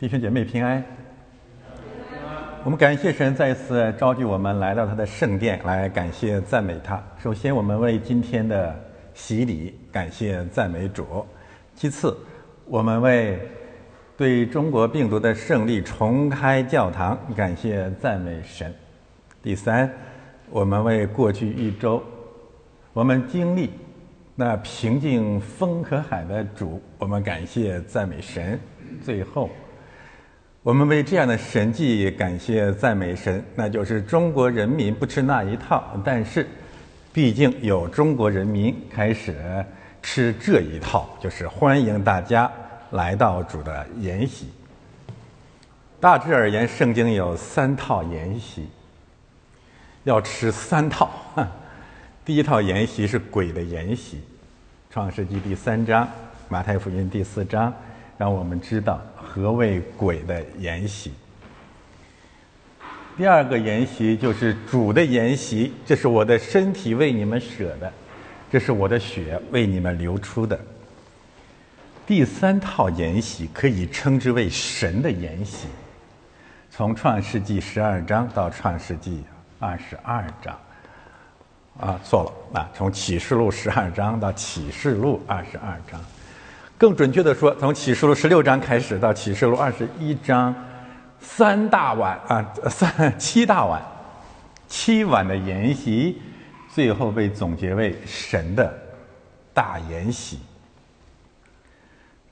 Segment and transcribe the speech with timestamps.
[0.00, 0.82] 弟兄姐妹平安。
[2.64, 6.98] 我们感谢神再一次召集我们来到他的圣殿，来感谢赞美他。
[7.22, 8.74] 首先，我们为今天的
[9.12, 11.04] 洗礼感谢赞美主；
[11.74, 12.16] 其次，
[12.64, 13.38] 我们为
[14.16, 18.72] 对中国病毒的胜利重开教堂感谢赞美神；
[19.42, 19.92] 第三，
[20.48, 22.02] 我们为过去一周
[22.94, 23.68] 我们经历
[24.34, 28.56] 那平静风和海的主，我们感谢赞美神；
[29.04, 29.50] 最后。
[30.62, 36.46] 我们为这样的神迹感谢赞美神，那就是中国人民不吃那一套，但是，
[37.14, 39.34] 毕竟有中国人民开始
[40.02, 42.50] 吃这一套，就是欢迎大家
[42.90, 44.50] 来到主的筵席。
[45.98, 48.68] 大致而言，圣经有三套筵席，
[50.04, 51.10] 要吃三套。
[52.22, 54.20] 第一套筵席是鬼的筵席，
[54.90, 56.06] 创世纪第三章，
[56.50, 57.72] 马太福音第四章。
[58.18, 59.00] 让我们知道
[59.32, 61.12] 何谓鬼的筵席。
[63.16, 67.92] 第二个筵席就是主的筵席，这是我的身体为你们舍的，
[68.50, 70.58] 这是我的血为你们流出的。
[72.06, 75.68] 第三套筵席可以称之为神的筵席，
[76.70, 79.22] 从创世纪十二章到创世纪
[79.60, 80.58] 二十二章，
[81.78, 86.00] 啊，错了啊，从启示录十二章到启示录二十二章。
[86.80, 90.54] 更准确的说，从启示录十六章开始到启示录二十一章，
[91.20, 93.82] 三大碗啊，三七大碗，
[94.66, 96.22] 七碗的筵席，
[96.70, 98.72] 最后被总结为神的
[99.52, 100.38] 大筵席。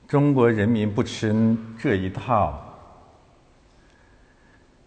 [0.07, 2.59] 中国人民不吃这一套，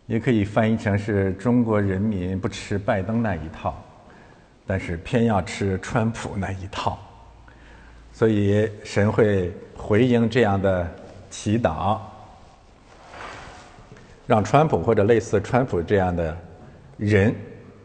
[0.08, 3.80] 也可以翻译成是中国人民不吃拜登那一套，
[4.66, 6.98] 但是偏要吃川普那一套。
[8.12, 10.88] 所以神会回应这样的
[11.30, 11.98] 祈祷，
[14.26, 16.36] 让川普或者类似川普这样的
[16.98, 17.34] 人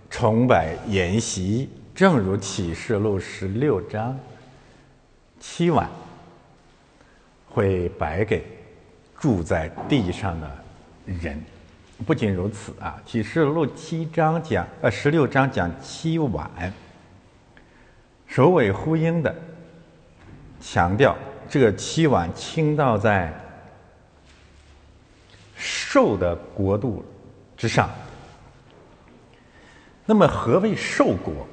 [0.09, 4.19] 崇拜筵席，正如启示录十六章
[5.39, 5.89] 七晚
[7.49, 8.43] 会摆给
[9.17, 10.51] 住在地上的
[11.05, 11.41] 人。
[12.05, 16.51] 不仅如此啊，启示录七章讲呃十六章讲七晚，
[18.27, 19.33] 首尾呼应的。
[20.59, 21.15] 强调
[21.49, 23.33] 这个七碗倾倒在
[25.55, 27.03] 兽的国度
[27.55, 27.89] 之上。
[30.05, 31.47] 那么，何谓兽国？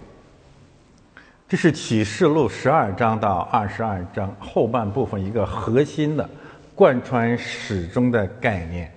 [1.48, 6.28] 这是启示录十二章到二十二章后半部分一个核心的、
[6.74, 8.92] 贯穿始终的概念。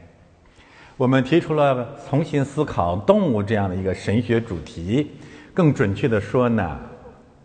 [0.96, 5.12] 我们提出了重新思考动物这样的一个神学主题，
[5.54, 6.80] 更准确的说呢，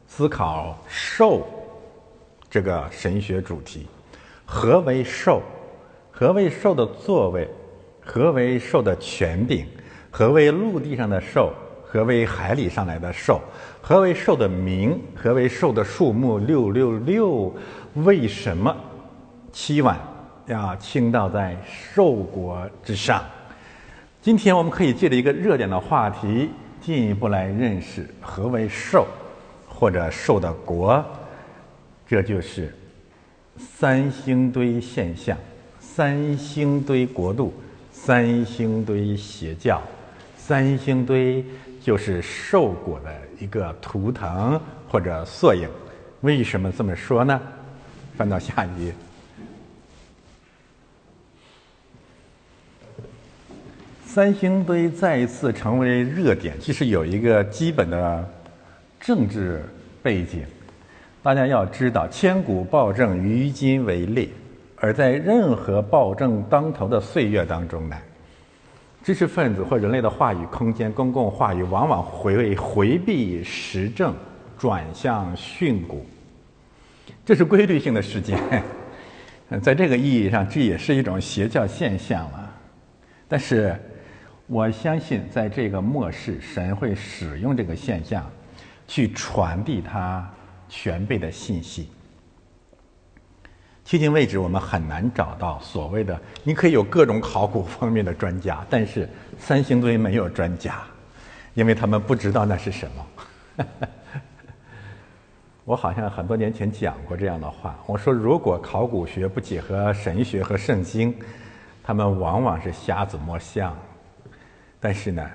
[0.06, 1.46] 思考兽。
[2.52, 3.86] 这个神学主题，
[4.44, 5.40] 何为兽？
[6.10, 7.48] 何为兽的座位？
[8.04, 9.64] 何为兽的权柄？
[10.10, 11.54] 何为陆地上的兽？
[11.82, 13.40] 何为海里上来的兽？
[13.80, 15.00] 何为兽的名？
[15.16, 16.36] 何为兽的数目？
[16.40, 17.54] 六六六？
[17.94, 18.76] 为什么
[19.50, 19.98] 七碗
[20.44, 23.24] 要倾倒在兽国之上？
[24.20, 26.50] 今天我们可以借着一个热点的话题，
[26.82, 29.06] 进一步来认识何为兽，
[29.66, 31.02] 或者兽的国。
[32.12, 32.70] 这就是
[33.56, 35.34] 三星堆现象、
[35.80, 37.54] 三星堆国度、
[37.90, 39.80] 三星堆邪教。
[40.36, 41.42] 三星堆
[41.80, 45.66] 就是兽果的一个图腾或者缩影。
[46.20, 47.40] 为什么这么说呢？
[48.14, 48.94] 翻到下一页。
[54.04, 58.30] 三星堆再一次成为热点，其实有一个基本的
[59.00, 59.64] 政治
[60.02, 60.44] 背景。
[61.22, 64.28] 大家要知道，千古暴政于今为烈，
[64.76, 67.96] 而在任何暴政当头的岁月当中呢，
[69.04, 74.12] 知识分子或人类的话语空间、公共话语往往会回避时政，
[74.58, 75.98] 转向训诂，
[77.24, 78.36] 这是规律性的事件。
[79.62, 82.50] 在这个意义上，这也是一种邪教现象了。
[83.28, 83.76] 但是，
[84.48, 88.28] 我相信，在这个末世，神会使用这个现象，
[88.88, 90.28] 去传递它。
[90.74, 91.90] 全备的信息。
[93.86, 99.06] 迄今为止，我们很难找到所谓的你可以有各种考古方面的专家，但是
[99.38, 100.82] 三星堆没有专家，
[101.52, 103.06] 因为他们不知道那是什么。
[105.66, 111.14] 我好像很多年前讲过这样的话，我说如果考古学不结合神学和圣经，
[111.82, 113.76] 他们往往是瞎子摸象。
[114.80, 115.30] 但是呢，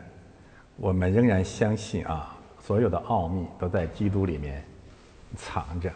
[0.78, 4.66] 我们仍然相信啊，所有的奥秘都在基督里面。
[5.35, 5.91] 藏着。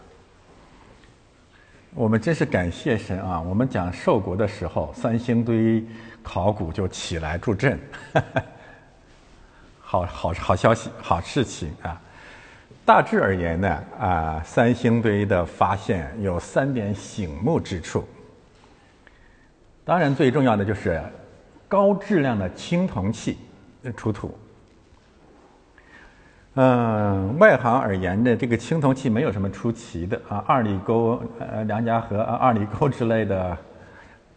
[1.93, 3.41] 我们真是感谢神啊！
[3.41, 5.85] 我们讲寿国的时候，三星堆
[6.23, 7.77] 考古就起来助阵，
[9.79, 12.01] 好好好消息，好事情啊！
[12.85, 18.07] 大致而言呢，啊，三星堆的发现有三点醒目之处。
[19.83, 21.01] 当然，最重要的就是
[21.67, 23.37] 高质量的青铜器
[23.97, 24.33] 出土。
[26.55, 33.57] 嗯，外行而言的这个青铜器没有什么出奇的啊，二里沟、呃梁家河、二里沟之类的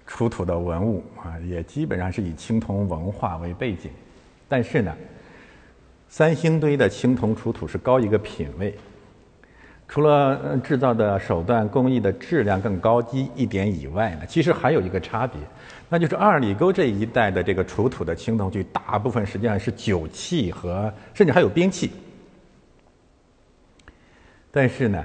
[0.06, 3.90] 出土的文物啊，也基本上是以青铜文化为背景。
[4.49, 4.94] 但是呢，
[6.08, 8.72] 三星堆的青铜出土是高一个品位，
[9.88, 15.40] 除了制造的手段工艺的质量更高级一点以外呢，其实还有一个差别，
[15.88, 21.90] 那就是二里沟这一带的这个出土的青铜器，大部分实际上是酒器和甚至还有兵器。
[24.56, 25.05] 但是呢，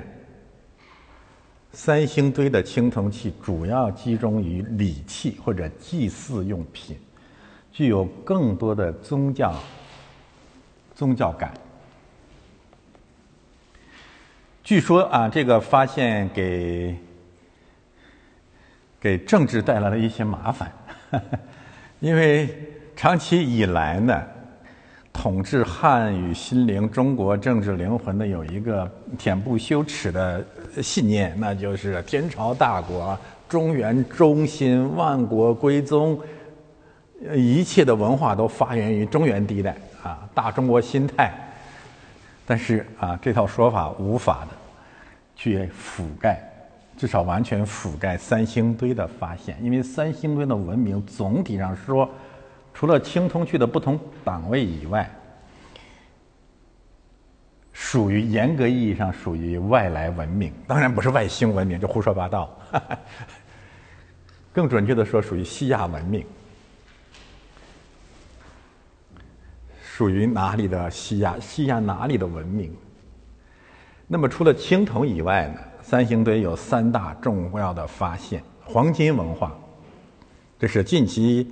[1.72, 6.96] 三星堆的青铜器主要集中于礼器或者祭祀用品，
[7.72, 9.56] 具有更多的宗教
[10.94, 11.52] 宗教感。
[14.64, 16.96] 据说啊，这个发现给
[19.00, 20.72] 给政治带来了一些麻烦，
[22.00, 22.56] 因为
[22.96, 24.24] 长期以来呢。
[25.22, 30.42] 统治汉语心灵、中国政治灵魂的有一个恬不羞耻的
[30.82, 33.20] 信念，那就是天朝大国、
[33.50, 36.18] 中原中心、万国归宗，
[37.36, 41.34] 一切的文化都发源于中原地带啊，大中国心态。
[42.46, 44.56] 但是啊，这套说法无法的
[45.36, 46.40] 去覆盖，
[46.98, 52.10] 至少完全覆盖三星堆的发现，因为三星堆的文明总体上说。
[52.74, 55.10] 除了青铜器的不同档位以外，
[57.74, 62.58] 属于严格意义上属于外来文明，当然不是外星文明，就胡说八道。
[64.54, 66.26] 更准确的说，属于西亚文明，
[69.82, 71.36] 属于哪里的西亚？
[71.40, 72.76] 西亚哪里的文明？
[74.08, 75.62] 那么除了青铜以外呢？
[75.82, 79.58] 三星堆有三大重要的发现：黄金文化，
[80.60, 81.50] 这是近期。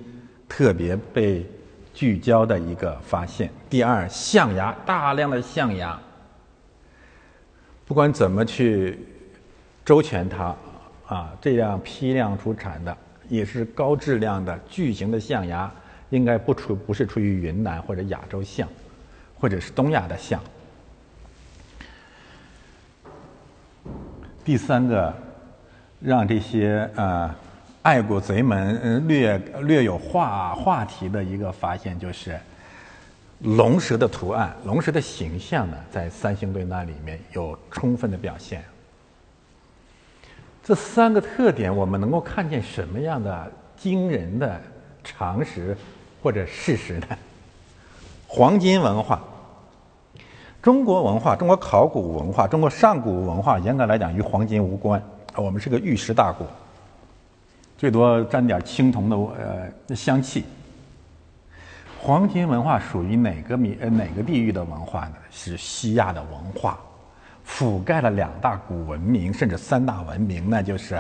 [0.50, 1.46] 特别被
[1.94, 3.50] 聚焦的一个发现。
[3.70, 6.00] 第二，象牙，大量的象牙，
[7.86, 9.00] 不管怎么去
[9.84, 10.56] 周全它，
[11.08, 12.98] 啊，这样批量出产的
[13.28, 15.72] 也是高质量的巨型的象牙，
[16.10, 18.68] 应该不出不是出于云南或者亚洲象，
[19.40, 20.42] 或者是东亚的象。
[24.46, 25.14] 第三个，
[26.00, 27.36] 让这些呃。
[27.88, 32.38] 爱国贼们略略有话话题的一个发现，就是
[33.40, 38.62] 龙蛇的图案、龙蛇的形象呢，在三星堆那里面有充分的表现。
[40.62, 44.60] 这三个特点，我们能够看见什么样的惊人的
[45.02, 45.74] 常识
[46.22, 47.08] 或者事实呢？
[48.28, 49.22] 黄金文化，
[50.62, 55.02] 中国文化、中国考古文化、中国上古文化，严格来讲与黄金无关。
[55.38, 56.46] 我们是个玉石大国。
[57.78, 60.44] 最多沾点青铜的呃香气。
[62.00, 65.16] 黄金文化属于哪个民呃哪个地域的文化呢？
[65.30, 66.80] 是西亚的文化，
[67.46, 71.00] 覆盖了两大古文明，甚至三大文明，那就是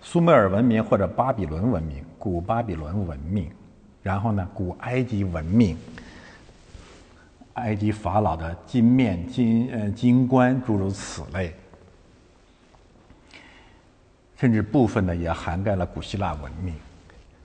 [0.00, 3.50] 苏美尔文明或者巴比伦文明，古巴比伦文明，
[4.02, 5.76] 然后呢，古埃及文明，
[7.54, 11.54] 埃及法老的金面金呃金冠诸如此类。
[14.42, 16.74] 甚至部分呢也涵盖了古希腊文明，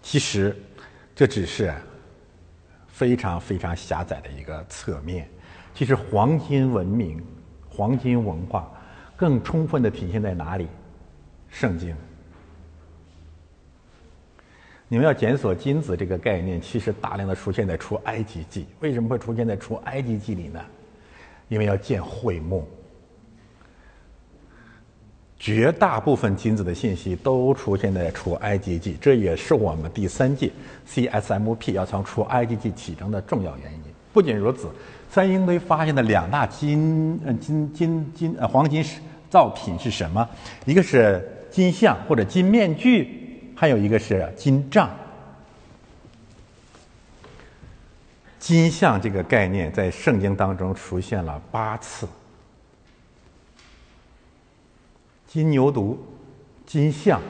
[0.02, 0.58] 其实
[1.16, 1.72] 这只是
[2.88, 5.30] 非常非常狭窄的一个侧面。
[5.76, 7.24] 其实黄金文明、
[7.70, 8.68] 黄金文化
[9.16, 10.68] 更充分的体现在哪里？
[11.52, 11.96] 圣经。
[14.88, 18.66] 你们要检索金子这个概念，其实大量的出现在出埃及记。
[18.80, 20.60] 为什么会出现在出埃及记里呢？
[21.48, 22.68] 因为要建会幕。
[25.40, 30.52] 绝大部分金子的信息都出现在《出埃及记》，这也是我们第三届
[30.90, 33.80] CSMP 要从《出埃及记》启程的重要原因。
[34.12, 34.68] 不仅如此，
[35.12, 38.84] 三星堆发现的两大金呃金金金呃黄金
[39.30, 40.28] 造品是什么？
[40.66, 44.90] 一个是金像或者金面具，还有一个是金杖。
[48.40, 52.08] 金像这个概念在圣经当中出现了八次。
[55.38, 55.96] 金牛犊、
[56.66, 57.22] 金象，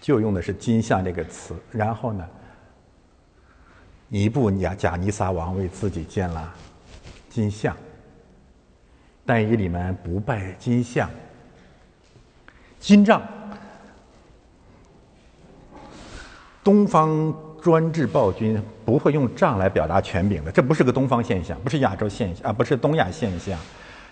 [0.00, 1.54] 就用的是“金象”这个词。
[1.70, 2.28] 然后呢，
[4.08, 6.52] 尼布贾贾尼撒王为自己建了
[7.28, 7.76] 金像。
[9.24, 11.08] 但以理们不拜金像，
[12.80, 13.22] 金杖，
[16.64, 23.56] 东方专制暴君不会用杖来表达权柄的，这不是个东方现象，不是亚洲现象啊，不是东亚现象。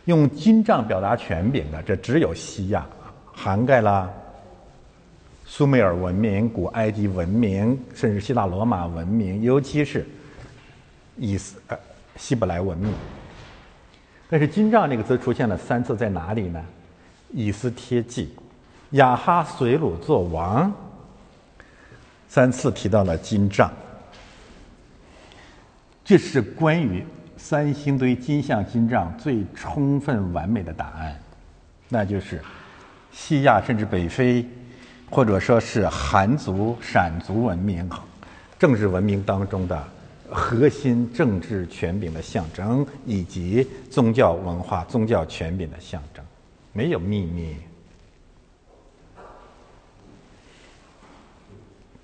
[0.09, 2.87] 用金杖表达权柄的，这只有西亚，
[3.31, 4.11] 涵盖了
[5.45, 10.09] 苏美尔文明、古埃及文明，甚至希腊罗马文明，尤其是
[11.19, 11.79] 以斯呃
[12.17, 12.91] 希伯来文明。
[14.31, 16.65] 但是“金杖”这个词出现了三次，在哪里呢？
[17.31, 18.35] 以斯帖记、
[18.93, 20.73] 亚哈随鲁作王，
[22.31, 23.71] 三次提到了金杖。
[26.03, 27.05] 这是关于。
[27.39, 31.17] 三星堆金像金杖最充分完美的答案，
[31.89, 32.43] 那就是
[33.13, 34.45] 西亚甚至北非，
[35.09, 37.89] 或者说是韩族、闪族文明、
[38.59, 39.83] 政治文明当中的
[40.29, 46.23] 核心政治权柄的象征，以及宗教文化、宗教权柄的象征，
[46.73, 47.57] 没有秘密。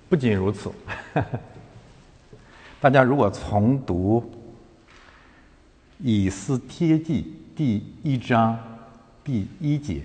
[0.07, 0.71] 不仅如此，
[2.79, 4.31] 大家如果重读。
[6.07, 8.55] 以斯帖记第一章
[9.23, 10.03] 第一节，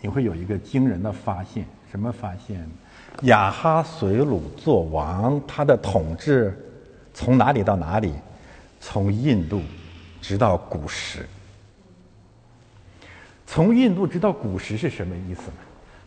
[0.00, 1.66] 你会有一个惊人的发现。
[1.90, 2.66] 什么发现？
[3.24, 6.58] 亚哈随鲁做王，他的统治
[7.12, 8.14] 从哪里到哪里？
[8.80, 9.60] 从印度
[10.22, 11.28] 直到古时。
[13.46, 15.58] 从印度直到古时是什么意思呢？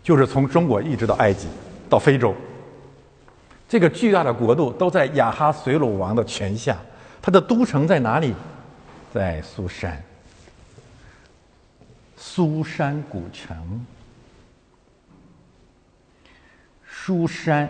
[0.02, 1.48] 就是从中国一直到埃及，
[1.88, 2.34] 到非洲。
[3.70, 6.76] 这个巨大的国度都在亚哈随鲁王的权下。
[7.22, 8.34] 他的都城在哪里？
[9.14, 10.02] 在苏山，
[12.18, 13.86] 苏山古城，
[16.90, 17.70] 苏山，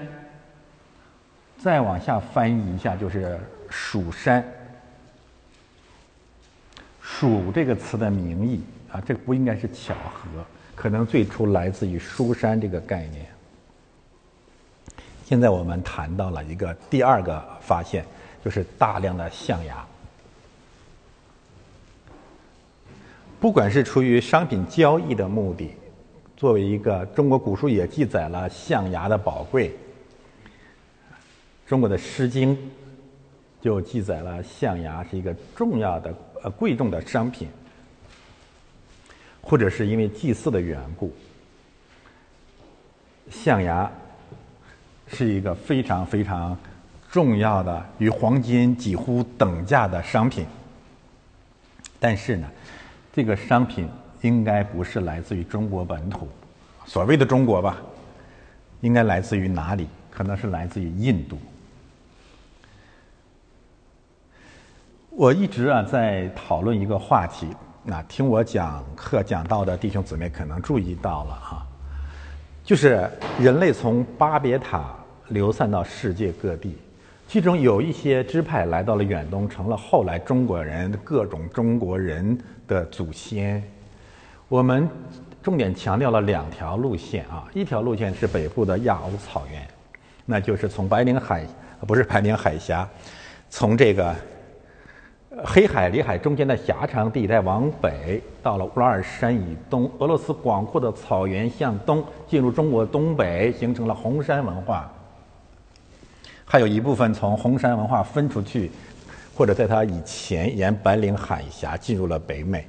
[1.57, 3.37] 再往下翻译一下就是
[3.69, 4.41] 蜀山。
[7.01, 13.25] 蜀这个词的名义啊，这不应该是巧合，可能最初来自于苏山这个概念。
[15.25, 18.05] 现在我们谈到了一个第二个发现，
[18.45, 19.85] 就是大量的象牙。
[23.43, 25.75] 不管是出于商品交易的目的，
[26.37, 29.75] 作为一个中国古书也记载了象牙的宝贵。
[31.67, 32.55] 中国的《诗经》
[33.59, 37.49] 就记载了象牙是一个重要的呃贵重的商品，
[39.41, 41.13] 或者是因为祭祀的缘故，
[43.29, 43.91] 象牙
[45.05, 46.57] 是一个非常非常
[47.11, 50.45] 重要的与黄金几乎等价的商品。
[51.99, 52.49] 但是呢？
[53.13, 53.87] 这个商品
[54.21, 56.27] 应该不是来自于中国本土，
[56.87, 57.77] 所谓的中国吧，
[58.81, 59.87] 应该来自于哪里？
[60.09, 61.37] 可能是来自于印度。
[65.11, 67.47] 我一直啊在讨论一个话题，
[67.83, 71.67] 那听我讲课讲到的弟兄姊妹可能注意到了哈，
[72.63, 73.07] 就是
[73.39, 74.91] 人类从巴别塔
[75.27, 76.75] 流散到世界各地，
[77.33, 82.37] 其中有一些支派来到了远东，成了后来中国人各种中国人。
[82.67, 83.61] 的祖先，
[84.47, 84.87] 我们
[85.41, 89.67] 重点强调了两条路线啊，一条路线是北部的亚欧草原，
[90.27, 91.43] 那就是从白令海，
[91.87, 92.87] 不是白令海峡，
[93.49, 94.15] 从这个
[95.43, 104.87] 黑海、里海中间的狭长地带往北，到了乌拉尔山以东，俄罗斯广阔的草原向东，进入中国东北，形成了红山文化。
[106.45, 108.71] 还有一部分从红山文化分出去。
[109.35, 112.67] 或者在它以前沿白令海峡进入了北美，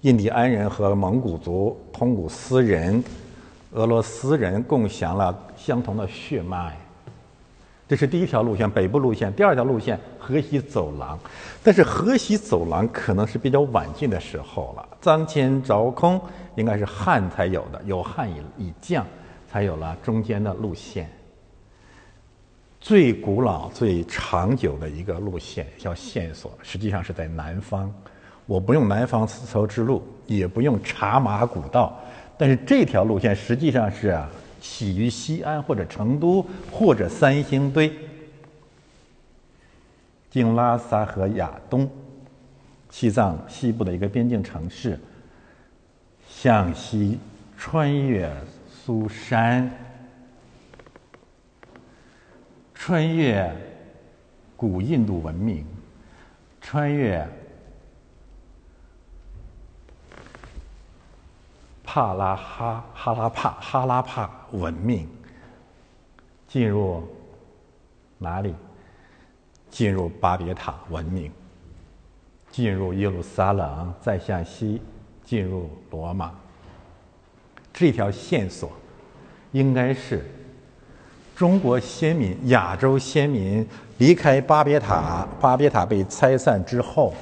[0.00, 3.00] 印第安人和蒙古族、通古斯人、
[3.74, 6.76] 俄罗斯人共享了相同的血脉。
[7.88, 9.32] 这是第一条路线，北部路线。
[9.34, 11.16] 第二条路线，河西走廊。
[11.62, 14.88] 但是河西走廊可能是比较晚近的时候了。
[15.00, 16.20] 张骞凿空
[16.56, 19.06] 应该是汉才有的，有汉以以降，
[19.48, 21.08] 才有了中间的路线。
[22.80, 27.92] 最古老、最长久的一个路线叫线索，实际上是在南方。
[28.46, 31.96] 我不用南方丝绸之路，也不用茶马古道，
[32.38, 34.28] 但是这条路线实际上是啊，
[34.60, 37.92] 起于西安或者成都或者三星堆，
[40.30, 41.88] 经拉萨和亚东，
[42.90, 44.98] 西藏西部的一个边境城市，
[46.28, 47.18] 向西
[47.58, 48.28] 穿越
[48.68, 49.70] 苏山。
[52.82, 53.54] 穿越
[54.56, 55.66] 古印度文明，
[56.62, 57.28] 穿越
[61.84, 65.06] 帕拉哈哈拉帕哈拉帕文明，
[66.48, 67.06] 进入
[68.16, 68.54] 哪里？
[69.68, 71.30] 进入巴别塔文明，
[72.50, 74.80] 进入耶路撒冷，再向西
[75.22, 76.32] 进入罗马。
[77.74, 78.72] 这条线索
[79.52, 80.24] 应该是
[81.40, 83.66] 中国先民、亚洲先民
[83.96, 87.14] 离开巴别塔，巴别塔被拆散之后，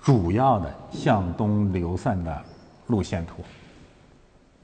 [0.00, 2.42] 主要的向东流散的
[2.86, 3.44] 路线图。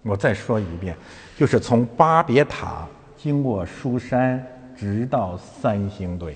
[0.02, 0.97] 我再说一遍，
[1.37, 4.43] 就是从巴别塔经过书山，
[4.75, 6.35] 直到三星堆，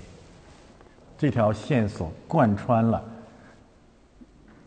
[1.17, 3.03] 这条线索贯穿了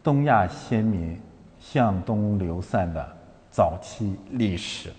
[0.01, 1.21] 东亚先民
[1.59, 3.15] 向东流散的
[3.51, 4.91] 早期历史。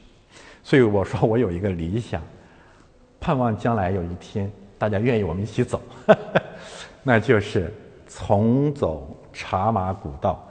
[0.69, 2.21] 所以我说，我有一个理想，
[3.19, 5.81] 盼望将来有一天大家愿意我们一起走，
[7.03, 7.73] 那就是
[8.07, 10.47] 重走茶马古道，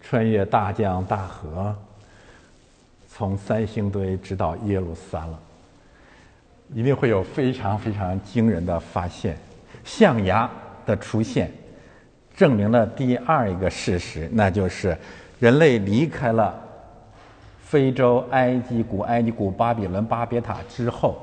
[0.00, 1.74] 穿越大江大河。
[3.08, 5.34] 从三星堆直到耶路撒冷，
[6.72, 9.36] 一定会有非常非常惊人的发现。
[9.82, 10.48] 象牙
[10.86, 11.50] 的出现，
[12.36, 14.96] 证明了第二一个事实，那就是
[15.40, 16.54] 人类离开了
[17.72, 21.16] 非洲、埃及、古埃及、古巴比伦、巴别塔之后，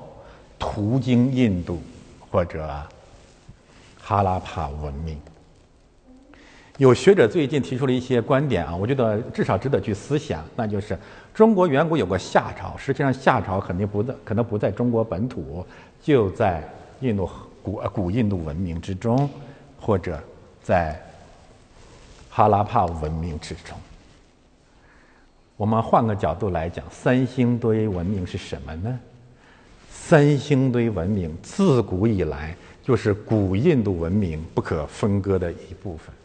[0.58, 1.80] 途经印度
[2.28, 2.68] 或者
[4.02, 5.16] 哈拉帕文明。
[6.80, 10.98] 有学者最近提出了一些观点啊，我觉得至少值得去思想，那就是
[11.36, 15.64] 中国远古有个夏朝，实际上夏朝肯定不在，可能不在中国本土，
[16.02, 16.68] 就在
[17.02, 17.30] 印度
[17.62, 19.30] 古古印度文明之中，
[19.80, 20.20] 或者
[20.64, 21.00] 在
[22.28, 23.78] 哈拉帕文明之中。
[25.60, 28.98] 我们换个角度来讲，三星堆文明是什么呢？
[29.90, 36.16] 三星堆文明自古以来就是古印度文明不可分割的一部分。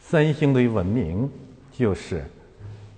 [0.00, 1.30] 三星堆文明
[1.70, 2.24] 就是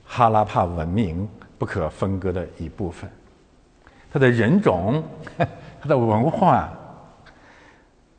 [0.07, 1.29] 哈拉帕文明
[1.59, 3.11] 不可分割的一部分，
[4.13, 5.03] 它的人种、
[5.83, 6.73] 它的文化、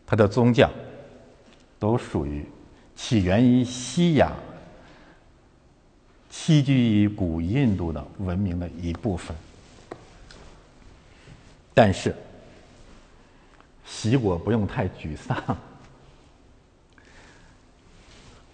[0.05, 0.69] 它的宗教，
[1.79, 2.45] 都属于
[2.93, 4.33] 起源于西亚、
[6.31, 9.35] 栖居于古印度的文明的一部分。
[11.73, 12.15] 但是，
[13.85, 15.37] 习果不用太沮丧。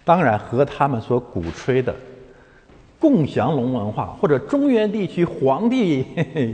[0.03, 1.93] 当然，和他们所鼓吹的
[2.99, 6.05] 共享龙文化，或者中原地区皇帝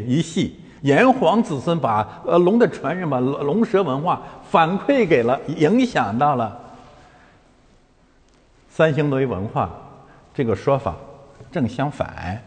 [0.08, 6.60] 一系炎黄子孙把呃龙的传人把龙蛇文化反馈给了，影响到了
[8.70, 9.70] 三星堆文化
[10.34, 10.96] 这个说法
[11.54, 12.42] 正相反，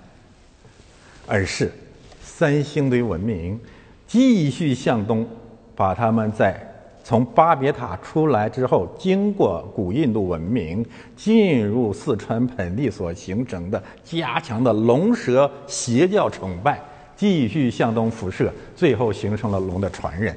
[1.26, 1.72] 而是
[2.20, 3.58] 三星堆文明
[4.06, 5.26] 继续向东，
[5.74, 6.60] 把他们在。
[7.04, 16.82] 从巴别塔出来之后，经过古印度文明，进入四川盆地所形成的加强的龙蛇邪教崇拜，
[17.14, 20.36] 继续向东辐射，最后形成了龙的传人。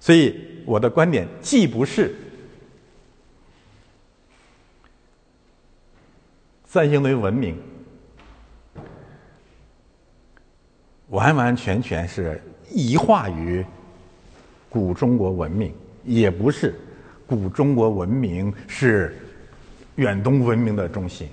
[0.00, 2.16] 所以，我的观点既不是
[6.70, 7.56] 三星堆文明
[11.08, 12.38] 完完全全是
[12.70, 13.64] 异化于。
[14.68, 15.72] 古中国文明
[16.04, 16.78] 也不是，
[17.26, 19.16] 古中国文明是
[19.96, 21.26] 远东文明的中心。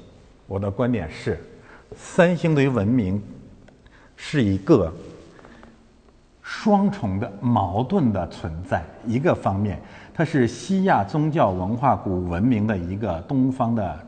[0.47, 1.37] 我的观点是，
[1.97, 3.21] 三星堆文明
[4.15, 4.89] 是一个
[6.41, 8.81] 双重的矛盾的存在。
[9.05, 9.81] 一个方面，
[10.13, 14.04] 它是西亚宗教文化古文明的一个东方的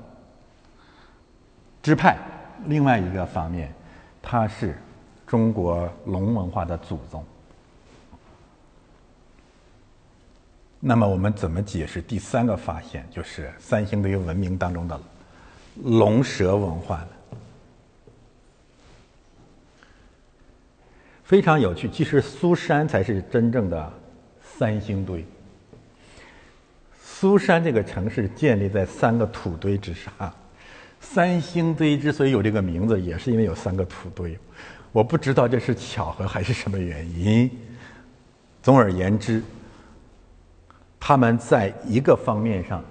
[1.88, 2.17] 支派；
[2.65, 3.73] 另外一个方面，
[4.21, 4.78] 它是
[5.26, 7.23] 中国龙文化的祖宗。
[10.82, 15.00] 那么我们怎么解释第三个发现，就是三星堆文明当中的
[15.86, 17.08] 龙蛇文化呢？
[21.23, 23.93] 非常有趣，其实苏山才是真正的
[24.43, 25.26] 三星堆。
[27.02, 30.12] 苏山这个城市建立在三个土堆之上，
[31.13, 34.38] 三星堆之所以有这个名字，也是因为有三个土堆。
[34.91, 37.50] 我不知道这是巧合还是什么原因。
[38.62, 39.43] 总而言之。
[41.00, 42.84] 他们在一个方面上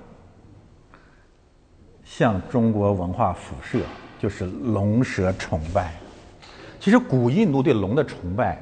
[2.04, 3.84] 向中国文化辐射，
[4.18, 5.92] 就是龙蛇崇拜。
[6.80, 8.58] 其实古印度对龙的崇拜，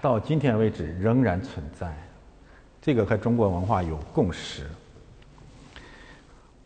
[0.00, 1.92] 到今天为止仍然存在，
[2.80, 4.64] 这个和中国文化有共识。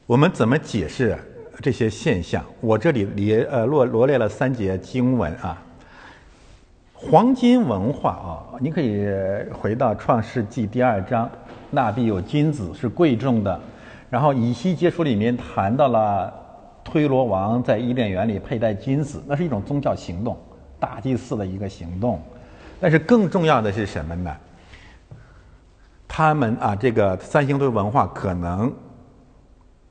[0.05, 1.17] 我们怎么解释
[1.61, 2.45] 这些现象？
[2.61, 5.61] 我这里列呃罗罗列了三节经文啊。
[6.95, 9.07] 黄金文化啊，你可以
[9.53, 11.31] 回到《创世纪》第二章。
[11.71, 13.61] 那必有金子是贵重的，
[14.11, 16.33] 然后以西结书里面谈到了
[16.83, 20.37] 推罗王在伊甸园里佩戴金子，那是一种宗教行动，
[20.81, 22.21] 大祭司的一个行动。
[22.81, 24.37] 但是更重要的是什么呢？
[26.09, 28.73] 他们啊，这个三星堆文化可能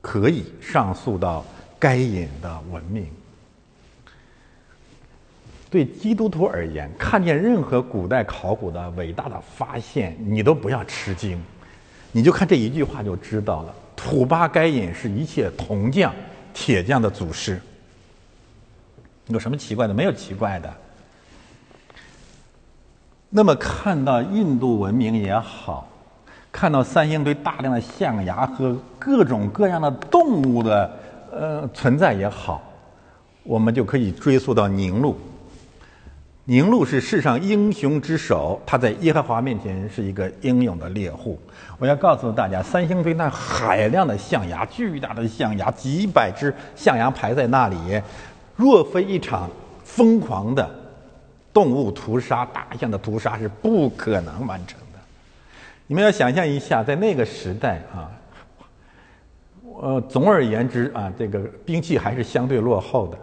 [0.02, 1.42] 可以上溯到
[1.80, 3.08] 该隐的文明。
[5.70, 11.40] 对基督徒而言，看见任何古代考古的伟大的发现，你都不要吃惊，
[12.12, 16.12] 你就看这一句话就知道了：土巴该隐是一切铜匠、
[16.52, 17.60] 铁匠的祖师。
[19.28, 19.94] 有什么奇怪的？
[19.94, 20.74] 没有奇怪的。
[23.28, 25.88] 那么看到印度文明也好，
[26.50, 30.99] 看到三星堆大量的象牙和各种各样的动物的
[31.32, 32.62] 呃存在也好，
[33.42, 35.18] 我们就可以追溯到宁禄。
[36.44, 41.38] 宁禄是世上英雄之首，他在耶和华面前是一个英勇的猎户。
[41.78, 47.76] 我要告诉大家，三星堆那海量的象牙，巨大的象牙，几百只象牙排在那里，
[48.56, 49.48] 若非一场
[49.84, 50.68] 疯狂的
[51.52, 54.98] 动物屠杀、大象的屠杀，是不可能完成的。
[55.86, 58.10] 你们要想象一下，在那个时代啊，
[59.82, 63.18] 呃，总而言之啊，这个兵器还是相对落后的。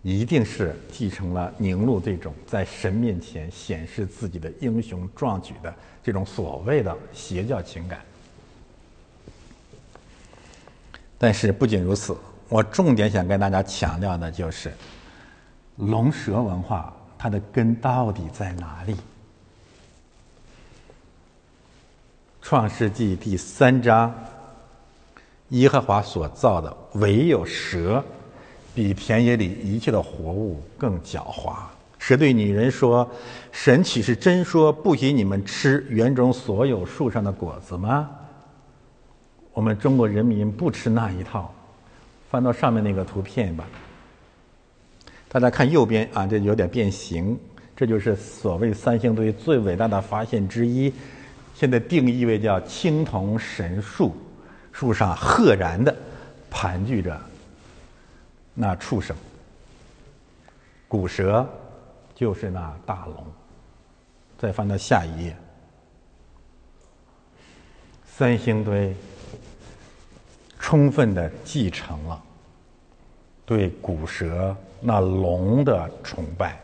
[0.00, 8.00] 一定是继承了宁禄这种在神面前显示自己的英雄壮举的这种所谓的邪教情感。
[11.18, 12.16] 但是不仅如此，
[12.48, 14.72] 我重点想跟大家强调的就是，
[15.76, 18.96] 龙蛇文化它的根到底在哪里？
[22.48, 24.14] 创世纪第三章，
[25.48, 28.00] 耶和华所造的唯有蛇。
[28.72, 31.56] 比田野里一切的活物更狡猾。
[31.98, 33.10] 蛇对女人说
[33.50, 38.08] ：“神岂是真说不许你们吃园中所有树上的果子吗？”
[39.52, 41.52] 我们中国人民不吃那一套。
[42.30, 43.64] 翻到上面那个图片吧，
[45.28, 47.36] 大家看右边啊，这有点变形。
[47.74, 50.92] 这就是所谓三星堆最伟大的发现之一，
[51.58, 54.14] 现在定义为叫青铜神树，
[54.72, 55.96] 树上赫然的
[56.50, 57.18] 盘踞着。
[58.52, 59.16] 那畜生，
[60.86, 61.48] 古蛇
[62.14, 63.26] 就是那大龙。
[64.36, 65.36] 再翻到下一页，
[68.04, 68.94] 三星堆
[70.58, 72.22] 充分的继承了
[73.46, 76.60] 对古蛇那龙的崇拜。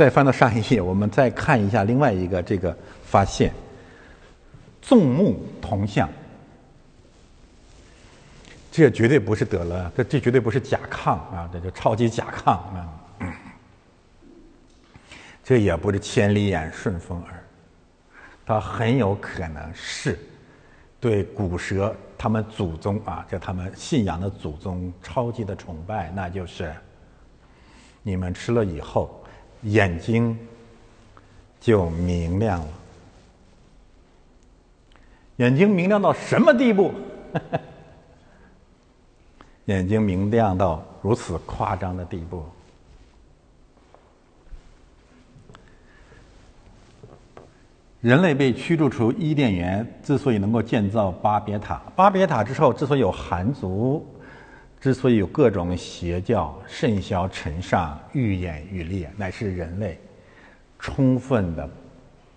[0.00, 3.52] 再翻到上一页，我们再看一下另外一个这个发现：
[4.80, 6.08] 纵目铜像。
[8.72, 11.46] 这绝对不是得了，这这绝对不是甲亢啊！
[11.52, 12.88] 这就超级甲亢啊！
[15.44, 17.44] 这也不是千里眼、顺风耳，
[18.46, 20.18] 它很有可能是
[20.98, 26.74] 对古蛇他们祖宗啊，就他们信仰的祖宗超级的崇拜，那就是
[28.02, 29.19] 你们吃了以后
[29.62, 30.36] 眼睛
[31.60, 32.68] 就明亮了，
[35.36, 36.92] 眼睛明亮到什么地步？
[39.66, 42.42] 眼睛明亮到如此夸张的地步，
[48.00, 54.04] 人类被驱逐出伊甸园，之所以能够建造巴别塔，巴别塔之后之所以有寒族，
[54.80, 59.98] 之所以有各种邪教甚嚣尘上、愈演愈烈，乃是人类
[60.78, 61.68] 充分的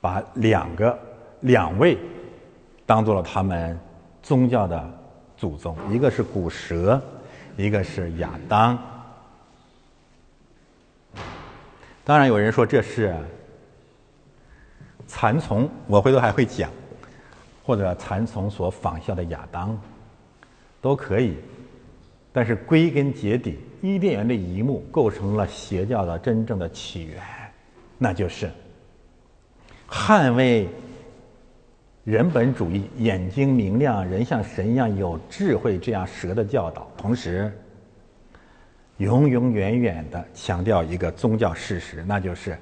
[0.01, 0.99] 把两个
[1.41, 1.97] 两位
[2.85, 3.79] 当做了他们
[4.21, 4.99] 宗教的
[5.37, 7.01] 祖宗，一个是古蛇。
[7.55, 8.75] 一个是亚当，
[12.03, 13.15] 当然有人说这是
[15.05, 16.71] 蚕丛，我回头还会讲，
[17.63, 19.79] 或者蚕丛所仿效的亚当，
[20.81, 21.37] 都可以。
[22.33, 27.21] 但是归根结底，伊甸园的一幕构成了邪教的真正的起源，
[27.99, 28.49] 那就是
[29.87, 30.67] 捍卫
[32.03, 36.91] 人本主义，眼睛明亮，人像神一样有智慧，这样蛇的教导。
[36.97, 37.55] 同时，
[38.97, 42.57] 永永远远的强调一个宗教事实，那就是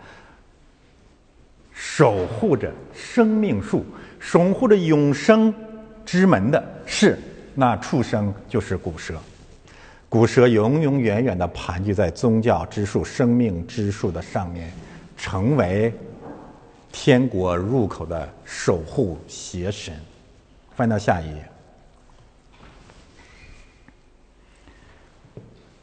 [1.72, 3.86] 守护着生命树、
[4.20, 5.54] 守护着永生
[6.06, 7.18] 之门的是
[7.56, 9.16] 那畜生，就是古蛇。
[10.12, 14.70] 古蛇永永远远的盘踞在宗教之树、生命之树的上面，
[15.16, 15.94] 成为
[16.92, 19.98] 天国入口的守护邪神。
[20.76, 21.50] 翻到下一页。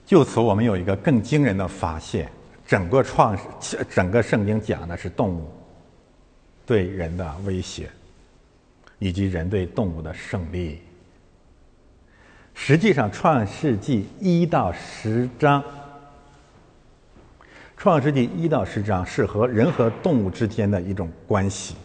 [0.04, 2.30] 就此，我们有一个更惊人的发现：
[2.66, 3.34] 整个创
[3.88, 5.50] 整个圣经讲的是动物
[6.66, 7.88] 对人的威胁，
[8.98, 10.82] 以及人对动物的胜利。
[12.60, 15.62] 实际上，《创世纪》一到十章，
[17.76, 21.76] 《创世纪》一到十章是和人和动物之间的一种关系。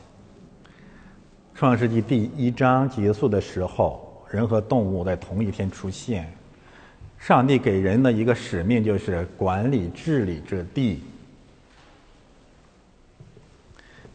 [1.54, 6.30] 创世纪第一章结束的时候，人和动物在同一天出现。
[7.20, 11.04] 上帝给人的一个使命就是管理治理这地。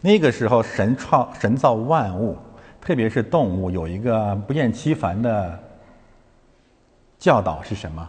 [0.01, 2.37] 那个时候，神创神造万物，
[2.81, 5.59] 特别是动物，有一个不厌其烦的
[7.19, 8.09] 教导是什么？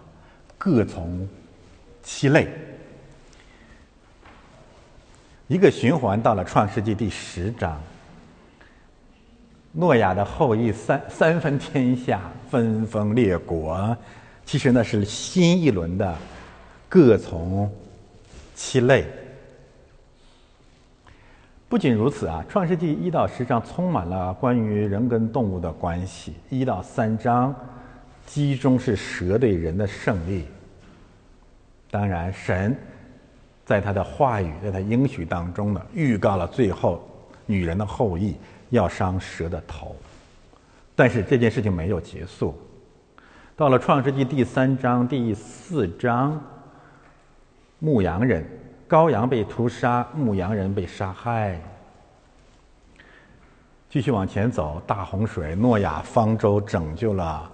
[0.57, 1.27] 各从
[2.03, 2.47] 其类。
[5.47, 7.81] 一个循环到了创世纪第十章。
[9.71, 13.95] 诺亚的后裔三三分天下，分封列国。
[14.45, 16.15] 其实呢，是新一轮的
[16.87, 17.71] 各从
[18.55, 19.05] 其类。
[21.67, 26.33] 不仅如此啊，《创世纪》一到十章充满了关于人跟动物的关系。
[26.49, 27.55] 一到三章，
[28.29, 30.45] 集中是蛇对人的胜利。
[31.89, 32.77] 当然，神
[33.65, 37.03] 在他的话语、在他应许当中呢，预告了最后
[37.47, 38.37] 女人的后裔。
[38.71, 39.95] 要伤蛇的头，
[40.95, 42.55] 但是这件事情没有结束。
[43.55, 46.39] 到了创世纪第三章第四章，
[47.79, 48.45] 牧羊人
[48.87, 51.59] 羔羊被屠杀，牧羊人被杀害。
[53.89, 57.51] 继续往前走，大洪水，诺亚方舟拯救了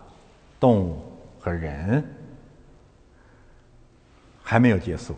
[0.66, 0.98] 动物
[1.40, 2.04] 和人，
[4.42, 5.16] 还没有结束。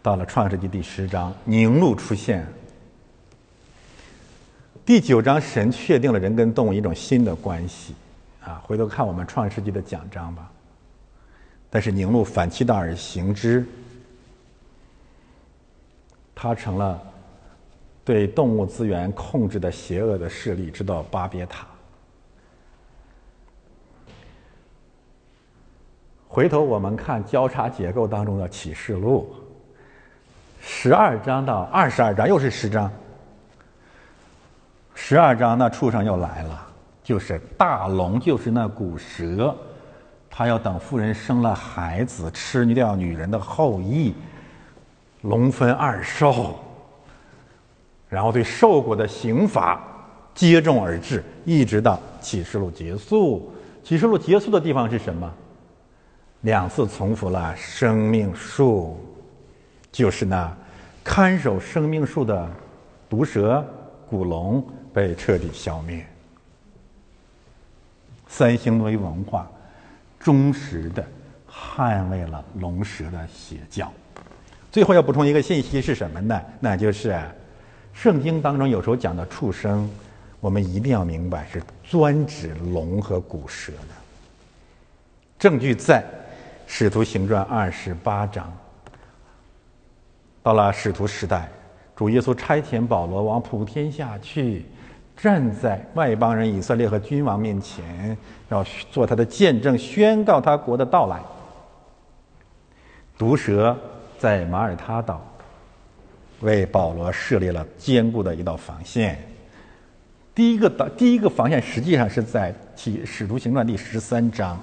[0.00, 2.46] 到了创世纪第十章，凝露出现。
[4.82, 7.94] 第九章，神确定了人跟动物一种新的关系，
[8.42, 10.50] 啊，回头看我们创世纪的讲章吧。
[11.68, 13.66] 但是宁路反其道而行之，
[16.34, 16.98] 他成了
[18.06, 21.66] 对动物资源控制的邪恶的势力，直到巴别塔。
[26.34, 29.34] 回头我们看交叉结构当中的启示录，
[30.62, 32.90] 十二章到二十二章又是十章。
[34.94, 36.66] 十二章，那畜生又来了，
[37.04, 39.54] 就是大龙，就是那古蛇，
[40.30, 44.14] 他要等妇人生了孩子，吃掉女人的后裔，
[45.20, 46.58] 龙分二兽，
[48.08, 49.78] 然后对受过的刑罚
[50.34, 53.52] 接踵而至，一直到启示录结束。
[53.84, 55.30] 启示录结束的地方是什么？
[56.42, 59.00] 两次重复了生命树，
[59.90, 60.56] 就是那
[61.02, 62.48] 看守生命树的
[63.08, 63.66] 毒蛇
[64.08, 64.64] 古龙。
[64.94, 66.06] 被彻底消灭。
[68.28, 69.50] 三星堆文化
[70.20, 71.02] 忠实的
[71.50, 73.90] 捍卫了龙蛇的邪教。
[74.70, 76.38] 最后要补充一个信息是什么呢？
[76.60, 77.18] 那就是
[77.94, 79.90] 圣经当中有时候讲的畜生，
[80.40, 83.94] 我们一定要明白是专指龙和古蛇的。
[85.38, 86.02] 证据在
[86.74, 88.50] 《使徒行传》二十八章。
[90.42, 91.46] 到了使徒时代，
[91.94, 94.64] 主耶稣差遣保罗往普天下去。
[95.14, 98.16] 站在外邦人以色列和君王面前，
[98.48, 101.20] 要做他的见证，宣告他国的到来。
[103.18, 103.78] 毒蛇
[104.18, 105.20] 在马耳他岛
[106.40, 109.22] 为保罗设立了坚固的一道防线。
[110.34, 114.58] 第一个岛，第一个防线实际上是在《启使徒行传》第十三章，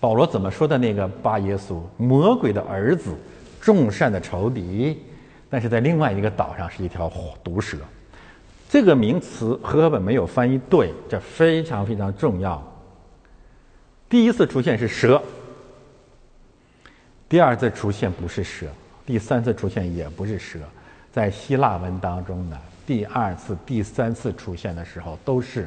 [0.00, 0.78] 保罗怎么说的？
[0.78, 3.14] 那个巴耶稣，魔鬼的儿子，
[3.60, 5.02] 众善的仇敌。
[5.50, 7.10] 但是在另外一个岛上是一条
[7.42, 7.78] 毒蛇。
[8.68, 12.62] 这个名词和合本没有翻译对，这非常非常重要。
[14.08, 15.22] 第一次出现是蛇，
[17.28, 18.66] 第二次出现不是蛇，
[19.06, 20.58] 第三次出现也不是蛇。
[21.10, 25.66] 在希腊文当中呢，第二次、第三次出现的时候都是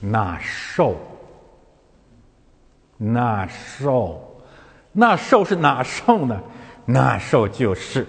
[0.00, 0.96] 那兽。
[3.02, 4.42] 那兽，
[4.92, 6.38] 那兽是哪兽呢？
[6.84, 8.06] 那兽就是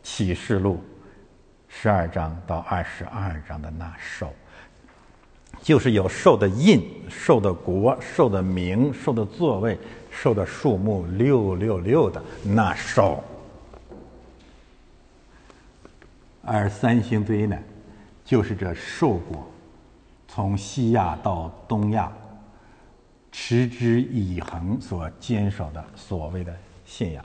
[0.00, 0.80] 启示录。
[1.68, 4.32] 十二章到二十二章的那兽，
[5.60, 9.76] 就是有兽的印、兽的国、兽的名、兽的座位、
[10.08, 13.24] 兽的数目六六六的那兽。
[16.44, 17.58] 而三星堆呢，
[18.24, 19.50] 就是这兽国
[20.28, 22.12] 从西亚到东亚
[23.32, 27.24] 持之以恒所坚守的所谓的信仰。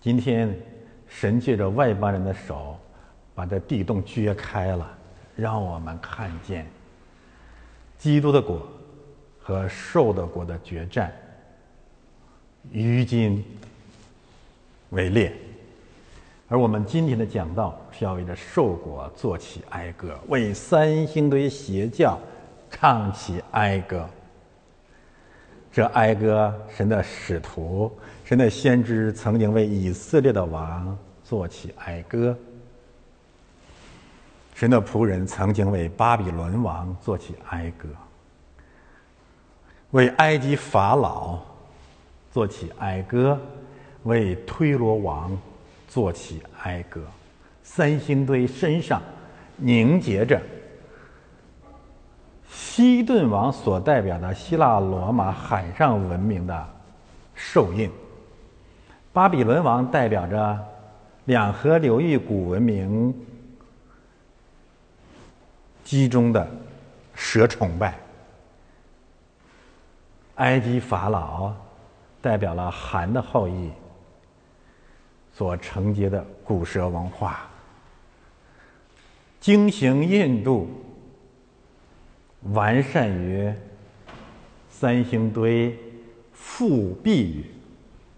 [0.00, 0.52] 今天。
[1.06, 2.76] 神借着外邦人的手，
[3.36, 4.98] 把这地洞掘开了，
[5.36, 6.66] 让我们看见
[7.96, 8.66] 基督的国
[9.40, 11.12] 和受的国的决战，
[12.72, 13.44] 于今
[14.90, 15.32] 为烈。
[16.48, 22.18] 而我们今天的讲道是要为这受国做起哀歌，为三星堆邪教
[22.74, 24.04] 唱起哀歌。
[25.72, 27.90] 这哀歌，神的使徒。
[28.24, 32.36] 神的先知曾经为以色列的王做起哀歌。
[34.54, 37.88] 神的仆人曾经为巴比伦王做起哀歌，
[39.92, 41.38] 为埃及法老
[42.32, 43.40] 做起哀歌，
[44.02, 45.36] 为推罗王
[45.88, 47.00] 做起哀歌。
[47.62, 49.02] 三星堆身上
[49.56, 50.40] 凝结着
[52.54, 56.68] 西顿王所代表的希腊罗马海上文明的
[57.34, 57.90] 兽印，
[59.12, 60.58] 巴比伦王代表着
[61.24, 63.12] 两河流域古文明。
[65.84, 66.48] 集中的
[67.14, 67.94] 蛇崇拜，
[70.36, 71.52] 埃及法老
[72.22, 73.70] 代表了韩的后裔
[75.34, 77.46] 所承接的古蛇文化，
[79.38, 80.66] 经行印度，
[82.52, 83.52] 完善于
[84.68, 85.74] 三星堆，
[86.32, 87.44] 复辟于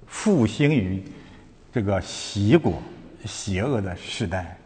[0.07, 1.03] 复兴于
[1.73, 2.83] 这个习国
[3.25, 4.59] 邪恶的时代，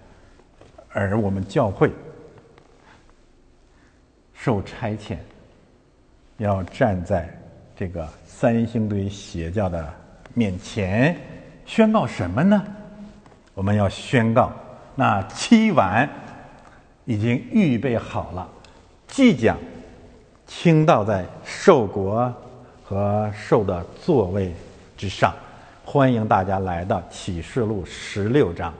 [0.90, 1.90] 而我们教会。
[4.33, 5.18] 受差遣，
[6.38, 7.29] 要站在
[7.77, 9.94] 这个三星堆邪教的
[10.33, 11.14] 面前，
[11.66, 12.64] 宣告什么呢？
[13.53, 14.51] 我们要宣告，
[14.94, 16.09] 那七碗
[17.05, 18.51] 已经预备好了，
[19.11, 19.59] 即将
[20.46, 22.33] 倾倒在寿国
[22.85, 24.55] 和寿的座位
[24.96, 25.35] 之上。
[25.85, 28.73] 欢迎大家来到启示录十六章。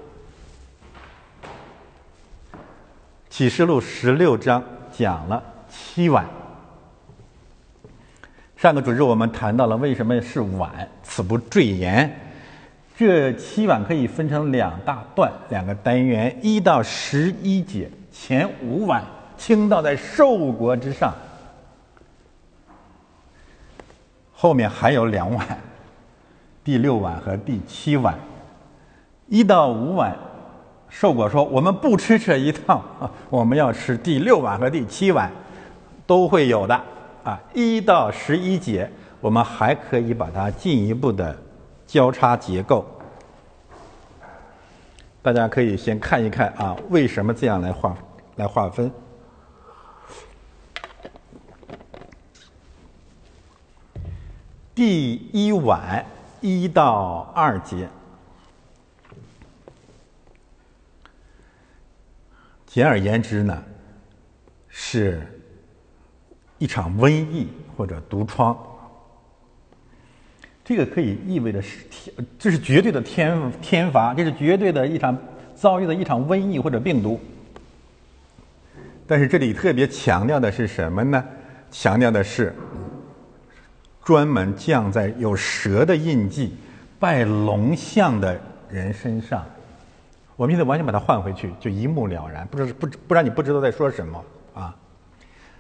[3.29, 4.63] 启示录十六章
[4.93, 5.43] 讲了。
[5.69, 6.25] 七碗。
[8.57, 12.13] 上个主日我们谈到了为什么是碗，此不赘言。
[12.97, 19.03] 这七碗可以分成两大段，两个单元，一到十一节，前五碗
[19.41, 21.15] 倾倒在兽国之上，
[24.35, 25.59] 后面还有两碗，
[26.63, 28.15] 第六碗和第七碗，
[29.29, 30.15] 一到五碗，
[30.91, 32.85] 兽国说我们不吃这一套，
[33.31, 35.33] 我们要吃第六碗和第七碗。
[36.07, 36.75] 都会有的
[37.23, 41.35] 啊，一到十一节，我们还可以把它进一步的
[41.87, 42.85] 交叉结构。
[45.23, 47.97] 大家可以先看一看啊，为什么这样来划
[48.35, 48.91] 来划分？
[54.75, 56.05] 第一晚
[56.41, 57.89] 一到二节，
[62.67, 63.63] 简而言之呢，
[64.69, 65.27] 是。
[66.59, 68.55] 一场瘟疫或者毒疮，
[70.63, 75.17] 这个可以意味着是天，这是绝对的天天罚，这是绝对的一场
[75.55, 77.19] 遭遇的一场瘟疫或者病毒。
[79.07, 81.25] 但是这里特别强调的是什么呢？
[81.71, 82.55] 强调的是
[84.11, 86.53] 专门降在有蛇的印记、
[86.99, 88.37] 拜龙像的
[88.69, 89.47] 人身上。
[90.35, 94.75] 我们现在完全把它换回去，就一目了然，不知不不然你不知道在说什么啊。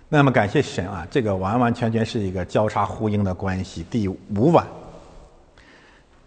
[0.08, 3.86] 那么感谢神啊，这个完完全全是一个交叉呼应的关系。
[3.88, 4.66] 第五晚，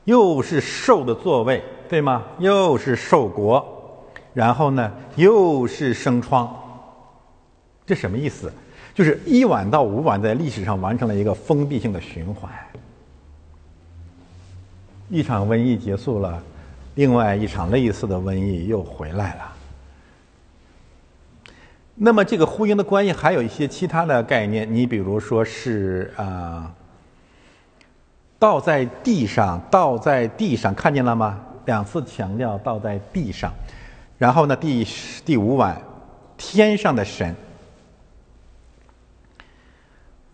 [0.06, 2.24] 又是兽的座位，对吗？
[2.40, 6.50] 又是兽国，然后呢，又是生疮。
[7.86, 8.50] 这什么意思？
[8.94, 12.52] 就是一晚到五晚在历史上完成了一个封闭性的循环。
[15.10, 16.42] 一场瘟疫结束了，
[16.96, 19.54] 另外一场类似的瘟疫又回来了。
[21.96, 26.74] 那么这个呼应的关系还有一些其他的概念，你比如说是啊，
[28.40, 31.40] 倒在地上，倒在地上，看见了吗？
[31.66, 33.54] 两次强调倒在地上，
[34.18, 34.86] 然后呢，第
[35.24, 35.80] 第五晚，
[36.36, 37.36] 天上的神，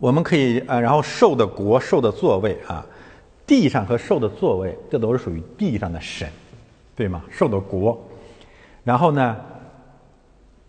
[0.00, 2.84] 我们可以呃，然后兽的国，兽的座位啊，
[3.46, 6.28] 地上和兽的座位，这都是属于地上的神，
[6.96, 7.22] 对吗？
[7.30, 7.96] 兽的国，
[8.82, 9.36] 然后呢？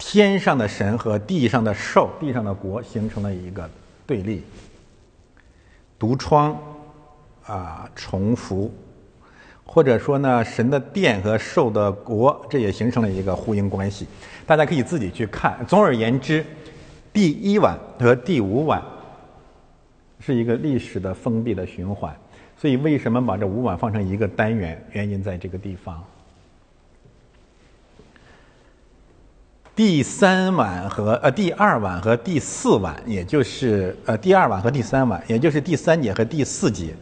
[0.03, 3.69] 天上的神和地上的兽、地上的国形成了一个
[4.07, 4.43] 对立，
[5.99, 6.57] 独窗
[7.45, 8.73] 啊，重复，
[9.63, 14.07] 或者说呢，神的殿和兽的国，这也形成了一个呼应关系。
[14.47, 15.63] 大家可以自己去看。
[15.67, 16.43] 总而言之，
[17.13, 18.81] 第一晚和第五晚
[20.21, 22.15] 是一个历史的封闭的循环。
[22.57, 24.79] 所以，为什么把这五碗放成一个单元？
[24.91, 26.01] 原因在这个地方。
[29.73, 36.93] 第三碗和呃第二碗和第四碗，也就是呃第二碗和第三碗，也就是第三节和第四节。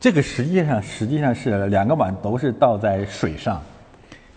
[0.00, 3.62] 这个实际上实际上是两个碗都是倒在水上，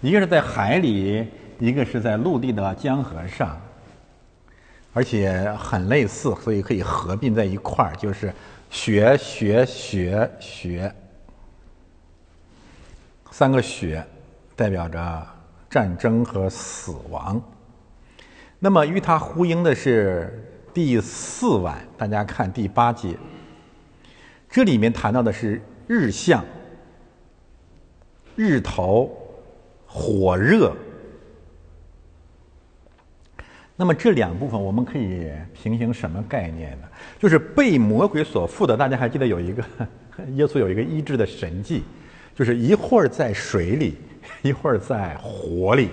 [0.02, 1.26] 一个是在海里，
[1.58, 3.60] 一个是在陆地的江河上，
[5.00, 8.34] 而且很类似，所以可以合并在一块儿，就是
[8.70, 10.94] 血血血血
[13.32, 14.06] 三个血，
[14.58, 15.26] 代表着。
[15.70, 17.40] 战争和死亡。
[18.58, 20.44] 那么与它呼应的是
[20.74, 23.16] 第四晚，大家看第八节，
[24.50, 26.44] 这里面谈到的是日向、
[28.36, 29.16] 日头、
[29.86, 30.76] 火热。
[33.82, 36.88] 那么这两部分我们可以平行什么概念呢？
[37.18, 38.76] 就是被魔鬼所附的。
[38.76, 39.64] 大家还记得有一个
[40.36, 41.86] 耶稣有一个医治的神迹，
[42.36, 43.96] 就是一会儿在水里，
[44.44, 45.88] 一会儿在火里。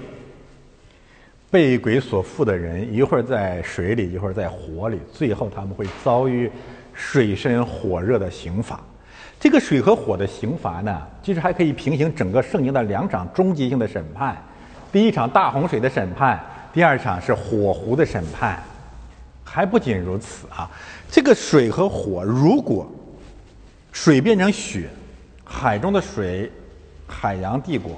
[1.49, 6.51] 被鬼所附的人，一会儿在水里，一会儿在火里，最后他们会遭遇
[6.93, 8.81] 水深火热的刑罚。
[9.39, 14.37] 这个水和火的刑罚呢，其实还可以平行整个圣经的两场终极性的审判：
[14.91, 16.45] 第一场大洪水的审判。
[16.77, 18.63] 第二场是火湖的审判，
[19.43, 20.71] 还不仅如此啊！
[21.11, 22.87] 这个水和火，如果
[23.93, 24.91] 水变成雪，
[25.43, 26.53] 海中的水，
[27.07, 27.93] 海洋帝国；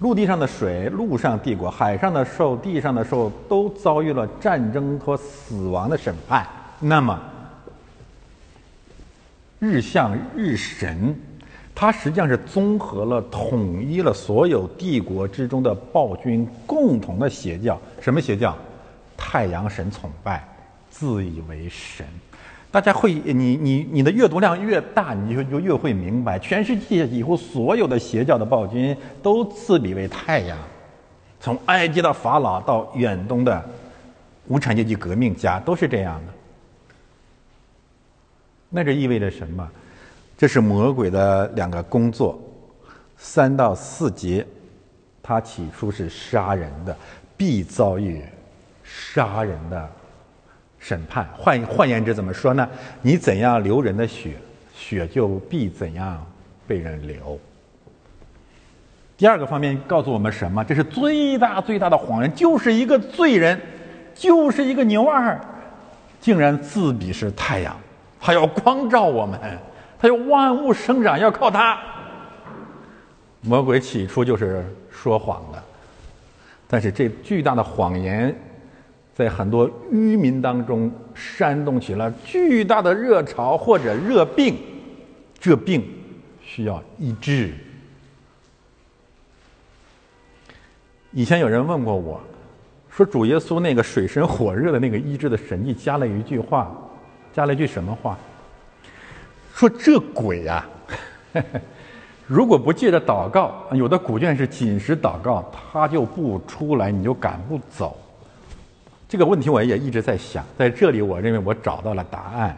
[0.00, 6.46] 陆地上的水，陆上帝国；海上的兽，地上的兽，都遭遇了战争和死亡的审判。
[6.78, 7.18] 那么，
[9.60, 11.18] 日向日神。
[11.80, 17.80] 它实际上是综合了、统一了所有帝国之中的暴君共同的邪教。
[18.00, 18.52] 什么邪教？
[19.16, 20.42] 太阳神崇拜，
[20.90, 22.04] 自以为神。
[22.72, 30.58] 大家会，你你你的阅读量越大，你就就越会明白，全世界几乎所有的邪教的暴君都自比为太阳。
[31.38, 33.64] 从埃及的法老到远东的
[34.48, 36.32] 无产阶级革命家，都是这样的。
[38.68, 39.70] 那这意味着什么？
[40.38, 42.40] 这是魔鬼的两个工作，
[43.16, 44.46] 三到四节，
[45.20, 46.96] 他起初是杀人的，
[47.36, 48.22] 必遭遇
[48.84, 49.90] 杀人的
[50.78, 51.28] 审判。
[51.36, 52.68] 换换言之，怎么说呢？
[53.02, 54.36] 你怎样流人的血，
[54.72, 56.24] 血就必怎样
[56.68, 57.36] 被人流。
[59.16, 60.62] 第二个方面告诉我们什么？
[60.62, 63.60] 这是最大最大的谎言，就是一个罪人，
[64.14, 65.36] 就是一个牛二，
[66.20, 67.76] 竟然自比是太阳，
[68.20, 69.40] 还要光照我们。
[69.98, 71.78] 他有万物生长要靠他。
[73.40, 75.62] 魔鬼起初就是说谎的，
[76.66, 78.34] 但是这巨大的谎言，
[79.14, 84.56] 在很多愚民当中煽动起了巨大的热潮或者热病，
[85.38, 85.84] 这病
[86.42, 87.52] 需要医治。
[91.12, 92.20] 以前有人问过我，
[92.90, 96.70] 说主耶稣那个水深火热的那个医治的神迹，加了一句话，
[97.32, 98.18] 加了一句什么话？
[99.58, 100.64] 说这鬼呀，
[102.28, 107.98] 如果不借着祷告，有的古卷是紧时祷告，他就不出来，你就赶不走。
[109.08, 112.56] 这个问题我也一直在想，在这里我认为我找到了答案。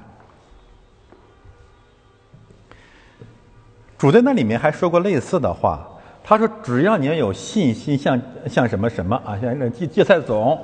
[3.96, 5.88] 主在那里面还说过类似的话，
[6.22, 10.62] 他说：“只要你要有信心，像像什么什么啊，像那芥芥菜总，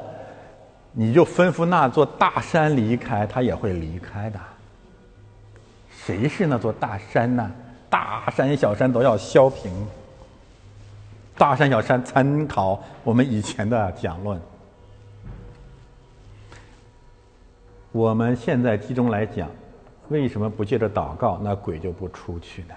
[0.92, 4.38] 你就吩咐那座大山离开，他也会离开的。”
[6.06, 7.50] 谁是那座大山呢？
[7.90, 9.72] 大山小山都要削平。
[11.36, 14.40] 大山小山参考我们以前的讲论。
[17.90, 19.50] 我们现在集中来讲，
[20.08, 22.74] 为什么不借着祷告，那鬼就不出去呢？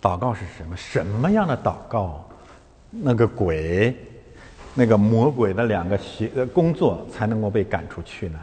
[0.00, 0.76] 祷告是什么？
[0.76, 2.24] 什么样的祷告，
[2.90, 3.96] 那个鬼，
[4.72, 8.38] 那个魔鬼的两个邪呃工作才能够被赶出去呢？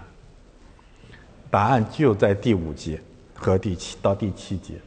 [1.49, 2.99] 答案就在第五节。
[3.39, 4.73] 和第七到第七节，《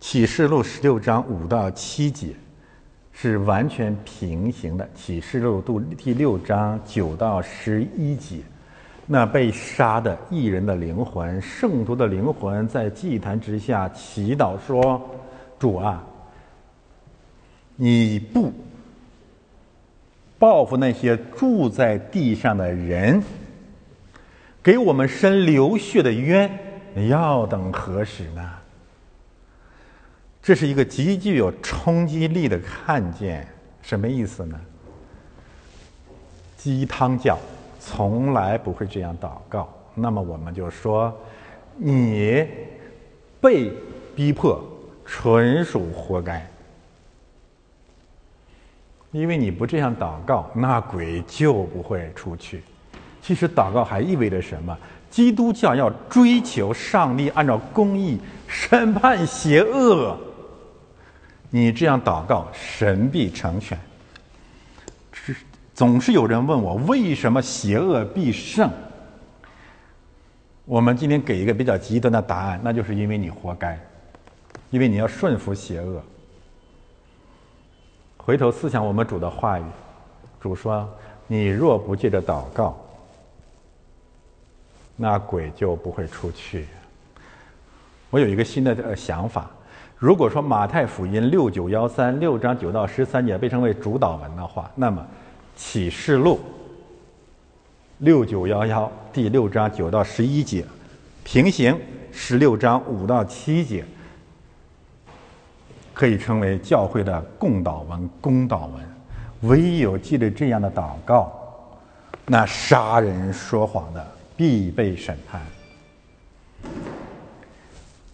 [0.00, 2.34] 启示录》十六章五到七节
[3.12, 8.40] 是完全平行的，《启示录》第第六章九到十一节，
[9.06, 15.00] 那被杀的异人的灵魂、圣徒的灵魂，在祭坛之下祈祷说
[15.60, 16.02] ：“主啊，
[17.76, 18.50] 你不。”
[20.38, 23.22] 报复那些住在地上的人，
[24.62, 26.50] 给我们伸流血的冤，
[27.08, 28.50] 要等何时呢？
[30.40, 33.46] 这是一个极具有冲击力的看见，
[33.82, 34.58] 什么意思呢？
[36.56, 37.38] 鸡汤教
[37.80, 39.68] 从来不会这样祷告。
[39.94, 41.12] 那么我们就说，
[41.76, 42.46] 你
[43.40, 43.72] 被
[44.14, 44.62] 逼迫，
[45.04, 46.48] 纯属活该。
[49.10, 52.62] 因为你不这样祷告，那鬼就不会出去。
[53.22, 54.76] 其实祷告还意味着什么？
[55.10, 60.18] 基督教要追求上帝按照公义审判邪恶。
[61.50, 63.78] 你这样祷告，神必成全。
[65.12, 65.34] 是
[65.74, 68.70] 总是有人问我，为什么邪恶必胜？
[70.66, 73.78] 我们今天给一个比较极端的答案，那就是因为你活该。
[74.68, 76.02] 因为你要顺服邪恶。
[78.28, 79.62] 回头思想我们主的话语，
[80.38, 80.86] 主说
[81.26, 82.76] ：“你若不借着祷告，
[84.96, 86.66] 那鬼就不会出去。”
[88.10, 89.50] 我有一个新的呃想法，
[89.96, 95.02] 如果说马太福音六九幺三六章九到十三节被称为主导文的话，那么
[95.56, 96.38] 启示录
[97.96, 100.62] 六九幺幺第六章九到十一节
[101.24, 101.74] 平行
[102.12, 103.82] 十六章五到七节。
[105.98, 108.74] 可以称为教会的共祷文、公祷文。
[109.40, 111.32] 唯有记得这样的祷告，
[112.24, 115.42] 那杀人说谎的必被审判。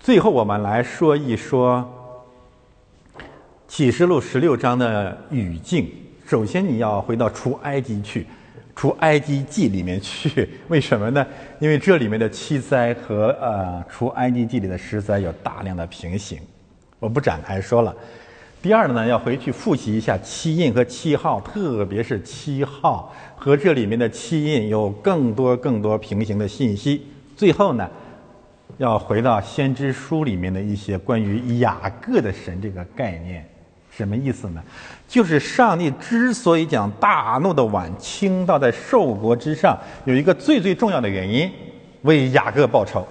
[0.01, 1.87] 最后，我们来说一说
[3.69, 5.93] 启示录十六章的语境。
[6.27, 8.27] 首先，你要回到出埃及去，
[8.75, 10.49] 出埃及记里面去。
[10.69, 11.27] 为什么呢？
[11.59, 16.39] 因为这里面的七灾和呃出埃及记里的十灾有大量的平行。
[17.05, 17.95] 我不展开说了。
[18.63, 27.07] 第二呢，要回去复习一下七印和七号，特别是七号和这里面的七印有更多更多平行的信息。
[27.37, 27.87] 最后呢，
[28.79, 33.47] 要回到先知书里面的一些关于雅各的神这个概念，
[33.95, 34.63] 什么意思呢？
[35.07, 41.51] 就是上帝之所以将大怒的碗倾倒在兽国之上，有一个最最重要的原因，
[42.01, 43.07] 为雅各报仇。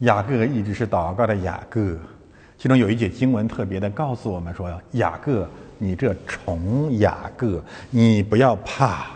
[0.00, 1.96] 雅各一直是祷告的雅各，
[2.58, 9.06] 其中有一节经文特别的告诉我们说：“雅各，你这虫雅各，你不要怕，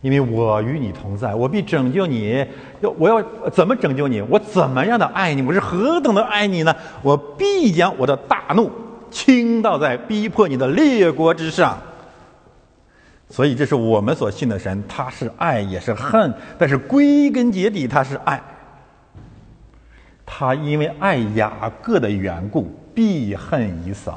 [0.00, 2.46] 因为我与你同在，我必拯救你。
[2.80, 4.22] 要我要怎么拯救你？
[4.22, 5.42] 我怎么样的爱你？
[5.42, 6.74] 我是何等的爱你呢？
[7.02, 8.70] 我必将我的大怒
[9.10, 11.78] 倾倒在逼迫你的列国之上。
[13.28, 18.42] 所以，这是我们所信的神，他是爱也是恨，但是归根结底，他是爱。”
[20.32, 24.12] 他因为爱雅各的缘故，必恨以扫；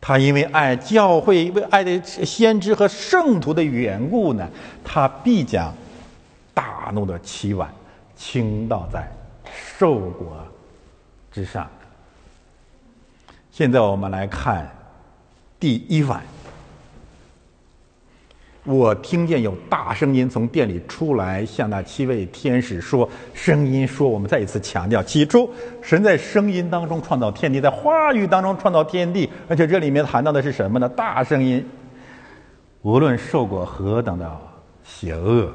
[0.00, 4.46] 他因为爱教会、为爱的先知和圣徒的缘故呢，
[4.84, 5.72] 他必将
[6.52, 7.72] 大怒的七碗
[8.16, 9.08] 倾倒在
[9.54, 10.36] 兽国
[11.30, 11.70] 之上。
[13.52, 14.68] 现在我们来看
[15.60, 16.20] 第一碗。
[18.68, 25.48] 我听见有大声音从店里出来，向那七位天使说：“声音说，我们再一次强调，起初
[25.80, 30.86] 神在声音当中创造天地，在话语当中创造天地，而且这里面谈到的是什么呢？
[30.86, 31.66] 大声音。
[32.82, 34.30] 无论受过何等的
[34.84, 35.50] 邪恶，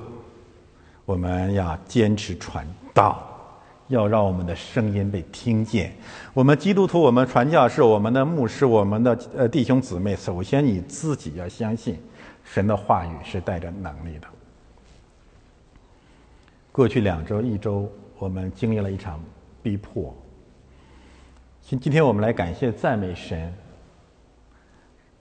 [1.05, 3.24] 我们要坚持传道，
[3.89, 5.95] 要让我们的声音被听见。
[6.34, 11.95] 我们基督徒，我们传教士，我们的牧师，我们的呃弟兄姊妹，首先你自己要相信。”
[12.54, 14.28] 神的话语是带着能力的。
[16.72, 19.20] 过去两周、一周，我们经历了一场
[19.64, 20.16] 逼迫。
[21.64, 23.51] 今今天我们来感谢、赞美神。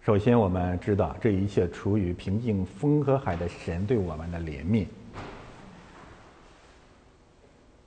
[0.03, 4.87] 首先，我们知道这一切出于平静风和海的神对我们的怜悯，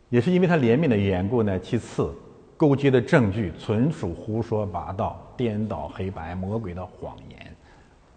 [0.10, 1.60] 也是因为他怜悯的缘故呢。
[1.60, 2.12] 其次，
[2.58, 7.55] 勾结的证据纯属胡说八道、颠倒黑白、魔鬼的谎言。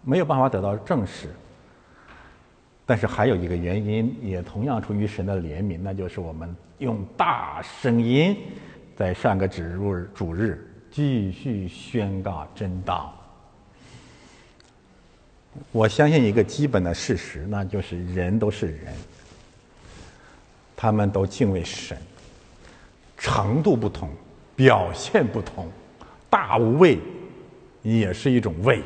[0.03, 1.27] 没有办法得到证实，
[2.85, 8.35] 但是还有一个原因，也同样出于神的怜悯，那就是我们用大声音
[8.95, 13.13] 在上个主日主日继续宣告真道。
[15.71, 18.93] 我相信一个基本的事实，那就是人都是人，
[20.75, 21.97] 他们都敬畏神，
[23.17, 24.09] 程度不同，
[24.55, 25.67] 表现不同，
[26.29, 26.99] 大无畏
[27.81, 28.81] 也是一种畏。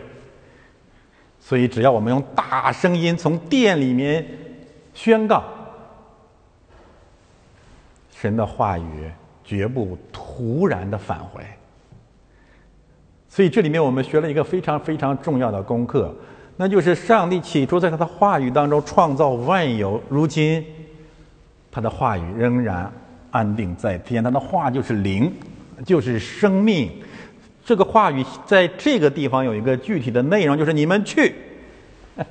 [1.46, 4.26] 所以，只要我们用大声音从殿里面
[4.94, 5.44] 宣告
[8.16, 9.12] 神的话语，
[9.44, 11.44] 绝不突然的返回。
[13.28, 16.16] 所以，这里面我们学了一个非常非常重要的功课，
[16.56, 20.66] 那就是上帝起初在他的话语当中创造万有，如今
[21.70, 22.89] 他的话语仍然
[23.32, 25.30] 安定在天，他的话就是灵，
[25.86, 26.89] 就是生命。
[27.66, 31.34] 这个话语在这个地方有一个具体的内容，就是你们去。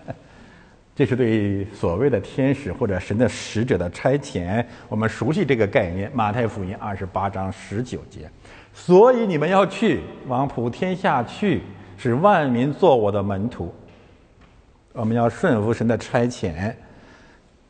[0.95, 4.64] 这是对所谓的天使或者神的使者的差遣。
[4.91, 8.30] 我们熟悉这个概念，《马太福音》二十八章十九节。
[8.74, 11.62] 所以你们要去，往普天下去，
[11.97, 13.74] 使万民做我的门徒。
[14.93, 16.74] 我们要顺服神的差遣，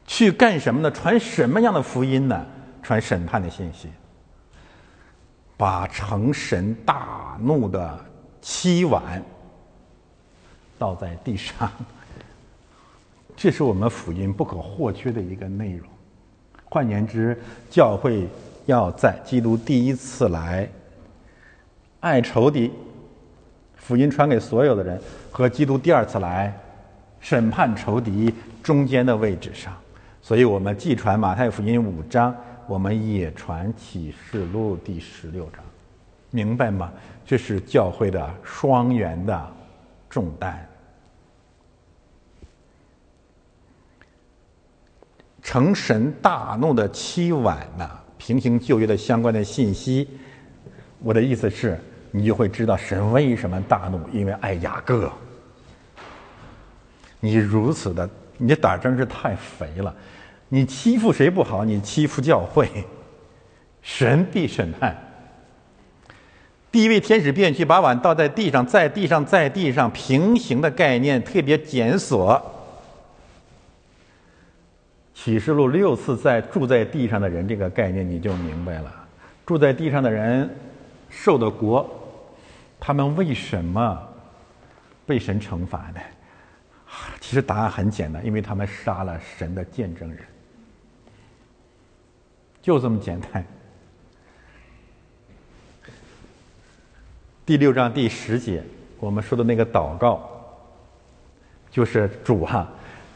[0.04, 0.90] 去干什么呢？
[0.90, 2.44] 传什么样的福音呢？
[2.82, 3.88] 传审判的信息。
[5.56, 7.98] 把成神大怒的
[8.40, 9.22] 七碗
[10.78, 11.70] 倒在地上，
[13.36, 15.88] 这是我们福音不可或缺的一个内容。
[16.64, 17.38] 换言之，
[17.70, 18.26] 教会
[18.66, 20.68] 要在基督第一次来
[22.00, 22.72] 爱仇敌，
[23.76, 25.00] 福音传给所有的人，
[25.30, 26.52] 和基督第二次来
[27.20, 29.72] 审判仇敌中间的位置上。
[30.20, 32.34] 所以，我们既传马太福音五章，
[32.72, 35.62] 我们也传启示录第十六章，
[36.30, 36.90] 明白吗？
[37.22, 39.52] 这是教会的双元的
[40.08, 40.66] 重担。
[45.42, 47.86] 成神大怒的七晚呢？
[48.16, 50.08] 平行旧约的相关的信息，
[51.00, 51.78] 我的意思是，
[52.10, 55.12] 你就会知道神为什么大怒，因为爱雅各。
[57.20, 58.08] 你如此的，
[58.38, 59.94] 你的胆真是太肥了。
[60.54, 61.64] 你欺负谁不好？
[61.64, 62.68] 你欺负教会，
[63.80, 64.94] 神必审判。
[66.70, 72.38] 第一位天使便去把碗倒在地上，在地上，在地上，平行的概念特别检索。
[75.14, 78.92] 启示录六次在住在地上的人这个概念你就明白了。
[79.46, 80.54] 住在地上的人
[81.08, 81.88] 受的国，
[82.78, 83.98] 他们为什么
[85.06, 86.00] 被神惩罚呢？
[87.20, 90.18] 其实答案很简单，因为他们杀了神的见证人，
[92.62, 93.44] 就这么简单。
[97.44, 98.62] 第六章第十节，
[99.00, 100.22] 我们说的那个祷告，
[101.70, 102.66] 就是主哈。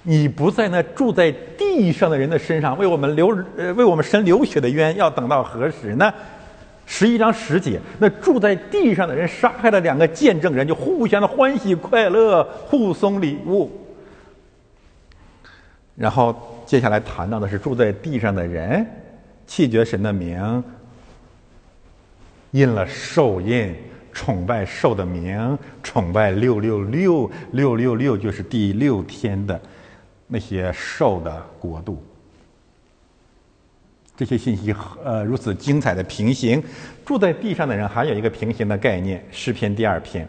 [0.02, 6.12] 你不在那住在地上的人的身上为我们流呃为我们伸流血的冤，要等到何时呢？
[6.84, 13.70] 十一章十节，那住在地上的人杀害了两个见证人，就互相的欢喜快乐，互送礼物。
[15.96, 18.86] 然后接下来谈到的是住在地上的人
[19.46, 20.64] 气绝神的名，
[22.50, 23.74] 印了兽印，
[24.12, 29.60] 崇拜兽的名，崇拜六六六六六六，就是第六天的。
[30.28, 32.04] 那些兽的国度，
[34.16, 34.74] 这些信息
[35.04, 36.60] 呃如此精彩的平行，
[37.04, 40.26] 住在地上的人还有一个平行的概念，诗篇第二篇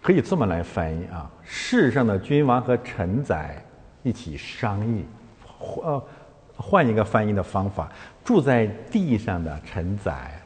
[0.00, 3.60] 可以这么来翻译啊：世上的君王和臣宰
[4.04, 5.04] 一起商议，
[5.82, 6.00] 呃，
[6.60, 7.90] 换一个翻译的方法，
[8.22, 10.38] 住在地上的臣宰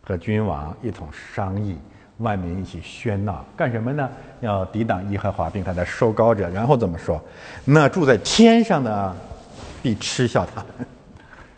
[0.00, 1.76] 和君王一同商议。
[2.18, 4.08] 万民一起喧闹，干什么呢？
[4.40, 6.48] 要抵挡耶和华，并他的收高者。
[6.50, 7.20] 然后怎么说？
[7.64, 9.16] 那住在天上的
[9.82, 10.64] 必嗤笑他。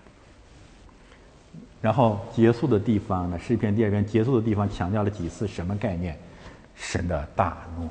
[1.83, 3.39] 然后结束的地方呢？
[3.39, 6.19] 诗篇第二篇结束的地方强调了几次什么概念？
[6.75, 7.89] 神的大怒，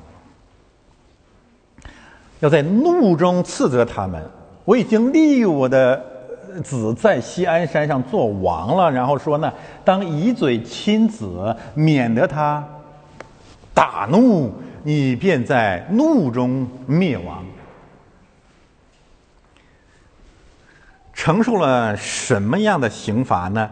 [2.40, 4.28] 要在怒中斥责他们。
[4.64, 6.12] 我已经立我的。
[6.62, 9.52] 子在西安山上做王了，然后说呢，
[9.84, 12.64] 当以嘴亲子，免得他
[13.74, 14.52] 大怒，
[14.84, 17.44] 你便在怒中灭亡。
[21.12, 23.68] 承受了什么样的刑罚呢？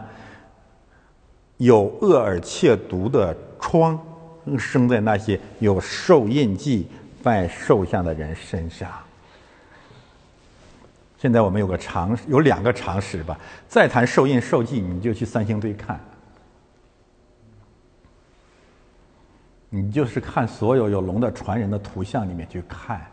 [1.55, 3.97] 有恶而且毒的疮
[4.59, 6.85] 生在那些有受印记、
[7.23, 8.89] 拜兽像的人身上。
[11.23, 13.39] 现在我们有个常有两个常识吧。
[13.65, 15.97] 再谈受印受记，你就去三星堆看，
[19.69, 23.07] 你就是看所有有龙的传人的图像里面去看，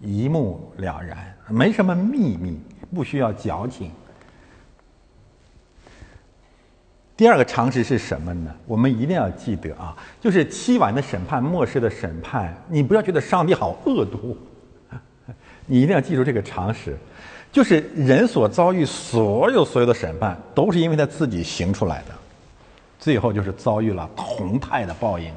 [0.00, 2.58] 一目了然，没什么秘密，
[2.94, 3.90] 不需要矫情。
[7.14, 8.50] 第二个常识是什么呢？
[8.66, 14.34] 我们一定要记得啊，就是七晚的审判，末世的审判，你不要觉得上帝好恶毒，
[15.66, 16.96] 你一定要记住这个常识。
[17.54, 22.12] 就是人所遭遇所有所有的审判，都是因为他自己行出来的，
[22.98, 25.32] 最后就是遭遇了同态的报应。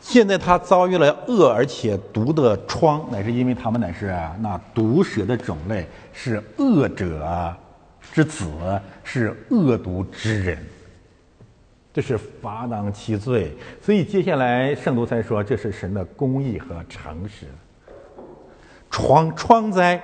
[0.00, 7.54] 现在他遭遇了恶而且毒的疮，乃是因为他们乃是那毒蛇的种类，是恶者
[8.12, 8.44] 之子，
[9.04, 10.58] 是恶毒之人，
[11.92, 13.52] 这是罚当其罪。
[13.80, 17.46] 所以接下来圣徒才说，这是神的公义和诚实。
[18.90, 20.02] 疮疮灾。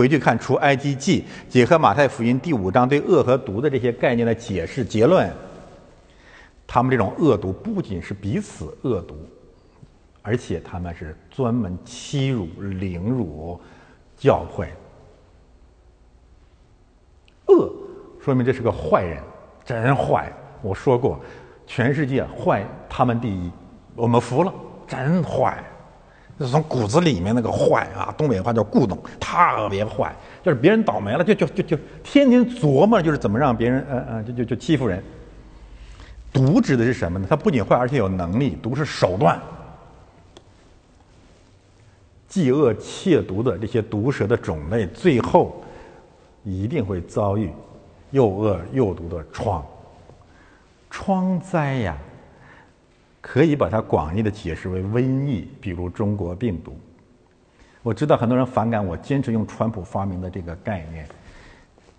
[0.00, 5.30] 回去看除埃及记，结合马太福音第五章对恶和毒的这些概念的解释结论，
[6.66, 9.14] 他们这种恶毒不仅是彼此恶毒，
[10.22, 13.60] 而且他们是专门欺辱、凌辱
[14.16, 14.72] 教会。
[17.48, 17.70] 恶
[18.24, 19.22] 说明这是个坏人，
[19.66, 20.32] 真坏。
[20.62, 21.20] 我说过，
[21.66, 23.52] 全世界坏他们第一，
[23.94, 24.50] 我们服了，
[24.88, 25.62] 真坏。
[26.46, 35.02] 是从骨子里面那个坏啊，东北话叫“故弄”，特别坏，就是别人倒霉了，就就就就天天琢磨，就是怎么让别人呃呃，就就就欺负人。
[36.32, 37.26] 毒指的是什么呢？
[37.28, 38.56] 它不仅坏，而且有能力。
[38.62, 39.40] 毒是手段。
[42.30, 45.60] 嫉恶窃毒的这些毒蛇的种类，最后
[46.44, 47.50] 一定会遭遇
[48.12, 49.66] 又饿又毒的疮。
[50.88, 51.98] 疮灾呀，
[53.20, 56.76] 可以把它广义的解释为瘟疫，比如中国病毒。
[57.82, 61.06] 我知道很多人反感我坚持用川普发明的这个概念。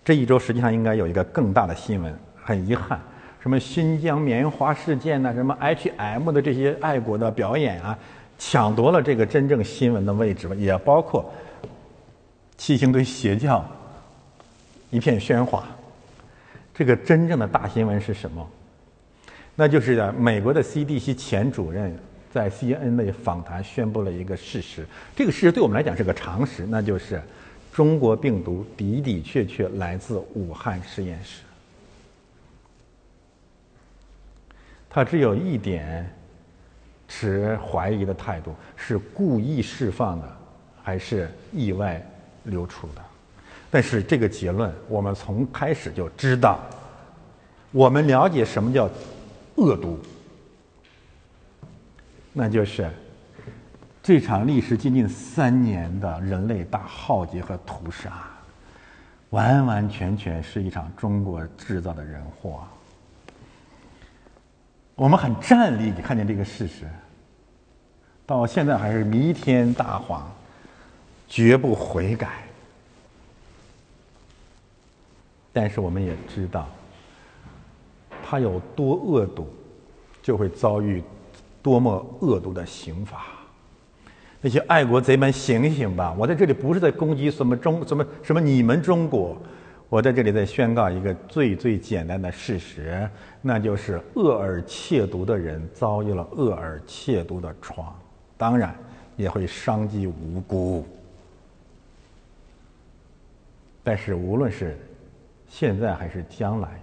[0.04, 2.12] 这一周实际上应该有一个更大的新闻，
[2.42, 3.00] 很遗憾，
[3.40, 7.96] 什么新疆棉花事件呐，什么 H&M 的这些爱国的表演啊，
[8.38, 11.32] 抢夺了这个真正新闻的位置也包括
[12.56, 13.64] 七星堆邪教
[14.90, 15.64] 一片喧哗。
[16.74, 18.48] 这个真正的大新闻是什么？
[19.62, 21.96] 那就是美国的 CDC 前主任。
[22.32, 24.84] 在 CNN 的访谈宣布了一个事实，
[25.14, 27.22] 这个事实对我们来讲是个常识，那就是
[27.72, 31.42] 中国病毒的的确确来自武汉实验室。
[34.90, 36.10] 他只有一点
[37.06, 40.36] 持怀疑的态度：是故意释放的，
[40.82, 42.04] 还是意外
[42.44, 43.02] 流出的？
[43.70, 46.58] 但是这个结论，我们从开始就知道，
[47.72, 48.88] 我们了解什么叫
[49.56, 49.98] 恶毒。
[52.32, 52.90] 那就是
[54.02, 58.24] 这场历时接近三年的人类大浩劫和屠杀，
[59.30, 62.64] 完完全全是一场中国制造的人祸。
[64.94, 66.88] 我们很站立看见这个事实，
[68.24, 70.30] 到现在还是弥天大谎，
[71.28, 72.42] 绝不悔改。
[75.52, 76.66] 但是我们也知道，
[78.32, 79.46] 他有多恶毒，
[80.22, 81.02] 就会遭遇。
[81.60, 83.26] 多么恶毒的刑罚！
[84.40, 86.16] 那些爱国贼们，醒醒吧！
[86.18, 89.36] 我在这里不是在攻击什么中什么什么你们中国，
[89.90, 93.06] 我在这里在宣告一个最最简单的事实，
[93.42, 97.94] 那就是恶而窃毒的人遭遇了恶而窃毒的床，
[98.38, 98.74] 当然
[99.18, 100.86] 也会伤及无辜。
[103.84, 104.74] 但是无论是
[105.46, 106.80] 现在还是将来，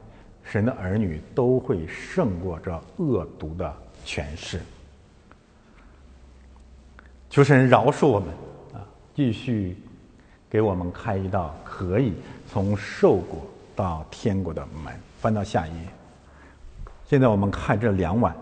[0.52, 3.74] 神的儿女都会胜过这恶毒的。
[4.06, 4.60] 权势，
[7.30, 8.30] 求神饶恕我们
[8.74, 8.82] 啊！
[9.14, 9.78] 继续
[10.50, 12.14] 给我们开一道可以
[12.50, 13.45] 从受果
[13.76, 14.91] 到天国的门。
[15.20, 15.88] 翻到下一页。
[17.06, 18.36] 现在我们看这两碗。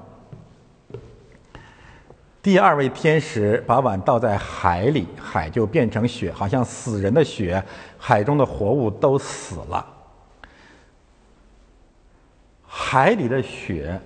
[2.41, 7.62] 第二位天使把碗倒在海里，海就变成血，好像死人的血，
[7.97, 9.86] 海中的活物都死了。
[12.80, 13.99] 海里的雪。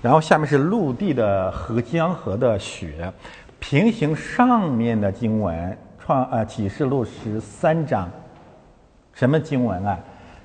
[0.00, 3.12] 然后下面是陆地的和江河的雪，
[3.58, 8.08] 平行上面的经文创呃启示录十三章，
[9.12, 9.98] 什么经文啊？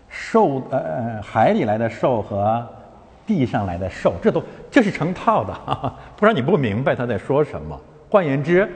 [0.09, 2.67] 兽呃呃海里来的兽和
[3.25, 7.79] 地上来的兽，这都这是成套的哈哈， 不然你不明白他在说什么。
[8.09, 8.69] 换言之，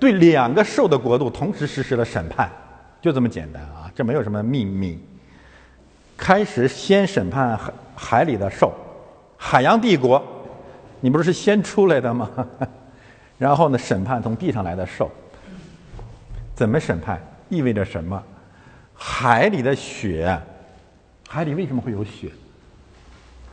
[0.00, 2.50] 对两个兽的国度同时实施了审判，
[3.00, 5.00] 就这么简单啊，这没有什么秘密。
[6.16, 8.72] 开始先审判海海里的兽。
[9.36, 10.22] 海洋帝国，
[11.00, 12.30] 你不是先出来的吗？
[13.38, 15.10] 然后呢，审判从地上来的兽，
[16.54, 17.20] 怎么审判？
[17.50, 18.20] 意味着什么？
[18.94, 20.40] 海里的血，
[21.28, 22.30] 海里为什么会有血？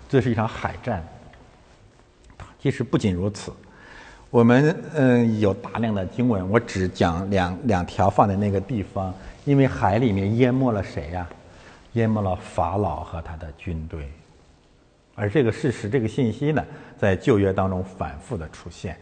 [0.07, 1.05] 这是一场海战。
[2.61, 3.51] 其实不仅如此，
[4.29, 11.27] 我们嗯有大量的经文，我只讲两两条放在那个地方，因为海里面淹没了谁呀？
[11.93, 14.11] 淹没了法老和他的军队。
[15.15, 16.65] 而这个事实、这个信息呢，
[16.97, 18.97] 在旧约当中反复的出现。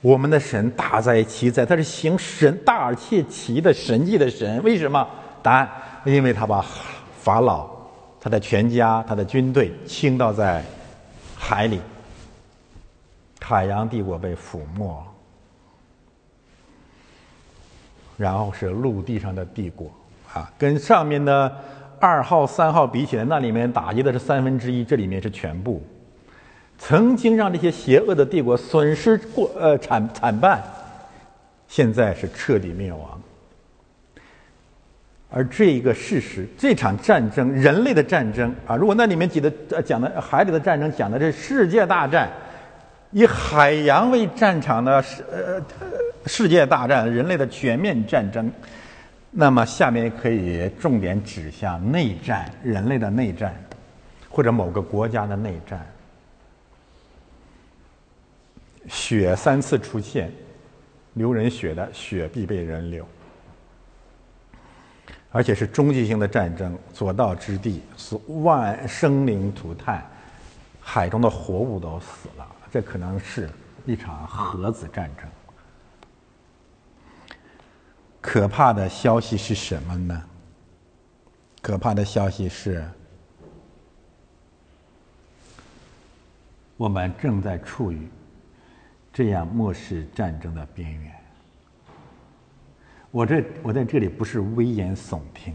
[0.00, 4.62] 我们的神大在其在，他是行神大而且奇的神迹的神。
[4.62, 5.06] 为什么？
[5.42, 5.70] 答案：
[6.04, 6.64] 因为他把
[7.20, 7.68] 法老、
[8.18, 10.64] 他的全家、他的军队倾倒在
[11.36, 11.80] 海里，
[13.42, 15.04] 海洋帝国被覆没，
[18.16, 19.90] 然后是陆地上的帝国
[20.32, 21.54] 啊，跟上面的。
[22.00, 25.82] 二号、三号比起来，那里面打击的是三分之一，这里面是全部。
[26.78, 30.58] 曾经让这些邪恶的帝国损失过呃惨惨败，
[31.68, 33.20] 现在是彻底灭亡。
[35.28, 39.50] 而这一个事实，这场战争，人类的战争啊，如果那里面记得
[39.82, 42.28] 讲的海里的战争，讲的是世界大战，
[43.12, 45.62] 以海洋为战场的世呃
[46.24, 48.50] 世界大战，人类的全面战争。
[49.30, 53.54] 那么下面可以重点指向内战，人类的内战，
[54.28, 55.86] 或者某个国家的内战。
[58.88, 60.32] 血三次出现，
[61.14, 63.06] 流人血的血必被人流，
[65.30, 67.82] 而且是终极性的战争，所到之地，
[68.42, 70.04] 万生灵涂炭，
[70.80, 73.48] 海中的活物都死了，这可能是
[73.86, 75.24] 一场核子战争。
[78.20, 80.22] 可怕的消息是什么呢？
[81.62, 82.82] 可怕的消息是，
[86.76, 88.08] 我们正在处于
[89.12, 91.12] 这样末世战争的边缘。
[93.10, 95.54] 我这我在这里不是危言耸听，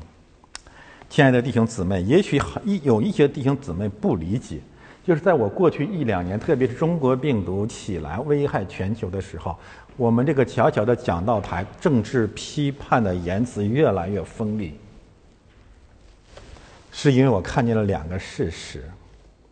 [1.09, 4.59] 亲爱的弟兄姊妹，也许一有一些弟兄姊妹不理解，
[5.03, 9.57] 就是在我过去一两年，特别是中国病毒起来危害全球的时候，
[9.97, 14.77] 我们这个小小的讲道台政治批判的言辞越来越锋利，
[16.91, 18.83] 是因为我看见了两个事实，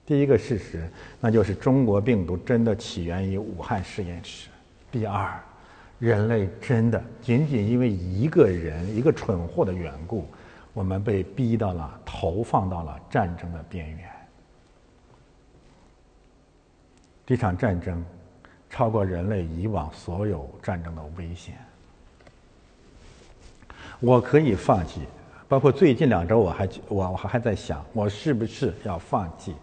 [0.06, 0.90] 第一个事实，
[1.20, 4.50] 那就是中国病毒真的起源于武汉实验室，
[4.92, 5.42] 第二。
[6.00, 10.28] 人类真的仅仅因为一个人一个蠢货的缘故，
[10.74, 14.00] 我们被逼到了投放到了战争的边缘。
[17.26, 18.04] 这场战争
[18.74, 21.54] 超过人类以往所有战争的危险。
[24.00, 25.02] 我可以放弃，
[25.48, 29.54] 包括最近两周，我还我我还在想，我是不是要放弃？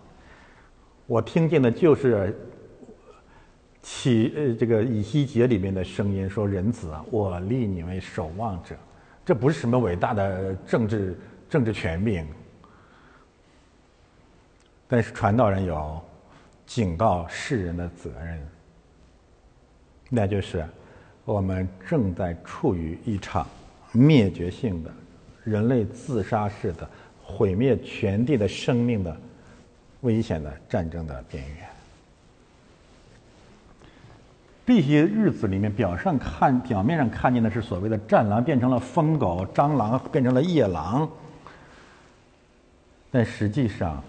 [1.09, 2.39] 我听见的就是。
[3.83, 8.77] 起呃，这个以西结里面的声音说：“人子啊，我立你为守望者。”
[9.25, 12.27] 这不是什么伟大的政治政治权柄，
[14.87, 15.99] 但是传道人有
[16.67, 18.47] 警告世人的责任，
[20.13, 20.67] 那就是
[21.25, 23.47] 我们正在处于一场
[23.93, 24.91] 灭绝性的、
[25.45, 26.89] 人类自杀式的
[27.23, 29.17] 毁灭全地的生命的
[30.01, 31.69] 危险的战争的边缘。
[34.67, 41.09] 这些日子里面，表上看表面上看见的是所谓的战狼变成了疯狗，蟑螂变成了夜狼，
[43.11, 44.03] 但实际上，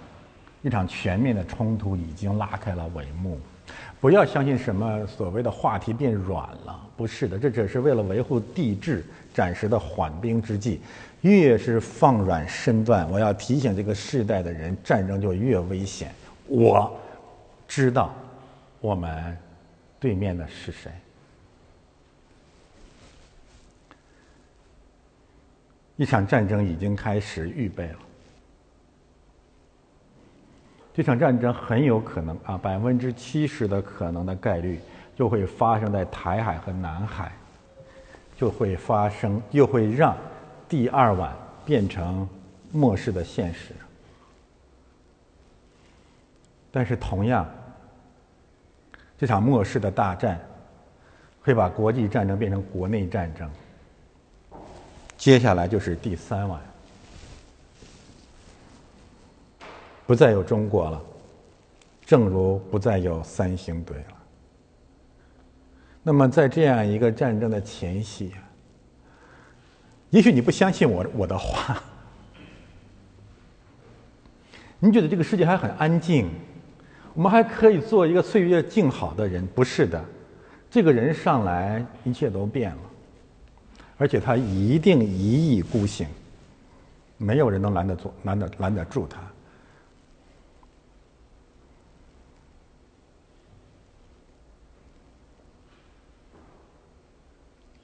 [0.62, 3.40] 一场全面的冲突已经拉开了帷幕。
[4.02, 10.82] 不要相信什么所谓的话题变软了，不是的，这只是为了维护地质暂时的缓兵之计。
[11.22, 16.12] 越是放软身段，我要提醒这个世代的人，战争就越危险。
[16.48, 16.92] 我
[17.68, 18.14] 知道，
[18.82, 19.38] 我们。
[20.00, 20.92] 对面的是谁？
[25.96, 28.00] 一场战争已经开始预备了。
[30.94, 34.80] 这场战争很有可能啊，百分之七十的可能的概率
[35.16, 37.32] 就会发生在台海和南海，
[38.38, 40.16] 就会发生，又会让
[40.68, 41.34] 第二晚
[41.66, 42.28] 变成
[42.72, 43.74] 末世的现实。
[46.72, 47.46] 但是同样。
[49.18, 50.42] 这场末世的大战，
[51.44, 53.48] 会把国际战争变成国内战争。
[55.16, 56.60] 接下来就是第三晚，
[60.06, 61.02] 不再有中国了，
[62.06, 64.18] 正如不再有三星堆了。
[66.04, 68.32] 那么，在这样一个战争的前夕，
[70.10, 71.82] 也许你不相信我我的话，
[74.80, 76.30] 你觉得这个世界还很安静。
[77.14, 80.04] 我们还可以做一个岁月静好的人，不是的，
[80.70, 82.82] 这个人上来一切都变了，
[83.98, 86.08] 而且他一定一意孤行，
[87.18, 89.20] 没有人能拦得住，拦得拦得住他。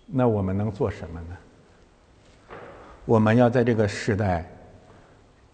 [0.08, 2.58] 那我们能做什么呢？
[3.06, 4.50] 我们要在这个时代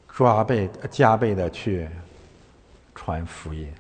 [0.07, 1.89] 抓倍加倍的去。
[2.95, 3.73] 传福音，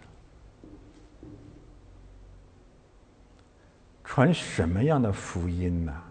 [4.03, 6.03] 传什么样的福音呢？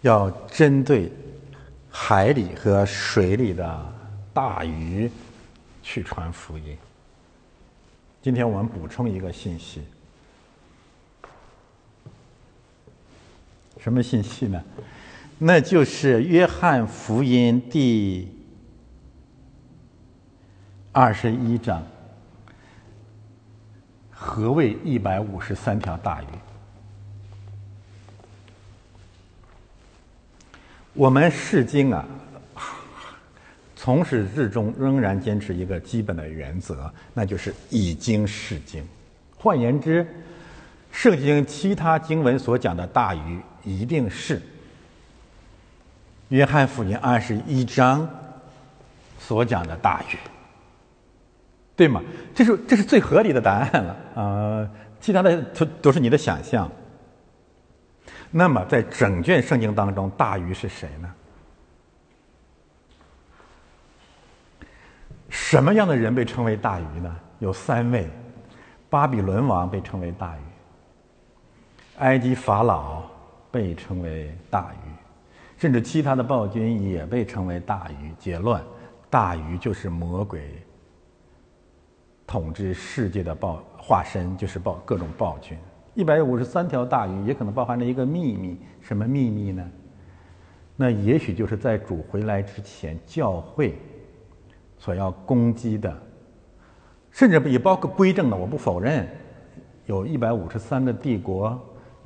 [0.00, 1.12] 要针对
[1.88, 3.94] 海里和水里的
[4.34, 5.08] 大鱼
[5.80, 6.76] 去传福音。
[8.20, 9.84] 今天我们补充一个信息，
[13.78, 14.62] 什么信息呢？
[15.38, 18.28] 那就是约翰福音第。
[20.90, 21.86] 二十一章，
[24.10, 26.26] 何谓一百五十三条大鱼？
[30.94, 32.04] 我们释经啊，
[33.76, 38.82] 从始至终仍然坚持一个基本的原则，那就是以经释经。
[39.36, 40.04] 换言之，
[40.90, 44.40] 圣经其他经文所讲的大鱼，一定是
[46.28, 48.08] 约翰福音二十一章
[49.18, 50.16] 所讲的大鱼。
[51.76, 52.02] 对吗？
[52.34, 54.68] 这是这是最合理的答案了啊！
[55.00, 56.68] 其他的都都是你的想象。
[58.32, 61.14] 那么，在整卷圣经当中，大鱼是谁呢？
[65.28, 67.16] 什么样的人被称为大鱼呢？
[67.38, 68.10] 有三位：
[68.90, 70.40] 巴比伦王被称为大鱼，
[71.98, 73.04] 埃及法老
[73.50, 74.90] 被称为大鱼，
[75.56, 78.12] 甚至其他的暴君也被称为大鱼。
[78.18, 78.62] 结论：
[79.08, 80.42] 大鱼就是魔鬼
[82.26, 85.56] 统治世界的暴化身，就是暴各种暴君。
[85.94, 89.68] 一百五十三条大鱼也可能包含着一个秘密，什么秘密呢？
[90.76, 93.76] 那也许就是在主回来之前，教会
[94.78, 96.02] 所要攻击的。
[97.10, 99.08] 甚至也包括归正的，我不否认，
[99.86, 101.58] 有一百五十三个帝国，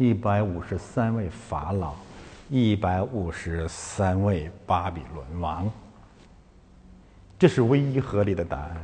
[0.03, 1.95] 一百五十三位法老，
[2.51, 5.71] 一百五十三位巴比伦王，
[7.39, 8.77] 这是唯一合理的答案。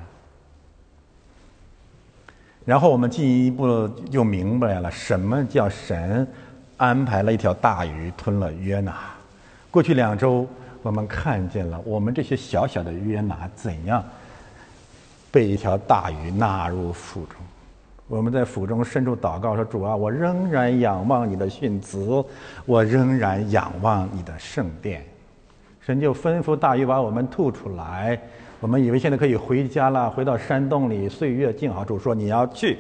[2.65, 6.25] 然后我们进一步就明白了，什么叫神
[6.77, 9.11] 安排了一条大鱼吞了约拿。
[9.73, 10.47] 过去两周，
[10.83, 14.05] 我们看见了我们这些小小的约拿怎样。
[15.33, 17.38] 被一条大鱼纳入腹中，
[18.09, 22.25] 我们在府中深处祷告说：“主啊，我仍然仰望你的训词，
[22.65, 25.05] 我仍然仰望你的圣殿。”
[25.85, 28.19] 神就吩咐大鱼把我们吐出来。
[28.61, 31.85] 我们以为现在可以回家了，回到山洞里，岁月静好。
[31.85, 32.79] 主说：“你要去，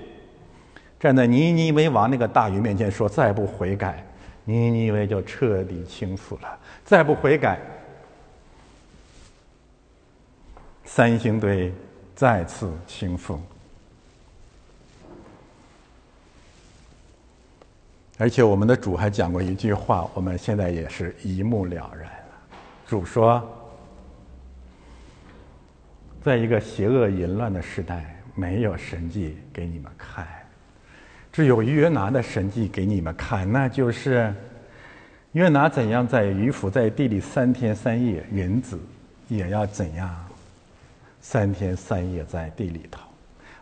[0.98, 4.02] 站在尼尼微王那个大鱼面前说，再不悔改，
[4.44, 6.58] 尼尼微就彻底倾覆了。
[6.84, 7.60] 再不悔改，
[10.84, 11.70] 三星堆。”
[12.18, 13.38] 再次倾覆，
[18.18, 22.12] 而且我们的主还讲过一句话，我们现在也是一目了然了。
[22.84, 23.40] 主说，
[26.20, 30.26] 在一个邪恶淫乱的时代，没有神迹给你们看，
[31.32, 34.34] 只有约拿的神迹给你们看，那就是
[35.32, 38.76] 约拿怎样在鱼腹在地里三天三夜，人子
[39.28, 40.12] 也要怎样。
[41.20, 43.00] 三天三夜在地里头，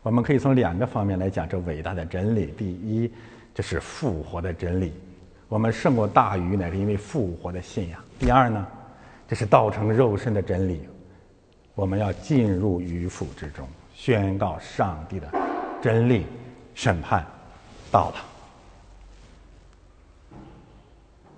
[0.03, 2.55] 我们可以从两个方面来讲这伟大的真理。
[2.57, 3.11] 第一，
[3.57, 4.93] 这是复活的真理，
[5.49, 7.99] 我们胜过大鱼乃是因为复活的信仰。
[8.19, 8.67] 第二呢，
[9.27, 10.83] 这是道成肉身的真理，
[11.75, 15.27] 我们要进入鱼腹之中，宣告上帝的
[15.81, 16.27] 真理，
[16.75, 17.25] 审判
[17.91, 18.17] 到了，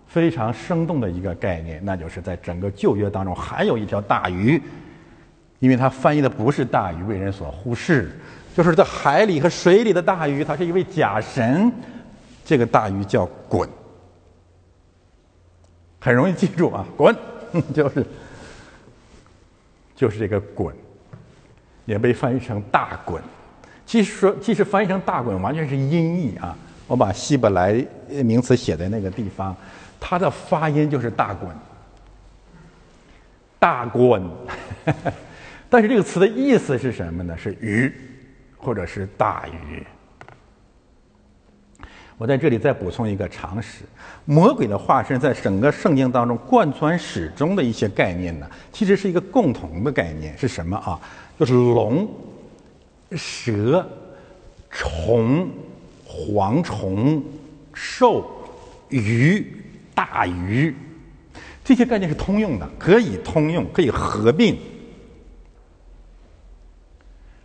[0.08, 4.60] 非常生动的一个概念，那就是在整个旧约当中还有一条大鱼。
[5.60, 8.10] 因为它翻译的不是大鱼，为人所忽视，
[8.56, 11.72] 就是在海里和水里的大鱼，它是一位假神。
[12.48, 13.68] 这个大鱼叫滚，
[16.00, 17.14] 很容易记住啊， 滚，
[17.74, 18.06] 就是
[19.94, 20.74] 就是这个滚，
[21.84, 23.22] 也被翻译成大滚。
[23.84, 26.56] 其实说，其实翻译成大滚完全是音译啊。
[26.86, 27.86] 我把希伯来
[28.24, 29.54] 名词写在那个地方，
[30.00, 31.54] 它的发音就是大滚，
[33.58, 34.22] 大滚。
[35.68, 37.36] 但是这个词的意思是什么呢？
[37.36, 37.92] 是鱼，
[38.56, 39.86] 或者是大鱼。
[42.18, 43.84] 我在这里再补充一个常识：
[44.24, 51.00] 魔鬼的化身在整个圣经当中贯穿始终的一些概念呢，其实是一个共同的概念，是什么啊？
[51.38, 52.08] 就是龙、
[53.12, 53.88] 蛇、
[54.68, 55.48] 虫、
[56.04, 57.22] 蝗虫、
[57.72, 58.28] 兽、
[58.88, 59.46] 鱼、
[59.94, 60.74] 大鱼，
[61.64, 64.58] 这些概念是通用的，可以通用，可以合并。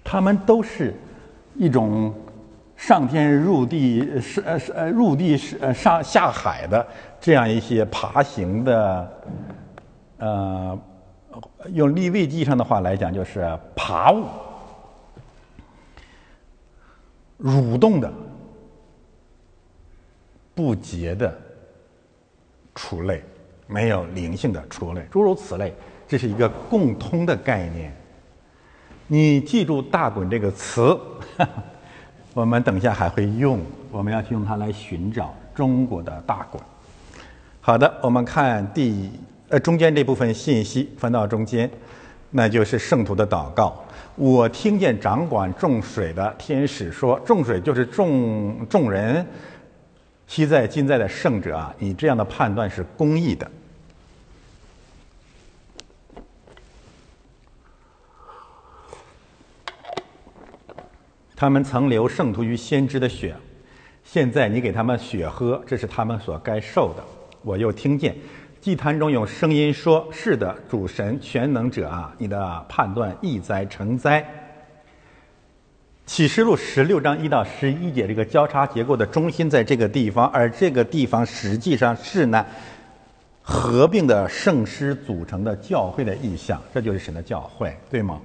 [0.03, 0.95] 他们都是
[1.55, 2.13] 一种
[2.86, 6.86] 上天入地、是呃呃入地是呃上下海的
[7.17, 9.23] 这样一些爬行的，
[10.17, 10.77] 呃，
[11.69, 14.25] 用立位记上的话来讲，就是爬物、
[17.41, 18.11] 蠕动的、
[20.53, 21.34] 不洁的
[22.75, 23.23] 畜类，
[23.65, 25.73] 没有灵性的畜类，诸如此类，
[26.05, 27.95] 这是一个共通的概念。
[29.07, 30.99] 你记住“大滚”这个词，
[32.34, 33.59] 我们等一下还会用，
[33.91, 36.59] 我们要去用它来寻找中国的大国。
[37.61, 39.11] 好的，我们看第
[39.49, 41.69] 呃中间这部分信息，翻到中间，
[42.31, 43.75] 那就是圣徒的祷告。
[44.15, 49.23] 我听见掌管众水的天使说：“众水就是众众人，
[50.25, 51.73] 昔在今在的圣者啊！
[51.77, 53.49] 你这样的判断是公义的。”
[61.36, 63.36] 他们曾流圣徒与先知的血，
[64.03, 67.03] 现在你给他们血喝，这是他们所该受的。
[67.41, 68.15] 我又听见
[68.61, 74.25] 祭坛中有声音说：“是的，主神全能者啊，你的判断易哉成灾。”
[76.05, 82.45] 启示录十六章一到十一节，这个交叉结构的中心在这个地方，而这个地方实际上是呢
[83.41, 88.21] 合并的圣师组成的教会的意象，这就是神的教会，对吗？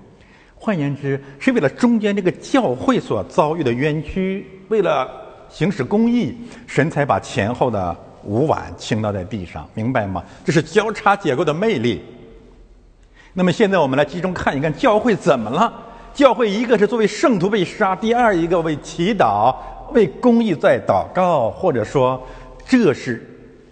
[0.58, 5.08] 换言之，是为了中间这个教会所遭遇的冤屈，为了
[5.48, 6.36] 行使公义，
[6.66, 10.22] 神才把前后的五碗倾倒在地上，明白吗？
[10.44, 12.02] 这是交叉结构的魅力。
[13.32, 15.72] 那么现在我们来集中看一看教会怎么了？
[16.12, 19.54] 教会一个是作为圣徒被杀，第二一个为祈祷、
[19.92, 22.20] 为公义在祷告，或者说
[22.66, 23.24] 这是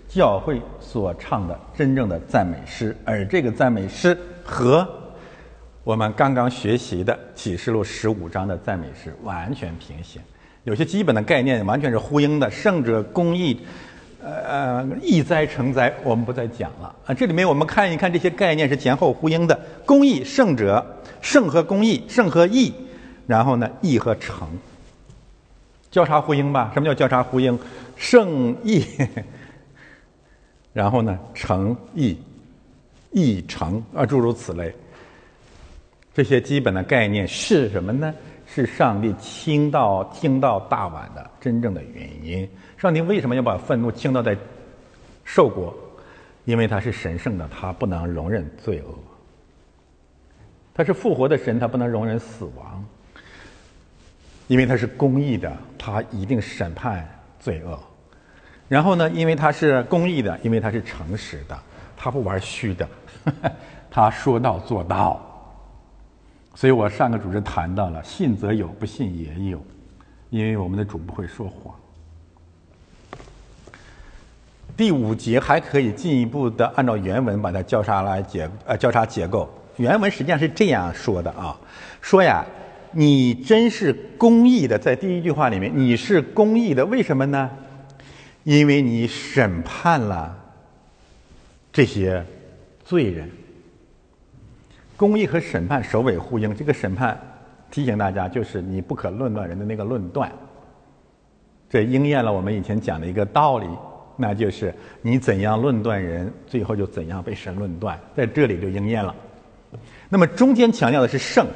[0.08, 4.88] 教会所唱的真正的赞美诗，而这个赞美诗和
[5.86, 10.20] 我们刚刚学习的启示录十五章的赞美诗完全平行，
[10.64, 12.50] 有些基本的概念完全是呼应的。
[12.50, 13.60] 圣者公义。
[14.20, 17.14] 呃呃，义灾成灾，我们不再讲了啊。
[17.14, 20.84] 这里面我们看一看这些概念是前后呼应的：公义圣者，
[21.22, 22.74] 圣和公义，圣和义，
[23.28, 24.48] 然后呢，义和成，
[25.92, 26.72] 交叉呼应吧？
[26.74, 27.56] 什么叫交叉呼应？
[27.94, 28.84] 圣义，
[30.74, 32.18] 然后呢，成义，
[33.12, 34.74] 义成啊，诸如此类。
[36.16, 38.14] 这些基本的概念是什么呢？
[38.46, 42.48] 是上帝倾倒倾倒大碗的真正的原因。
[42.78, 44.34] 上帝为什么要把愤怒倾倒在
[45.24, 45.76] 兽国？
[46.46, 48.98] 因为他是神圣的，他不能容忍罪恶。
[50.72, 52.82] 他是复活的神，他不能容忍死亡。
[54.46, 57.06] 因为他是公义的，他一定审判
[57.38, 57.78] 罪恶。
[58.68, 61.58] 然后呢，因为他是公义的，因为他是诚实的，
[61.94, 62.88] 他不玩虚的，
[63.90, 65.20] 他说到做到。
[66.56, 69.62] 所以我上个主持谈到了，信则有，不信也有，
[70.30, 71.74] 因为我们的主不会说谎。
[74.74, 79.46] 第五节还可以进一步的按照原文把它交叉来结呃交叉结构。
[79.76, 81.54] 原文实际上是这样说的啊，
[82.00, 82.42] 说呀，
[82.92, 87.50] 你真是公义的，在第一句话里面你是公义的，为什么呢？
[88.44, 90.34] 因为你审判了
[91.70, 92.24] 这些
[92.82, 93.30] 罪人。
[94.96, 97.20] 公义和审判首尾呼应，这个审判
[97.70, 100.32] 提醒大家就是你不可论断人的那个论断，
[101.68, 103.66] 这应验了我们以前讲的一个道理。
[104.18, 109.14] 那就是你怎样论断人，最后就怎样被神论断，在这里就应验了。
[110.08, 111.46] 那么中间强调的是圣，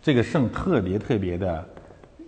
[0.00, 1.62] 这个圣特别特别的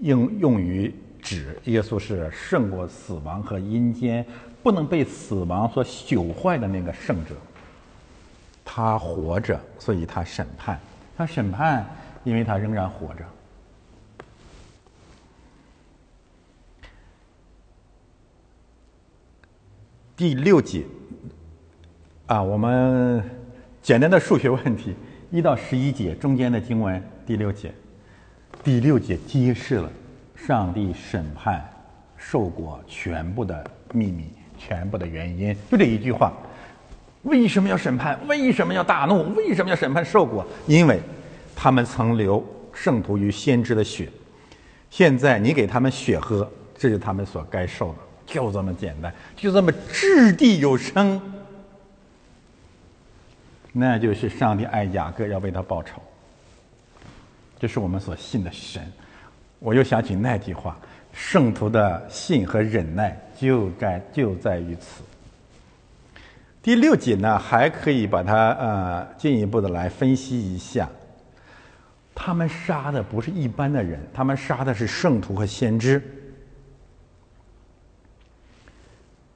[0.03, 4.23] 应用于指耶稣是胜过死亡和阴间，
[4.63, 7.35] 不能被死亡所朽坏的那个圣者。
[8.65, 10.81] 他活着，所以他审判，
[11.17, 11.87] 他审判，
[12.25, 13.25] 因为他仍然活着。
[20.17, 20.85] 第六节，
[22.27, 23.23] 啊，我们
[23.83, 24.95] 简单的数学问题，
[25.31, 27.75] 一到十一节中间的经文，第六节，
[28.63, 29.91] 第六节揭示了
[30.35, 31.69] 上帝审判
[32.17, 36.33] 受果全部的秘密，全部的原因，就这一句话。
[37.25, 38.19] 为什么要审判？
[38.27, 39.35] 为什么要大怒？
[39.35, 40.47] 为什么要审判受果？
[40.67, 41.01] 因为
[41.55, 44.09] 他们曾流圣徒与先知的血，
[44.91, 47.99] 现在你给他们血喝，这是他们所该受的。
[48.27, 51.21] 就这么简单，就这么掷地有声，
[53.73, 56.01] 那就是上帝爱雅各，要为他报仇。
[57.59, 58.83] 这是我们所信的神。
[59.59, 60.77] 我又想起那句话：
[61.13, 65.03] 圣徒的信和忍耐，就在就在于此。
[66.65, 70.89] 第六节呢，还可以把它呃进一步的来分析一下。
[72.15, 76.03] 他们杀的不是一般的人，他们杀的是圣徒和先知。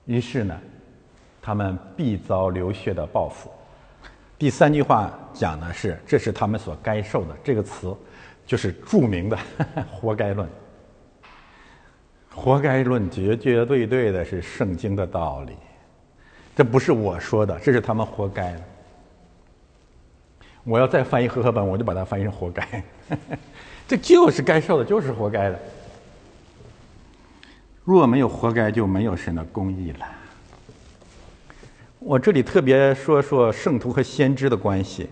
[0.07, 0.59] 于是呢，
[1.43, 3.51] 他们必遭流血的报复。
[4.39, 7.36] 第三句话讲的是，这是他们所该受的。
[7.44, 7.94] 这个词
[8.47, 9.39] 就是著名的
[9.93, 10.48] “活该论”。
[12.35, 15.52] 活该论绝绝对对的是圣经的道理，
[16.59, 18.52] 这不是我说的，这是他们活该。
[20.64, 22.82] 我要再翻译和合本，我就把它翻译成“活该”，
[23.86, 25.59] 这就是该受的，就是活该的。
[27.85, 30.06] 若没有活该，就没有神的公义了。
[32.01, 35.09] 我这里特别说说圣徒和先知的关系。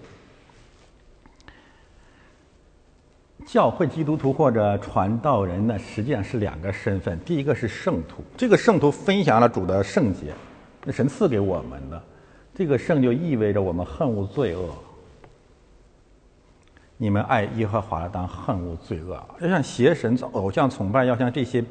[3.46, 7.16] 教会基督徒或者传道人呢，实际上是两个身份。
[7.20, 10.34] 第一个是圣徒，这个圣徒分享了主的圣洁，
[10.86, 12.02] 那神赐给我们的。
[12.54, 14.70] 这个圣就意味着我们恨恶罪恶。
[16.96, 21.62] 你们爱耶和华当恨恶罪恶，要像邪神、偶像崇拜，要像这些。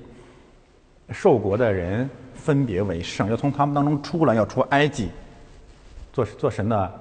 [1.11, 5.09] 受国的人分别为圣，要从他们当中出来，要出埃及，
[6.11, 6.91] 做做神的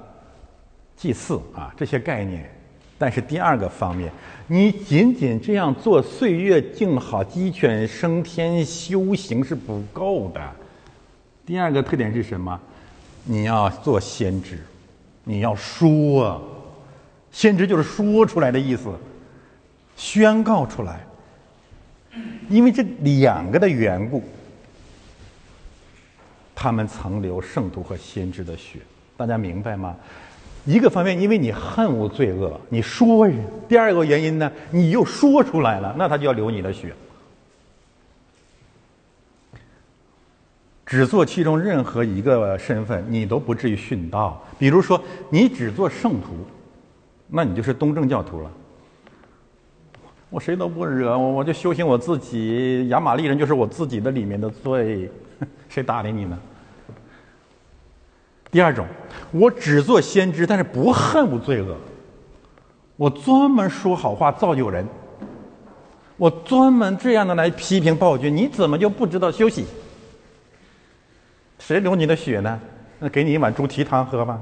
[0.95, 2.51] 祭祀啊，这些概念。
[2.99, 4.13] 但是第二个方面，
[4.47, 10.53] 你仅仅这样做，岁月静好，鸡犬升天，修行是不够的。
[11.47, 12.59] 第二个特点是什么？
[13.25, 14.59] 你要做先知，
[15.25, 16.43] 你要说，
[17.31, 18.91] 先知就是说出来的意思，
[19.97, 21.01] 宣告出来。
[22.49, 24.23] 因为这两个的缘故，
[26.55, 28.79] 他们曾流圣徒和先知的血。
[29.17, 29.95] 大家明白吗？
[30.65, 33.29] 一个方面，因为你恨恶罪恶，你说；
[33.69, 36.95] 第二个原因呢，你又说出来了，那他就要流你的血。
[40.87, 44.43] 只做其中任何一个身份，你都不至于殉道。
[44.59, 45.01] 比如说，
[45.31, 46.35] 你只做圣徒，
[47.29, 48.51] 那你就是东正教徒了。
[50.31, 52.89] 我谁都不惹，我我就修行我自己。
[52.89, 55.11] 亚玛利人就是我自己的里面的罪，
[55.71, 56.39] 谁搭理你呢？
[58.51, 58.87] 第二种，
[59.33, 61.77] 我只做先知，但是不恨无罪恶。
[62.97, 64.87] 我专门说好话造就人，
[66.17, 69.65] 我专门这样的来批评暴君，你怎么就不知道休息？
[71.67, 72.61] 谁流你的血呢？
[72.99, 74.39] 那给你一碗猪蹄汤喝吧。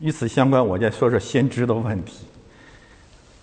[0.00, 2.24] 与此相关，我再说说先知的问题。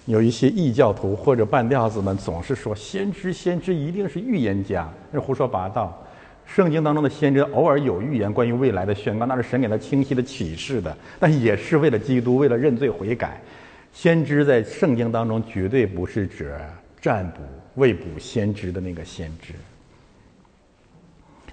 [0.05, 5.95] 有一些异教徒或者半吊子们总是说，先知先知一定是预言家，那胡说八道。
[6.47, 13.39] 圣经当中的先知偶尔有预言关于未来的宣告，那是神给他清晰的启示的，但也是为了基督，为了认罪悔改。
[13.93, 16.59] 先知在圣经当中绝对不是指
[16.99, 17.41] 占卜、
[17.75, 19.53] 未卜先知的那个先知。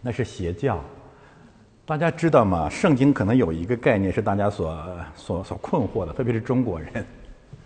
[0.02, 0.82] 那是邪教，
[1.86, 2.68] 大家知道吗？
[2.68, 4.76] 圣经可能有一个概念是大家所
[5.14, 7.06] 所所困惑的，特别是中国人，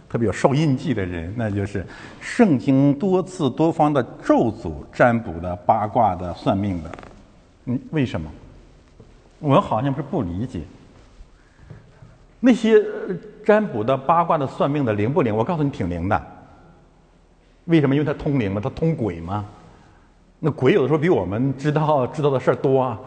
[0.08, 1.86] 特别有受印记的人，那就是
[2.20, 6.90] 圣经多次多方的咒诅、占卜的、八卦的、算命的。
[7.64, 8.30] 嗯，为什么？
[9.38, 10.60] 我好像是不理解
[12.38, 12.82] 那些
[13.44, 15.34] 占卜的、八卦的、算命的灵不灵？
[15.34, 16.22] 我告诉你，挺灵的。
[17.64, 17.94] 为什么？
[17.94, 19.44] 因为它通灵嘛，它通鬼嘛。
[20.38, 23.00] 那鬼有的时候比我们知道知道的事儿多啊！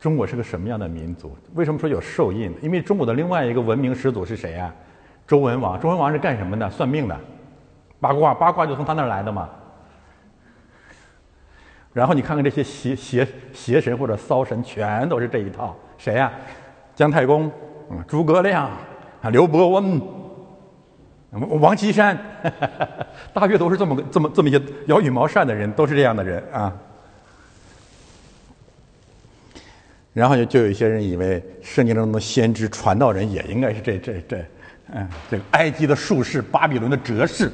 [0.00, 1.36] 中国是个什么样的民族？
[1.54, 2.52] 为什么说有兽印？
[2.60, 4.72] 因为中国的另外一个文明始祖是谁呀？
[5.26, 5.80] 周文王。
[5.80, 6.68] 周文王是干什么的？
[6.70, 7.18] 算命的，
[8.00, 9.48] 八卦，八卦就从他那儿来的嘛。
[11.92, 15.74] 然后你看看这些邪邪邪神或者骚神，全都是这一套。
[15.96, 16.30] 谁呀？
[16.94, 17.50] 姜太公，
[17.90, 18.68] 嗯诸葛亮，
[19.22, 20.25] 啊，刘伯温。
[21.40, 22.18] 王岐山，
[23.32, 26.72] 大约都是这么个、这么、这么一些摇羽毛扇的人，都是这样的人啊。
[30.12, 34.44] 然后就就有一些人以为圣经中的先知传道人也应该是这、这、这，
[34.94, 37.52] 嗯，这个埃及的术士、巴比伦的哲士，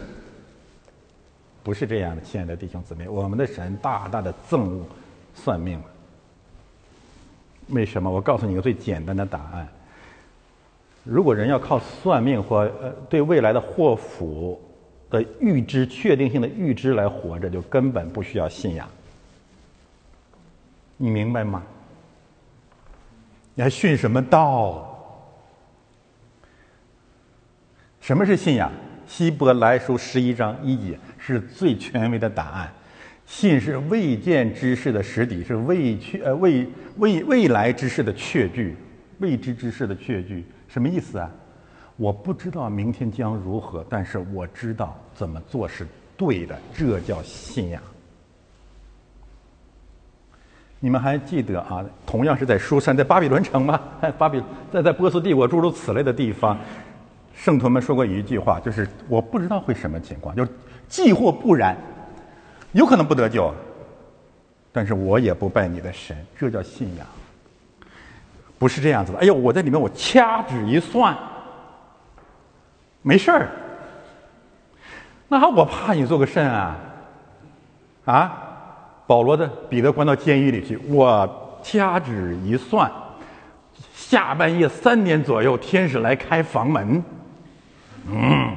[1.64, 4.86] 不是这样的，亲爱的弟兄姊妹，我们的神大大的憎恶
[5.34, 5.82] 算命。
[7.68, 8.08] 为什么？
[8.08, 9.66] 我告诉你个最简单的答案。
[11.04, 14.60] 如果人要靠算命或呃对未来的祸福
[15.10, 18.88] 的预知、确定性的预知来活着，就根本不需要信仰。
[20.96, 21.62] 你明白吗？
[23.54, 24.88] 你还训什么道？
[28.00, 28.70] 什么是信仰？
[29.06, 32.72] 希伯来书十一章一节是最权威的答案。
[33.26, 36.66] 信是未见之事的实底，是未确呃未
[36.96, 38.76] 未未来之事的确据，
[39.18, 40.44] 未知之事的确据。
[40.72, 41.30] 什么意思啊？
[41.96, 45.86] 我不知道明天将如何，但是我知道怎么做是
[46.16, 47.82] 对的，这叫信仰。
[50.80, 51.84] 你们还记得啊？
[52.06, 53.78] 同样是在书山，在巴比伦城吗？
[54.16, 54.42] 巴比
[54.72, 56.58] 在在波斯帝国诸如此类的地方，
[57.34, 60.50] 圣徒们说过一句话，就是我不知道会什么情况，就是
[60.88, 61.76] 既或不然，
[62.72, 63.52] 有可能不得救，
[64.72, 67.06] 但是我也不拜你的神，这叫信仰。
[68.62, 69.18] 不是这样子的。
[69.18, 71.18] 哎呦，我在里面，我掐指一算，
[73.02, 73.50] 没事儿。
[75.26, 76.76] 那我怕你做个甚啊？
[78.04, 78.38] 啊？
[79.04, 82.88] 保罗的彼得关到监狱里去，我掐指一算，
[83.96, 87.02] 下半夜三点左右，天使来开房门。
[88.08, 88.54] 嗯，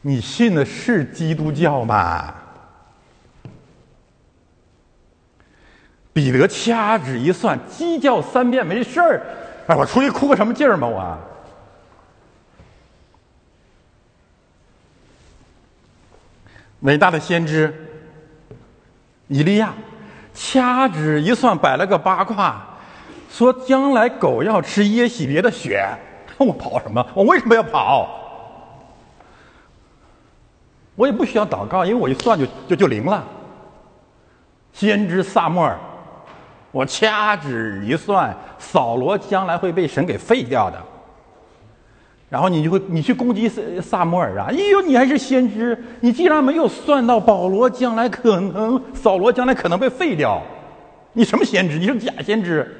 [0.00, 2.32] 你信的是基督教吗？
[6.12, 9.22] 彼得掐指一算，鸡叫三遍没事儿。
[9.66, 10.88] 哎，我出去哭个什么劲儿嘛？
[10.88, 11.18] 我
[16.80, 17.72] 伟大的先知
[19.28, 19.72] 以利亚
[20.34, 22.60] 掐指一算，摆了个八卦，
[23.30, 25.86] 说将来狗要吃耶喜别的血。
[26.38, 27.06] 我跑什么？
[27.14, 28.16] 我为什么要跑？
[30.96, 33.24] 我也不需要祷告，因为我一算就就就灵了。
[34.72, 35.78] 先知萨摩尔。
[36.72, 40.76] 我掐指一算，扫罗将来会被神给废掉的。
[42.28, 44.46] 然后你就会，你去攻击萨萨摩尔啊！
[44.48, 50.40] 哎呦，你还是先知，你既然没有算到保罗将来可能，扫罗将来可能被废掉，
[51.14, 51.76] 你什么先知？
[51.76, 52.72] 你是假先知。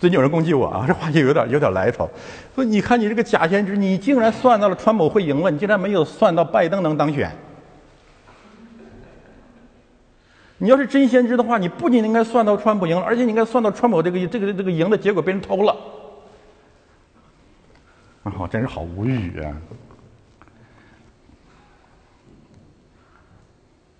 [0.00, 2.10] 最近有人攻击我啊，这话就有点有点来头。
[2.52, 7.30] 说你看你这个假先知，你竟然算到了川普会赢了，你竟然没有算到拜登能当选。
[10.62, 15.74] 你要是真先知的话，你不仅应该算到川普赢了，而且你应该算到川普这个这个这个赢的结果被人偷了。
[18.24, 19.56] 啊，我真是好无语啊！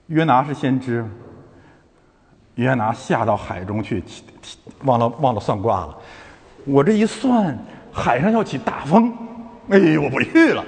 [0.09, 1.03] 约拿是先知，
[2.57, 4.05] 约拿下到海中去，
[4.85, 5.99] 忘了忘了算卦了。
[6.67, 7.59] 我这一算，
[7.91, 9.11] 海上要起大风，
[9.71, 10.63] 哎，我不去了。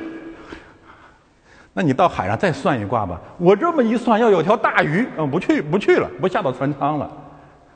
[1.73, 3.21] 那你到海上再算一卦吧。
[3.39, 7.11] 我这么一算，要有条大鱼，嗯，不去，不去了，不下到船舱了。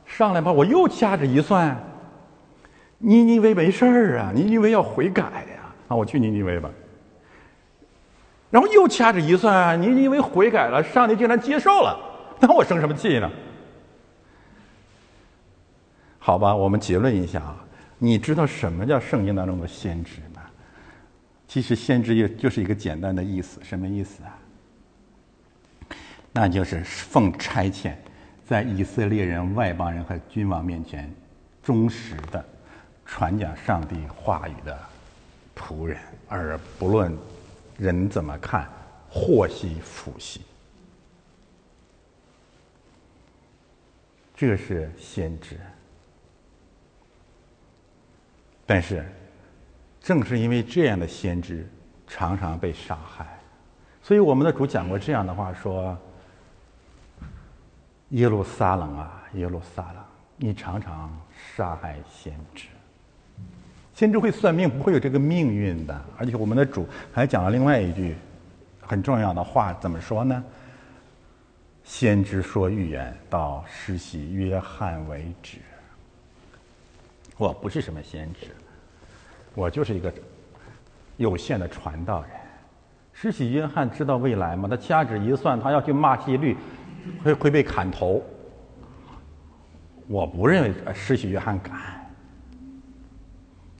[0.04, 1.76] 上来吧，我又掐着一算，
[2.98, 6.70] 尼尼微没事儿啊，尼尼微要悔改呀，啊，我去尼尼微吧。
[8.50, 11.98] 然后又掐着一算，尼尼微悔改了，上帝竟然接受了，
[12.38, 13.30] 那我生什么气呢？
[16.18, 17.56] 好吧，我们结论一下啊，
[17.98, 20.35] 你知道什么叫圣经当中的先知吗？
[21.56, 24.38] 其实先知也就是一个简单的意思，什么意思啊？
[26.30, 27.94] 那就是奉差遣，
[28.46, 31.10] 在以色列人、外邦人和君王面前，
[31.62, 32.44] 忠实的
[33.06, 34.78] 传讲上帝话语的
[35.56, 37.16] 仆人，而不论
[37.78, 38.68] 人怎么看，
[39.08, 40.42] 祸兮福兮。
[44.36, 45.58] 这是先知，
[48.66, 49.02] 但是。
[50.06, 51.68] 正是因为这样的先知
[52.06, 53.26] 常常被杀害，
[54.00, 55.98] 所以我们的主讲过这样的话说
[58.10, 59.96] ：“耶路撒冷啊，耶路撒冷，
[60.36, 61.10] 你常常
[61.56, 62.68] 杀害先知。
[63.94, 66.04] 先知会算命，不会有这个命运的。
[66.16, 68.14] 而且我们的主还讲了另外一句
[68.80, 70.44] 很重要的话，怎么说呢？
[71.82, 75.58] 先知说预言到施洗约翰为止。
[77.36, 78.54] 我不是什么先知。”
[79.56, 80.12] 我就是一个
[81.16, 82.30] 有限的传道人。
[83.12, 84.68] 施洗约翰知道未来吗？
[84.68, 86.54] 他掐指一算，他要去骂希律，
[87.24, 88.22] 会会被砍头。
[90.06, 91.74] 我不认为施洗约翰敢。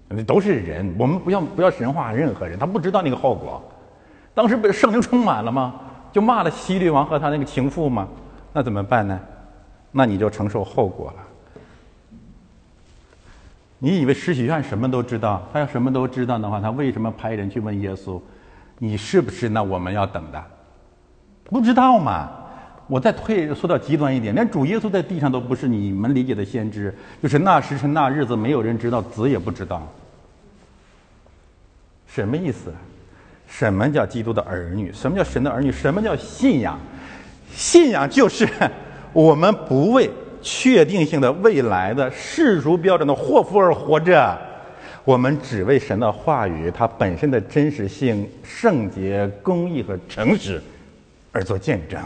[0.08, 2.58] 那都是人，我们不要不要神化任何人。
[2.58, 3.62] 他不知道那个后果。
[4.34, 5.74] 当时被圣灵充满了吗？
[6.12, 8.08] 就骂了希律王和他那个情妇吗？
[8.54, 9.20] 那怎么办呢？
[9.92, 11.25] 那你就承受后果了。
[13.78, 15.46] 你以为施洗约翰什么都知道？
[15.52, 18.20] 他要什么都知道的话，他为什么派人去问耶稣
[18.78, 20.42] ：“你是不是那我们要等的？”
[21.44, 22.30] 不知道嘛？
[22.88, 29.86] 我再退说到极端一点，连主耶稣在地上都不是你们理解的先知，就是那时辰那日子没有人知道，子也不知道。
[32.06, 32.72] 什么意思？
[33.46, 34.92] 什么叫基督的儿女？
[34.92, 35.70] 什么叫神的儿女？
[35.70, 36.78] 什么叫信仰？
[37.52, 38.48] 信仰就是
[39.12, 40.10] 我们不为。
[40.48, 44.38] 确定性的未来的世俗标准的祸福而活着，
[45.04, 50.62] 我们只为神的话语它本身的真实性、圣洁、公义和诚实
[51.32, 52.00] 而做见证。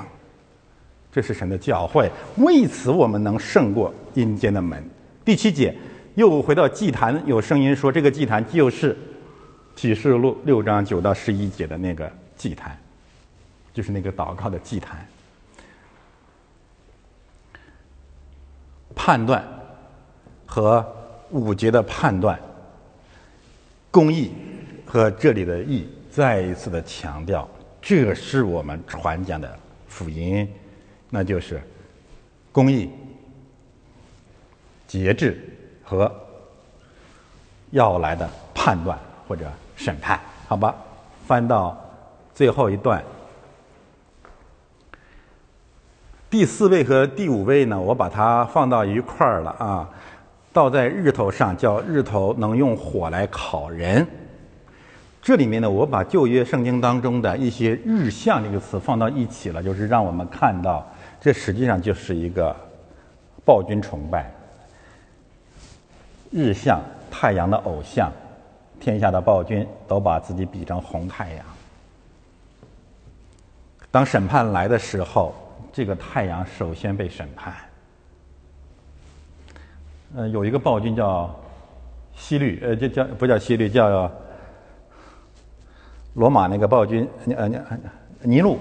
[1.13, 2.09] 这是神的教诲，
[2.39, 4.83] 为此我们能胜过阴间的门。
[5.23, 5.77] 第七节
[6.15, 8.97] 又回到祭坛，有声音说：“这个祭坛就是
[9.77, 12.75] 启示录六章九到十一节的那个祭坛，
[13.75, 15.07] 就是那个祷告的祭坛。”
[19.03, 19.43] 判断
[20.45, 20.87] 和
[21.31, 22.39] 五节的判断，
[23.91, 24.31] 公义
[24.85, 27.49] 和这里的义，再一次的强调，
[27.81, 29.59] 这是我们传讲的
[29.89, 30.47] 福音，
[31.09, 31.63] 那就是
[32.53, 32.91] 公义、
[34.87, 35.49] 节制
[35.83, 36.15] 和
[37.71, 40.75] 要来的判断或者审判，好吧？
[41.27, 41.75] 翻到
[42.35, 43.03] 最后一段。
[46.31, 49.91] 第四位和第五位呢，我把它放到一块儿了啊，
[50.53, 54.07] 倒在日头上，叫日头能用火来烤人。
[55.21, 60.87] 这里面呢，我把旧约圣经当中的一些“日向”这个词放到一起了，就是让我们看到，
[61.21, 62.55] 这实际上就是一个
[63.45, 64.33] 暴君崇拜。
[66.31, 66.81] 日向，
[67.11, 68.09] 太阳的偶像，
[68.79, 71.45] 天下的暴君都把自己比成红太阳。
[73.91, 75.35] 当审判来的时候。
[75.81, 77.55] 这个太阳首先被审判。
[80.15, 81.35] 呃，有一个暴君叫
[82.15, 84.13] 西律，呃，就叫不叫西律，叫
[86.13, 87.51] 罗马那个暴君，呃，
[88.21, 88.59] 尼禄，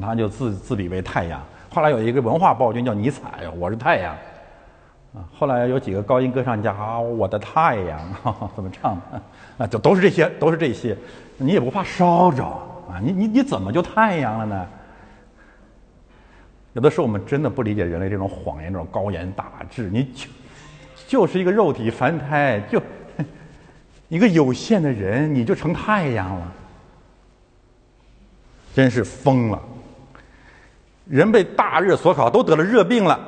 [0.00, 1.38] 他就自自比为太阳。
[1.68, 4.14] 后来有一个文化暴君叫尼采，我是太阳。
[5.12, 8.00] 啊，后来有几个高音歌唱家，啊，我的太阳，
[8.56, 9.20] 怎么唱的？
[9.58, 10.96] 啊，就都是这些，都是这些。
[11.36, 12.98] 你也不怕烧着啊？
[13.02, 14.66] 你你你怎么就太阳了呢？
[16.74, 19.88] 有的时候我们真的不理解人类这种谎言，这种高言大志。
[19.90, 20.28] 你就
[21.06, 22.82] 就是一个肉体凡胎，就
[24.08, 26.52] 一个有限的人，你就成太阳了，
[28.74, 29.62] 真是疯了！
[31.08, 33.20] 人被大热所烤，都得了热病了，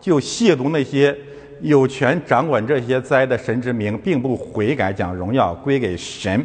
[0.00, 1.16] 就亵渎那些
[1.60, 6.44] 有权掌管这些灾的神之名，并不悔改，将荣耀归给神。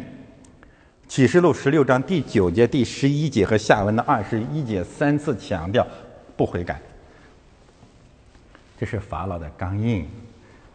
[1.08, 5.86] 启示录十六章第九节、第十一节和下文的二十一节三次强调
[6.36, 6.80] 不悔改，
[8.78, 10.06] 这是法老的刚硬，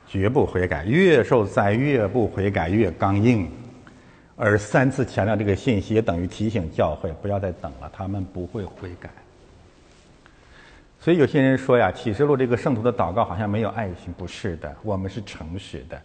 [0.07, 3.49] 绝不悔改，越受灾越不悔改，越刚硬。
[4.35, 9.09] 而三次强调这个信息，也等于提醒教会不要再等了，他们不会悔改。
[10.99, 16.01] 所以有些人说呀，启示录这个圣徒的祷告好像没有爱心，不是的，我们是诚实的。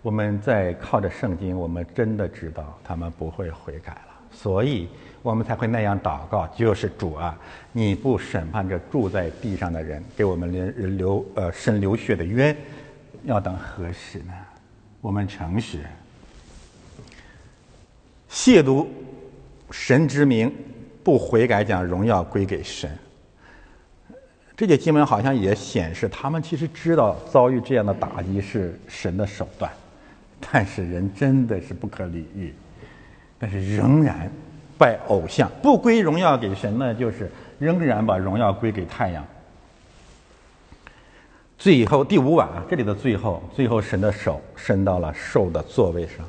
[0.00, 4.88] 我们在靠着圣经，我们真的知道他们不会悔改了，所以
[5.22, 6.46] 我们才会那样祷告。
[6.48, 7.38] 就是主啊，
[7.72, 12.56] 你不审判这住在地上的人，给我们人流呃生流血的冤，
[13.24, 14.32] 要等何时呢？
[15.00, 15.78] 我们诚实，
[18.30, 18.86] 亵渎
[19.70, 20.52] 神之名，
[21.04, 22.90] 不悔改，将荣耀归给神。
[24.56, 29.70] 这节经文好像也显示，他们其实知道遭遇这样的打击是神的手段。
[30.40, 32.52] 但是人真的是不可理喻，
[33.38, 34.30] 但是仍然
[34.78, 37.28] 拜偶像，不归荣耀给神呢，就是
[37.58, 39.26] 仍然把荣耀归给太阳。
[41.58, 46.24] 最后第五晚啊，这里的最后，最后神的手伸到了兽的座位上，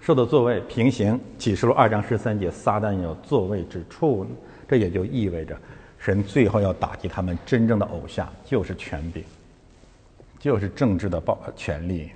[0.00, 4.26] 兽的座位平行启示录二章十三节，撒旦有座位之处，
[4.68, 5.56] 这也就意味着
[5.96, 9.22] 神最后要打击他们真正的偶像，就是权柄，
[10.40, 12.10] 就是政治的暴权力。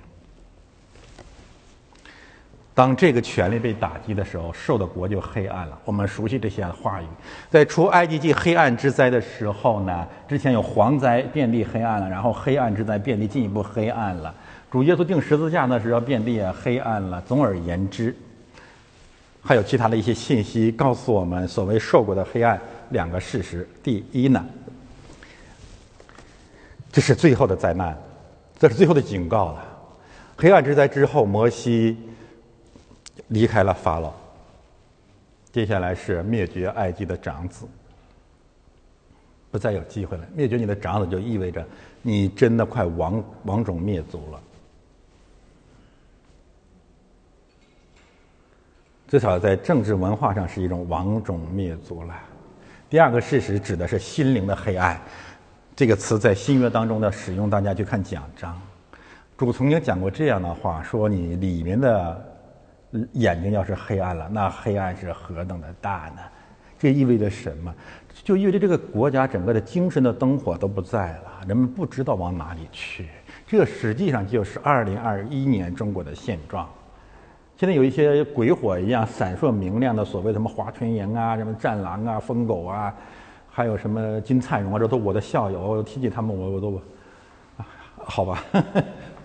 [2.75, 5.79] 当这个权力被打击的时候，受的国就黑暗了。
[5.85, 7.05] 我们熟悉这些话语。
[7.49, 14.35] 在出埃及记黑暗之灾的时候呢，之前有蝗灾遍地黑暗了，然后黑暗之灾遍地进一步黑暗了。
[14.69, 17.21] 主耶稣钉十字架那时候遍地也黑暗了。
[17.25, 18.13] 总而言之，
[19.41, 24.45] 还有其他的一些信息告诉我们，所谓受过的黑暗两个事实：第一呢，
[26.91, 27.97] 这是最后的灾难，
[28.59, 29.63] 这是最后的警告了。
[30.35, 31.97] 黑暗之灾之后，摩西。
[33.29, 34.13] 离开了法老，
[35.51, 37.65] 接下来是灭绝埃及的长子，
[39.49, 40.23] 不再有机会了。
[40.35, 41.65] 灭绝你的长子，就意味着
[42.03, 44.39] 你真的快亡亡种灭族了。
[49.07, 52.13] 至少在政治文化上是一种亡种灭族了。
[52.89, 55.01] 第二个事实指的是心灵的黑暗，
[55.75, 58.61] 这个词在新约当中的使用，大家去看讲章。
[59.35, 62.34] 主曾经讲过这样的话，说你里面的。
[63.13, 66.21] 眼睛要是黑暗了，那黑暗是何等的大呢？
[66.77, 67.73] 这意味着什么？
[68.23, 73.07] 就意味着这个国家整个的精神的灯火都不在了，人们不知道往哪里去。
[73.47, 76.67] 这实际上就是二零二一年中国的现状。
[77.57, 82.93] 现在有一些鬼火一样闪烁明亮的所谓什么华春莹啊、什么战狼啊、疯狗啊，
[83.49, 85.81] 还有什么金灿荣啊，这都我的校友。
[85.83, 86.81] 提起他们，我我都，
[87.97, 88.43] 好吧，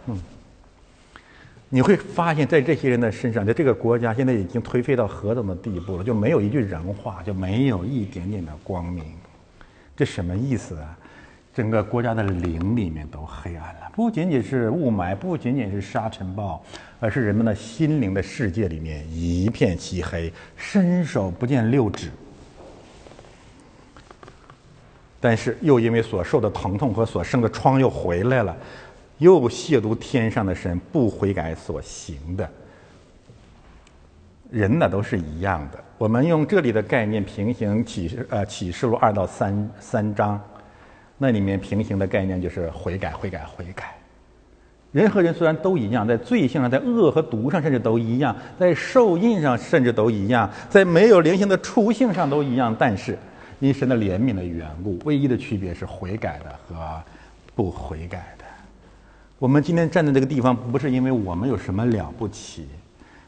[0.06, 0.18] 嗯。
[1.72, 6.02] 你会发现在这些人的身上，在这个国家现在已经颓废到何等的地步了？
[6.02, 9.04] 就没有一句人话，就没有一点点的光明。
[9.96, 10.98] 这什么意思啊？
[11.54, 16.60] 整个国家的灵里面都黑暗了，不仅仅是雾霾，不仅仅是沙尘暴，
[16.98, 22.10] 而是人们的心灵的世界里面一片漆黑，伸手不见六指。
[25.20, 28.56] 但是又因为所受的疼痛和所生的疮又回来了。
[29.20, 32.50] 又亵渎天上的神，不悔改所行的
[34.50, 35.78] 人呢，都是一样的。
[35.98, 40.40] 我们用这里的概念平行启示，呃，启示录二到三三章，
[41.18, 43.94] 那里面平行的概念就是悔改，悔改，悔改。
[44.90, 53.16] 人和人虽然都一样，在罪性上，在恶和毒上，甚至都一样，在受印上，甚至都一样，在没有灵性的初性上都一样，但是
[53.60, 57.02] 因神的怜悯的缘故，唯一的区别是悔改的和
[57.54, 58.34] 不悔改。
[59.40, 62.68] 我们今天站在这个地方，不是因为我们有什么了不起，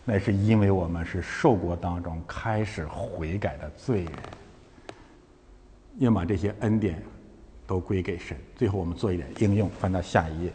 [0.04, 4.12] 那是因为我们是受过当中开始悔改的罪人。
[6.00, 7.02] 要把这些恩典
[7.66, 8.36] 都归给神。
[8.54, 10.52] 最后，我们做一点应用，翻到下一页。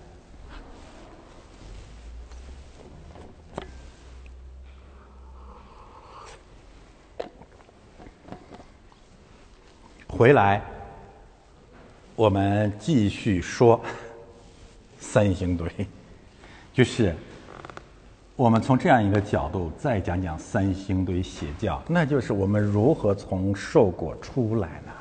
[10.07, 10.61] 回来，
[12.15, 13.81] 我们继续说。
[15.09, 15.71] 三星堆，
[16.73, 17.15] 就是
[18.35, 24.91] 我们从这样一个角度再讲讲三星堆邪教，那就是我们如何从受果出来呢？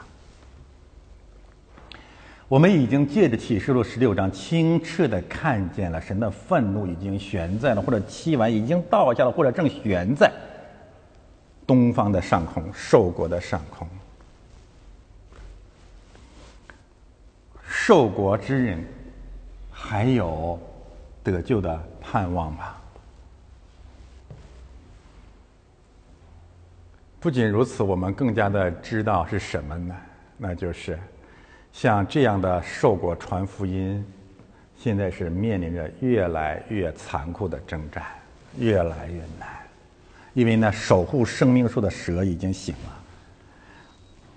[2.49, 10.31] 我们已经借着启示录十六章，清澈的看见了神的愤怒已经悬在了，或者期完已经倒下了，或者正悬在
[11.67, 13.89] 东方的上空，受国的上空。
[17.69, 18.85] 受国之人
[19.89, 20.59] 还有
[21.23, 22.77] 得救的盼望吧？
[27.21, 29.95] 不仅如此，我们更加的知道是什么呢？
[30.37, 30.99] 那就是。
[31.73, 34.05] 像这样的受过传福音，
[34.77, 38.03] 现在是面临着越来越残酷的征战，
[38.59, 39.49] 越来越难，
[40.35, 42.93] 因为呢，守护生命树的蛇已经醒了，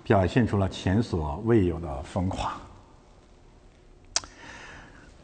[0.04, 2.52] 表现出了前所未有的疯狂。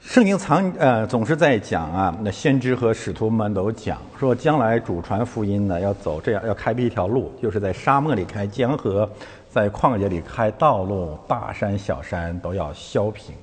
[0.06, 9.10] 圣经常呃总是在讲啊，那先知和使徒们都讲说，将来主传福音呢，要走这样，要开辟一条路，就是在沙漠里开江河。
[9.50, 13.34] 在旷野里开道路，大山小山都要削平。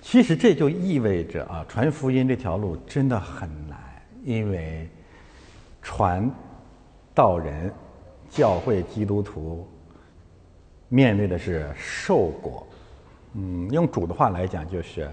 [0.00, 3.78] 其实这就意味着啊，传福音这条路真的很难，
[4.24, 4.88] 因为
[5.82, 6.28] 传
[7.12, 7.70] 道人、
[8.30, 9.68] 教会基督徒
[10.88, 12.66] 面对的是受果。
[13.34, 15.10] 嗯，用主的话来讲，就是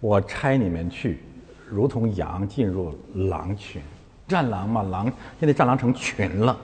[0.00, 1.20] 我差你们去，
[1.68, 2.92] 如同羊进入
[3.28, 3.80] 狼群，
[4.26, 6.58] 战狼嘛，狼现在战狼成群了。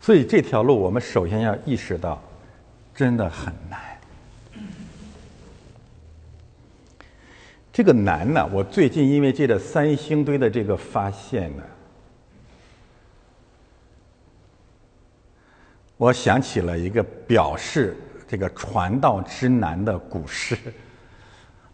[0.00, 2.22] 所以这条路，我们首先要意识到，
[2.94, 3.80] 真的很难。
[7.72, 11.62] 这个难呢，我最近因为这个三星堆的这个发现呢，
[15.96, 17.96] 我想起了一个表示
[18.28, 20.56] 这个传道之难的古诗，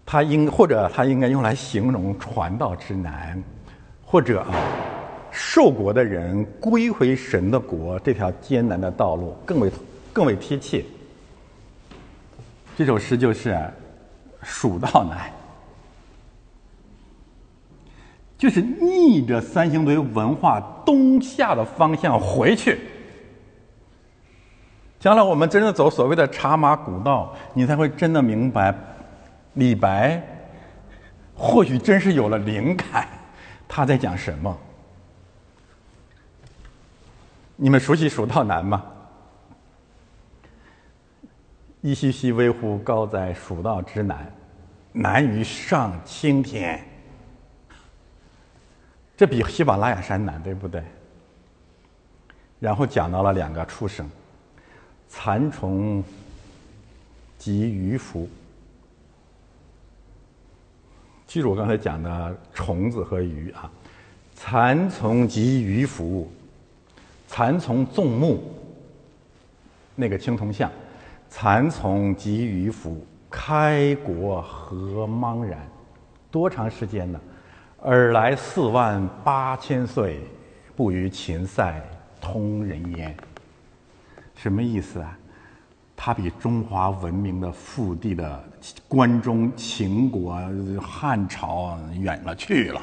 [0.07, 3.43] 它应或者它应该用来形容传道之难，
[4.05, 4.55] 或者啊。
[5.35, 9.73] 受国的人归回神的国，这条艰难的道路更为
[10.13, 10.85] 更为贴切。
[12.77, 13.59] 这首诗就是
[14.45, 15.33] “蜀道难”，
[18.37, 22.79] 就是逆着三星堆文化东下的方向回去。
[25.03, 28.73] 将来我们真的走所谓的茶马古道，你才会真的明白，
[29.55, 30.23] 李白
[31.35, 33.09] 或许真是有了灵感，
[33.67, 34.57] 他在讲什么。
[37.57, 38.85] 你们熟悉《蜀道难》吗？
[41.81, 43.35] 一兮兮，危乎高哉！
[43.35, 44.33] 蜀道之难，
[44.93, 46.81] 难于上青天。
[49.17, 50.81] 这比喜马拉雅山难，对不对？
[52.61, 54.09] 然后讲到了两个畜生：
[55.15, 56.03] 蚕虫
[57.37, 58.27] 及鱼凫。
[61.27, 63.71] 记住我刚才讲的虫子和鱼啊，
[64.35, 66.27] 蚕丛及鱼凫。
[67.29, 68.43] 蚕丛纵目，
[69.95, 70.71] 那个青铜像，
[71.29, 72.97] 蚕丛及鱼凫，
[73.31, 75.61] 开国何茫然？
[76.31, 77.21] 多长时间呢？
[77.83, 80.21] 尔来四万八千岁，
[80.75, 81.81] 不与秦塞
[82.21, 83.15] 通人烟。
[84.43, 85.17] 什么意思啊？
[85.95, 88.43] 它比中华文明的腹地的
[88.89, 90.37] 关中秦国、
[90.81, 92.81] 汉朝远了去了。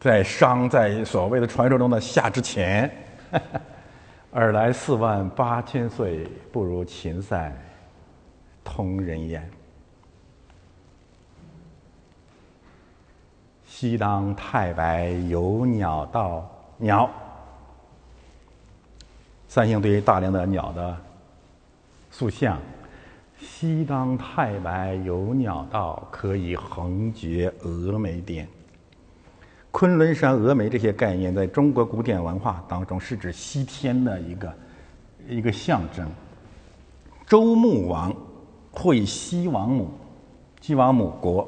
[0.00, 2.90] 在商在所谓的传说中的夏之前，
[4.34, 7.56] 尔来四万八千岁，不如秦塞
[8.64, 9.48] 通人烟。
[13.64, 17.08] 西当太白有鸟道，鸟，
[19.48, 20.96] 三星堆大量的鸟的
[22.10, 22.58] 塑像。
[23.38, 28.48] 西当太白有鸟道，可以横绝峨眉巅。
[29.70, 34.54] 昆仑山峨眉这些概念，在中国古典文化当中是指西天的一个
[35.28, 36.08] 一个象征。
[37.26, 38.14] 周穆王
[38.70, 39.90] 会西王母，
[40.62, 41.46] 西王母国。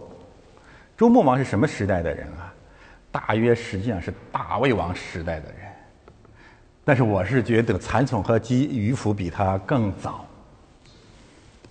[0.95, 2.53] 周穆王是什么时代的人啊？
[3.11, 5.68] 大约实际上是大魏王时代的人。
[6.89, 10.25] 但是我是觉得蚕丛和姬鱼凫比他更早。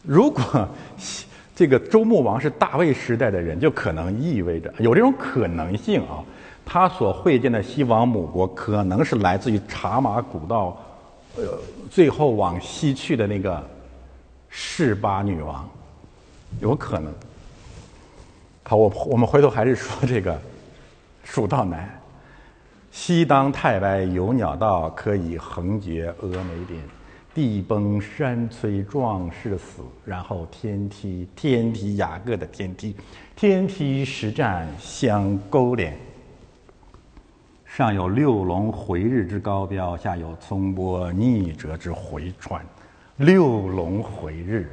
[0.04, 0.70] 如果
[1.56, 6.24] 这个周穆王是大魏时代的人，就可能意味着有这种可能性啊。
[6.64, 10.78] 他所会见的西王母国，可能是来自于茶马古道，
[11.36, 13.68] 呃，最后往西去的那个
[14.50, 15.68] 示巴女王，
[16.62, 17.12] 有可能。
[18.66, 20.40] 好，我我们回头还是说这个
[21.24, 22.00] 蜀道难。
[22.92, 26.82] 西当太白有鸟道，可以横绝峨眉巅。
[27.34, 32.96] 地崩山摧壮士死，然后天梯天梯雅各的天梯，
[33.36, 35.96] 天梯实战相勾连。
[37.66, 42.66] 上有六龙回日之高标，下有葱波逆折之回川。
[43.18, 44.68] 六龙回日，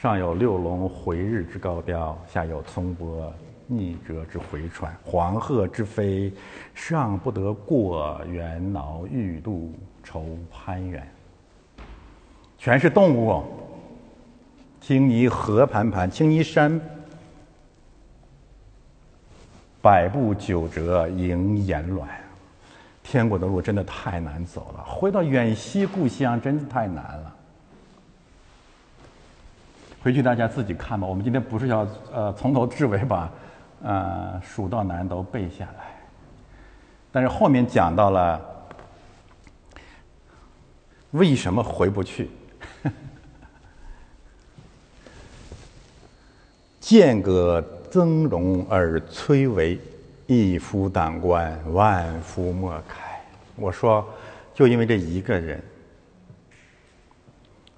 [0.00, 3.32] 上有六龙回日之高标，下有葱波
[3.68, 4.92] 逆折之回川。
[5.04, 6.32] 黄鹤之飞，
[6.74, 9.72] 尚不得过，猿猱欲度
[10.02, 11.06] 愁攀援。
[12.58, 13.44] 全是动物。
[14.80, 16.80] 青泥河盘盘，青泥山
[19.82, 22.08] 百步九折迎岩峦。
[23.02, 27.34] 天国的路真的太难走了，回到远西故乡真的太难了。
[30.02, 31.06] 回去大家自己看吧。
[31.06, 33.30] 我们今天不是要呃从头至尾把
[33.82, 35.96] 呃蜀道难都背下来，
[37.12, 38.40] 但是后面讲到了
[41.12, 42.30] 为什么回不去。
[46.80, 49.78] 剑阁峥嵘而崔嵬，
[50.26, 53.20] 一夫当关，万夫莫开。
[53.56, 54.06] 我说，
[54.54, 55.62] 就因为这一个人，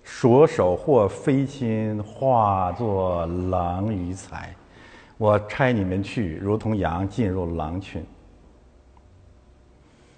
[0.05, 4.49] 所手或飞亲，化作狼与豺。
[5.21, 8.03] 我差你们去，如同羊进入狼群，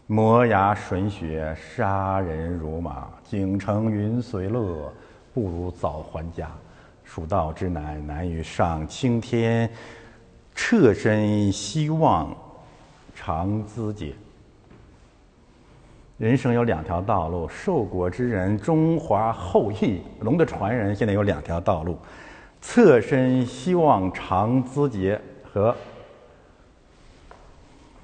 [0.07, 3.09] 磨牙吮血，杀人如麻。
[3.24, 4.93] 景成云随乐，
[5.35, 6.49] 不如早还家。
[7.03, 9.69] 蜀道之难，难于上青天。
[10.55, 12.33] 侧身希望
[13.12, 14.15] 长资节。
[16.16, 20.95] 人生有两条道路，受果之人，中华后裔，龙的传人。
[20.95, 21.99] 现在有两条道路：
[22.62, 25.76] 侧身希望长资节和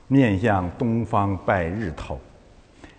[0.08, 2.20] 面向东方拜日头。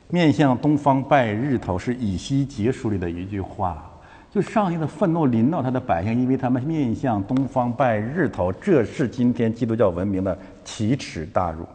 [0.08, 3.86] 面向东方拜日头是以西结书里的一句话。
[4.32, 11.66] 就上帝的愤怒临到他的百姓，因为他们面向东方拜日头，这是今天基督教文明的奇耻大辱。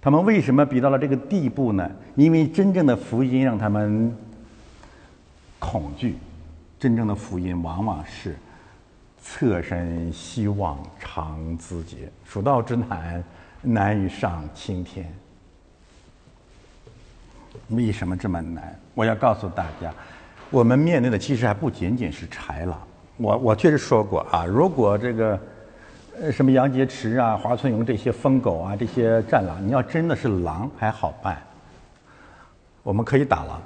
[0.00, 1.90] 他们为什么逼到了这个地步呢？
[2.14, 4.14] 因为真正的福音让他们
[5.58, 6.14] 恐惧，
[6.78, 8.36] 真正的福音往往是
[9.22, 13.24] 侧身希望长咨节，蜀道之难，
[13.62, 15.12] 难于上青天。
[17.68, 18.78] 为什么这么难？
[18.94, 19.92] 我要告诉大家，
[20.50, 22.78] 我们面对的其实还不仅仅是豺狼。
[23.16, 25.40] 我我确实说过啊，如果这个
[26.20, 31.42] 呃什么杨洁篪啊、华春莹这些疯狗啊、这些战狼，你要真的是狼还好办，
[32.82, 33.62] 我们可以打狼。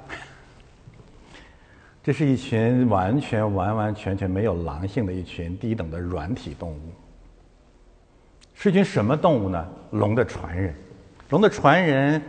[2.03, 6.79] 这是一群完全完完全全没有狼性的一群低等的软体动物。
[8.55, 9.67] 是一群什么动物呢？
[9.91, 10.73] 龙的传人，
[11.29, 12.21] 龙的传人。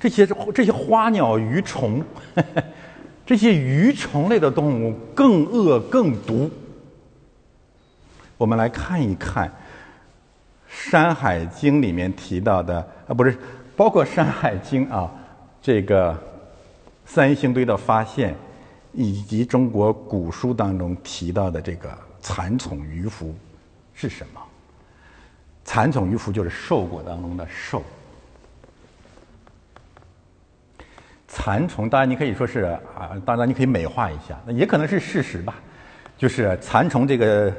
[0.00, 2.02] 这些这些花鸟鱼虫，
[3.24, 6.50] 这些鱼虫类的动物更恶更毒。
[8.36, 9.48] 我们来看一看
[10.68, 13.38] 《山海经》里面提到的啊，不是
[13.76, 15.08] 包括《山海经》啊，
[15.60, 16.20] 这个
[17.04, 18.34] 三星堆的发现，
[18.92, 23.34] 以及中国古书当中提到的这个蚕丛鱼凫
[23.94, 24.40] 是什么？
[25.64, 27.82] 蚕丛鱼凫就是兽果当中的兽。
[31.28, 35.54] 蚕丛，当然你可以说是啊，当然你可以美化一下，那也可能是事实吧。
[36.18, 37.50] 就是蚕丛这个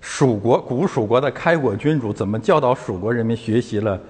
[0.00, 4.00] 蜀国古蜀国的开国君主，怎么教导蜀国人民学习了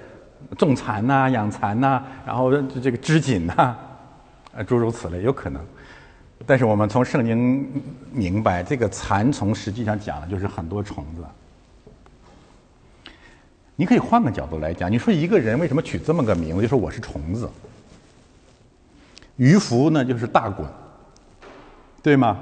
[0.59, 3.55] 种蚕呐、养蚕呐，然后这个织锦呐，
[4.55, 5.65] 啊，诸如此类，有可能。
[6.47, 7.67] 但是我们从圣经
[8.11, 11.25] 明白，这个蚕丛实际上讲的就是很多虫子。
[13.77, 17.49] 你可以换个角度来讲，你说一个人为什么取这么个名字，就说我是虫子。
[19.37, 20.67] 鱼凫呢，就是大滚，
[22.03, 22.41] 对吗？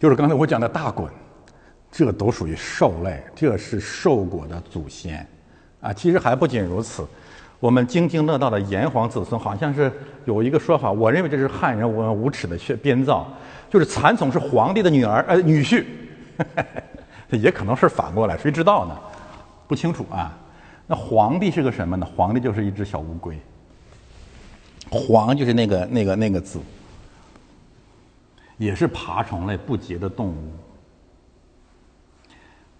[0.00, 1.08] 就是刚才我讲的大滚，
[1.92, 5.24] 这都属于兽类，这是兽果的祖先
[5.80, 5.92] 啊。
[5.92, 7.06] 其实还不仅如此，
[7.64, 9.90] 我们津津乐道的炎黄子孙，好像是
[10.26, 13.26] 有一个说法，我认为这是汉人无无耻的去编造，
[13.70, 15.82] 就是蚕丛是皇帝的女儿呃女婿，
[17.32, 18.94] 也可能是反过来，谁知道呢？
[19.66, 20.36] 不清楚啊。
[20.86, 22.06] 那皇帝是个什么呢？
[22.14, 23.40] 皇帝就是一只小乌龟。
[24.90, 26.60] 黄就是那个那个那个字，
[28.58, 30.52] 也是爬虫类不洁的动物，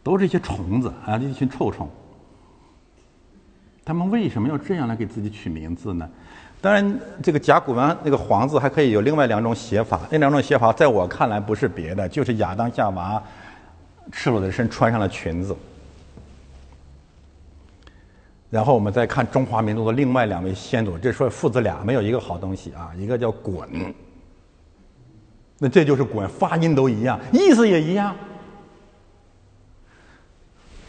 [0.03, 1.89] 都是一些虫子啊，一群臭虫。
[3.85, 6.09] 他们为什么要这样来给自己取名字呢？
[6.61, 13.23] 当然，这个甲骨文那个“黄”字还可以有另外两种写法，那两种写法在我看来不是别的，就是亚当夏娃
[14.11, 15.55] 赤裸的身穿上了裙子。
[18.49, 23.69] 然后我们再看中华民族的另外两位先祖，这说父子俩没有一个好东西啊，一个叫滚，
[25.59, 28.17] 那这就是滚，发音都一样，意思也一样。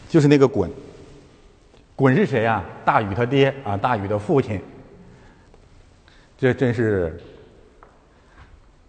[0.08, 0.70] 就是那个滚。
[1.96, 2.62] 鲧是谁呀？
[2.84, 4.60] 大禹他爹啊，大禹的父亲。
[6.36, 7.18] 这真是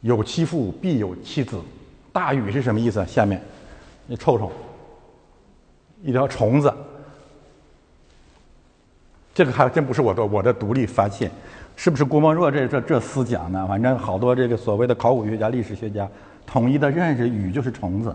[0.02, 1.58] 有其父必有其子。
[2.12, 3.06] 大禹是什么意思？
[3.06, 3.42] 下面，
[4.08, 4.52] 那臭虫，
[6.04, 6.74] 一条虫子。
[9.34, 11.32] 这个还真不是我的我的独立发现，
[11.78, 13.66] 是不是郭沫若这这这思想呢？
[13.68, 16.10] 反正好多这个所谓的考古学家、历史学家
[16.46, 18.14] 统一的认识，禹就是虫子。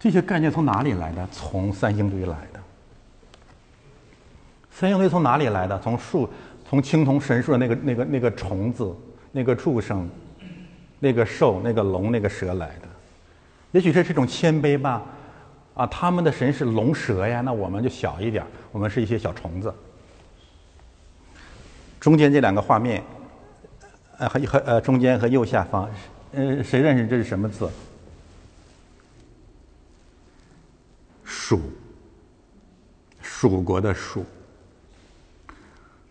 [0.00, 1.28] 这些概念从哪里来的？
[1.30, 2.36] 从三星堆来。
[4.82, 5.78] 三星堆从哪里来的？
[5.78, 6.28] 从树。
[6.68, 8.92] 从青铜神树的那个、那个、那个虫子、
[9.30, 10.08] 那个畜生、
[10.98, 12.88] 那个兽、那个龙、那个蛇来的，
[13.70, 15.02] 也许这是一种谦卑吧。
[15.74, 19.72] 啊，他们的神是龙蛇呀，那我们就小一点，我们是一些小虫子。
[22.00, 23.04] 中间这两个画面，
[24.18, 25.88] 呃和和呃中间和右下方，
[26.32, 27.70] 呃谁认识这是什么字？
[31.22, 31.60] 蜀，
[33.20, 34.24] 蜀国的蜀。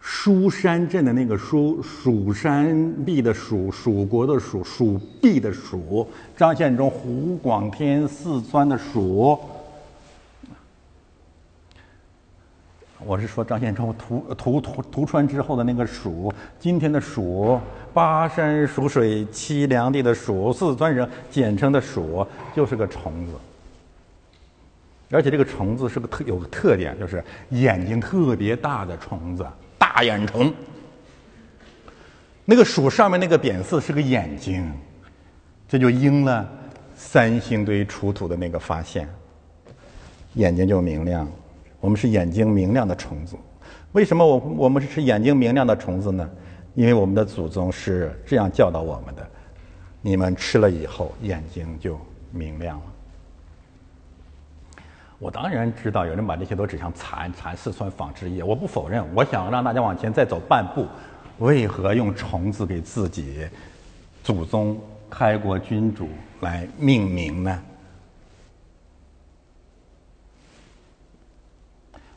[0.02, 9.40] 蜀山镇的那个蜀，蜀山壁的蜀，蜀国的蜀，蜀壁的蜀，张献忠湖广天四川的蜀。
[13.04, 17.60] 我是说张献忠屠屠屠屠川之后的那个蜀，今天的蜀，
[17.94, 22.26] 巴山蜀水凄凉地的蜀，四川人简称的蜀，
[22.56, 23.34] 就是个虫子。
[25.12, 29.46] 而且这个虫子是个特有个特点，就是眼睛特别大的虫子。
[29.82, 30.54] 大眼虫，
[32.46, 34.72] 那个鼠上面那个扁刺是个眼睛，
[35.68, 36.48] 这就应了
[36.94, 39.10] 三星堆出土的那个发现，
[40.36, 41.28] 眼睛就明亮。
[41.80, 43.36] 我们是眼睛明亮的虫子，
[43.94, 46.30] 为什么我我们是眼睛明亮的虫子呢？
[46.76, 49.28] 因为我们的祖宗是这样教导我们的：
[50.00, 52.00] 你们吃了以后眼睛就
[52.32, 52.84] 明亮了。
[55.22, 59.06] 我当然知道有人把这些都指向蚕蚕四川纺织业，我不否认。
[59.14, 60.88] 我想让大家往前再走半步，
[61.38, 63.48] 为何用虫子给自己
[64.24, 64.76] 祖宗
[65.12, 67.62] 开国君主来命名呢？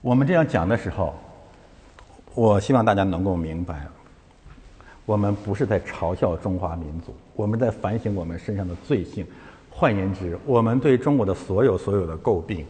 [0.01, 1.15] 我们这样讲的时候，
[2.35, 3.87] 我希望大家能够明白，
[5.05, 9.27] 我们不是在嘲笑中华民族，我们在反省我们身上的罪性。
[9.69, 12.65] 换言之，我们对中国的所有所有的诟病。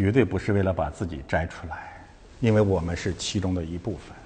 [0.00, 2.02] 绝对不是为了把自己摘出来，
[2.40, 4.16] 因为我们是其中的一部分。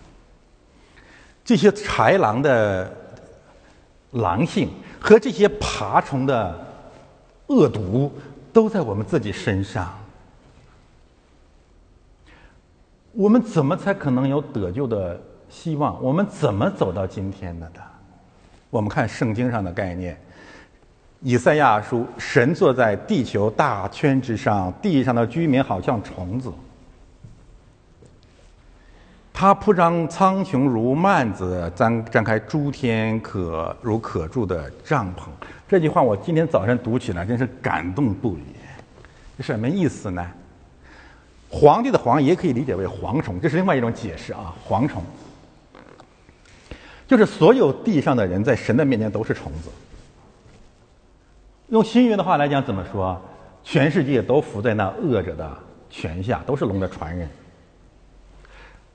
[1.44, 2.96] 这些豺狼的
[4.12, 4.70] 狼性
[5.01, 6.66] 和这些爬虫的
[7.48, 8.12] 恶毒，
[8.52, 9.92] 都在我们自己身上。
[13.10, 15.20] 我们怎么才可能有得救的
[15.51, 16.01] 希望？
[16.01, 17.80] 我们怎么走到今天的的？
[18.70, 20.16] 我们看圣经上的概念。
[21.24, 26.52] 以赛亚书：神坐在地球大圈之上，地上的居民好像虫子。
[29.32, 35.22] 他铺张苍穹如幔子，张张开诸天可如可住的帐篷。
[35.66, 39.42] 这句话我今天早上读起来真是感动不已。
[39.42, 40.30] 什么意思呢？
[41.48, 44.55] 皇帝的皇也可以理解为蝗虫，这是另外一种解释啊。
[44.68, 45.02] 蝗虫
[47.09, 49.70] 就是所有地上的人在神的面前都是虫子。
[51.74, 53.20] 用新约的话来讲，怎么说？
[53.64, 55.51] 全世界都伏在那恶者的
[55.90, 57.28] 权下，都是龙的传人。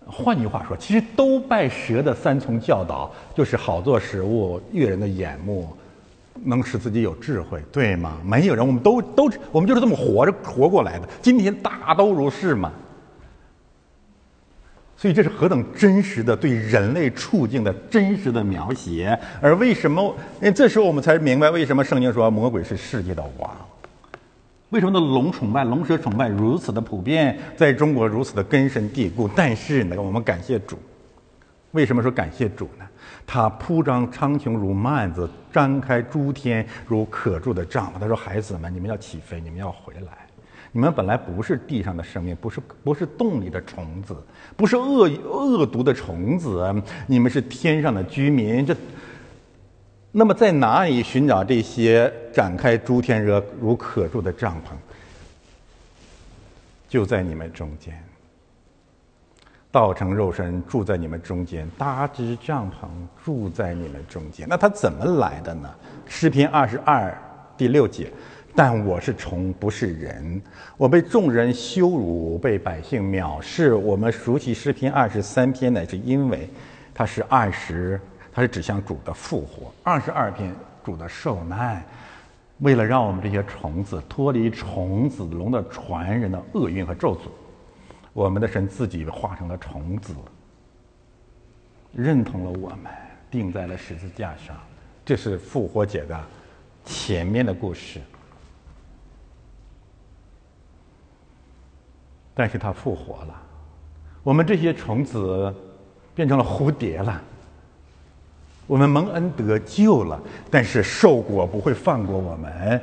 [0.05, 5.67] 换句话说，其实都拜蛇的三重教导，就是好做食物，悦人的眼目，
[6.45, 8.17] 能使自己有智慧，对吗？
[8.23, 11.09] 没有人，我们都都，我们就是这么活着活过来的。
[11.21, 12.71] 今天大都如是嘛。
[14.99, 20.13] 所以这是何等真实的对人类处境的真实的描写，而为什么？
[20.41, 23.49] 哎，这时候我们才明白为什么圣经说魔鬼是世界的王，
[24.71, 29.29] 为什么那龙崇拜、龙蛇崇拜如此的普遍，在中国如此的根深蒂固。
[29.33, 30.77] 但是呢，我们感谢主，
[31.71, 32.85] 为什么说感谢主呢？
[33.25, 37.93] 他铺张苍穹如幔子，张开诸天如可住的帐。
[37.97, 40.11] 他说：“孩子们，你们要起飞，你们要回来。”
[40.71, 44.15] 你们本来不是地上的生命，不是不是洞里的虫子，
[44.55, 46.71] 不是恶恶毒的虫子，
[47.07, 48.63] 你们是天上的居民。
[48.63, 48.75] 这，
[50.11, 54.73] 那么在哪里寻找这些展开诸天如如可住的帐篷？
[56.87, 58.03] 就在你们中间，
[59.71, 62.87] 道成肉身住在你们中间，搭支帐篷
[63.23, 64.47] 住在你们中间。
[64.47, 65.69] 那他怎么来的呢？
[66.05, 67.15] 诗篇二十二
[67.57, 68.11] 第六节。
[68.59, 70.41] 但我是虫，不是人。
[70.75, 73.73] 我被众人羞辱，被百姓藐视。
[73.73, 76.49] 我们熟悉诗篇二十三篇，乃是因为
[76.93, 77.97] 它是二十，
[78.33, 80.53] 它是指向主的复活；二十二篇
[80.83, 81.81] 主的受难。
[82.57, 87.29] 为了让我们这些虫子脱离虫子龙的传人的厄运和咒诅，
[88.11, 90.13] 我们的神自己化成了虫子，
[91.93, 92.91] 认同了我们，
[93.31, 94.53] 钉在了十字架上。
[95.05, 96.19] 这是复活节的
[96.83, 98.01] 前面的故事。
[102.39, 103.35] 但是他复活了，
[104.23, 105.53] 我们这些虫子
[106.15, 107.21] 变成了蝴蝶了。
[108.65, 110.17] 我们蒙恩得救了，
[110.49, 112.81] 但是兽果不会放过我们。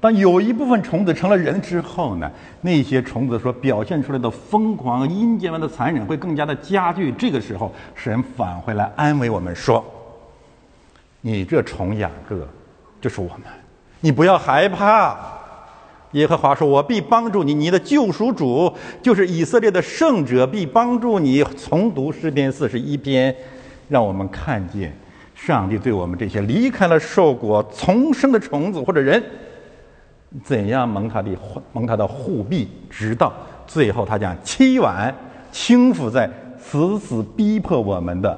[0.00, 7.10] 当有一部分虫子成了人之后呢，那些虫子所表现出来的疯狂、阴间般的残忍会更加的加剧。
[7.12, 9.82] 这个时候，神返回来安慰我们说
[11.22, 12.46] ：“你这虫雅各，
[13.00, 13.44] 就是我们，
[13.98, 15.16] 你不要害怕。”
[16.12, 23.34] 耶和华说：“我必帮助你，你的救赎主就是以色列的圣者，必帮助你。”重读诗篇四十一篇，
[23.88, 24.92] 让我们看见
[25.34, 29.22] 上帝对我们这些离开了受果重生的虫子或者人，
[30.42, 31.30] 怎样蒙他的
[31.72, 33.32] 蒙他的护庇，直到
[33.66, 35.14] 最后他将七碗
[35.52, 36.28] 倾覆在
[36.58, 38.36] 死死逼迫我们的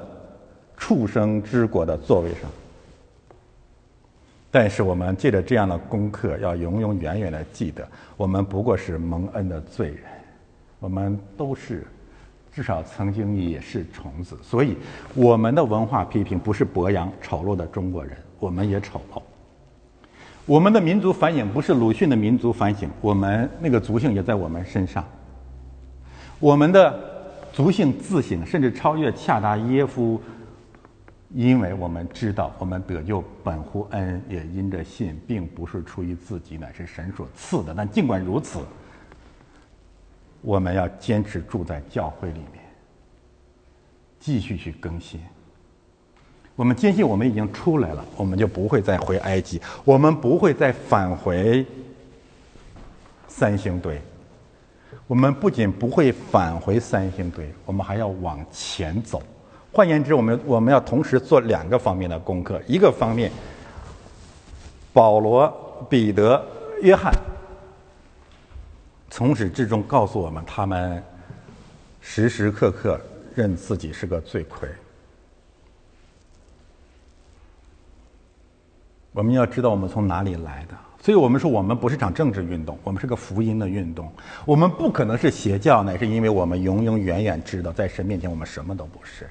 [0.77, 2.41] 畜生之国的座位上。
[4.55, 7.83] 但是我们借着这样的功课，要永永远远的记得，
[8.15, 10.03] 我们不过是蒙恩的罪人，
[10.79, 11.83] 我们都是，
[12.53, 14.37] 至少曾经也是虫子。
[14.43, 14.77] 所以，
[15.15, 19.19] 我们的文化批评不是博扬丑陋的中国人，我们也丑陋。
[20.45, 25.03] 我们的民族反省不是鲁迅的民族反省，我们那个族性也在我们身上。
[26.39, 26.93] 我们的
[27.51, 30.21] 族性自省，甚至超越恰达耶夫。
[31.33, 37.73] 因为我们知道，我们得救本乎恩，也因着信，并不是出于自己，乃是神所赐的。
[37.75, 38.59] 但尽管如此，
[40.41, 42.63] 我们要坚持住在教会里面，
[44.19, 45.19] 继续去更新。
[46.55, 51.65] 我们坚信，我们已经出来了，我们就不会再回埃及，我们不会再返回
[53.27, 53.99] 三星堆。
[55.07, 59.19] 我们不仅不会返回三星堆，我们还要往前走。
[59.75, 62.61] 换言之，我们我们要同时做两个方面的功课。
[62.67, 63.31] 一个方面，
[64.93, 65.51] 保罗、
[65.89, 66.39] 彼得、
[66.83, 67.11] 约翰
[69.09, 71.03] 从始至终告诉我们，他们
[72.01, 73.01] 时时刻刻
[73.33, 74.69] 认自己是个罪魁。
[79.11, 84.11] 我们要知道我们从哪里来的，所以我们说我们不是场政治运动，我们是个福音的运动。
[84.45, 89.27] 我们不可能是邪教，乃是因为我们永永远远知道，在神面前我们什么都不是。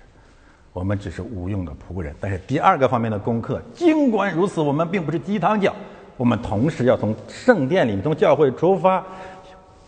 [0.73, 5.75] 我们只是无用的仆人，但是第二个方面的功课，尽管如此，我们并不是鸡汤教，
[6.17, 9.05] 我们同时要从圣殿里、从教会出发，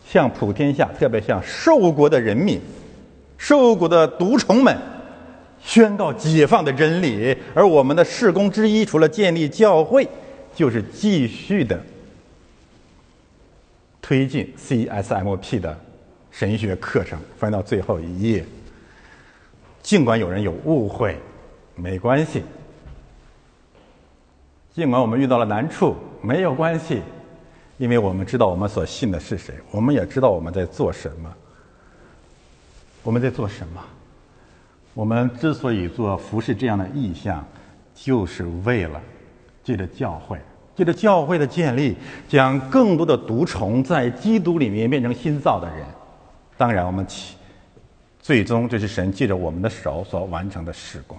[0.06, 2.61] 向普天下，特别向受国的人民、
[3.39, 4.77] 受国的毒虫们，
[5.62, 7.35] 宣告解放的真理。
[7.55, 10.06] 而我们的事工之一，除了建立教会，
[10.55, 11.81] 就是继续的
[14.02, 15.78] 推进 CSMP 的
[16.31, 17.19] 神学课程。
[17.39, 18.44] 翻到最后一页。
[19.85, 21.19] 尽管有人有误会，
[21.77, 22.40] 没关系；
[24.74, 27.02] 尽管我们遇到了难处，没有关系，
[27.77, 31.31] 因为我们知道我们所信的是谁，我们也知道我们在做什么。
[33.02, 33.81] 我们在做什么？
[34.94, 37.47] 我们之所以做服饰这样的意向，
[37.94, 38.98] 就是为了
[39.62, 40.39] 借着教会，
[40.74, 41.94] 借着教会的建立，
[42.27, 45.85] 将更多的毒虫在基督里面变成新造的人。
[46.56, 47.36] 当然，我们起。
[48.24, 51.14] 最终，这是神借着我们的手所完成的事工。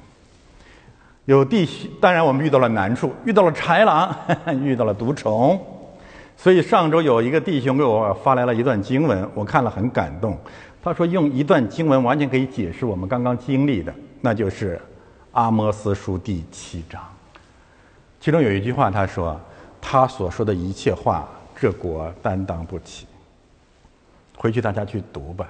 [1.25, 4.17] 有弟兄，当然我们遇到了难处，遇到了豺狼，
[4.63, 5.63] 遇到了毒虫。
[6.35, 10.35] 所以上周有一个弟兄给我发来了一段经文，我看了很感动。
[10.83, 14.75] 他说用一段经文完全可以解释我们刚刚经历的，那就是
[15.33, 16.99] 《阿摩斯书》第七章。
[18.19, 19.39] 其中有一句话，他说
[19.79, 23.05] ：“他所说的一切话，这国担当不起。”
[24.35, 25.47] 回去大家去读吧。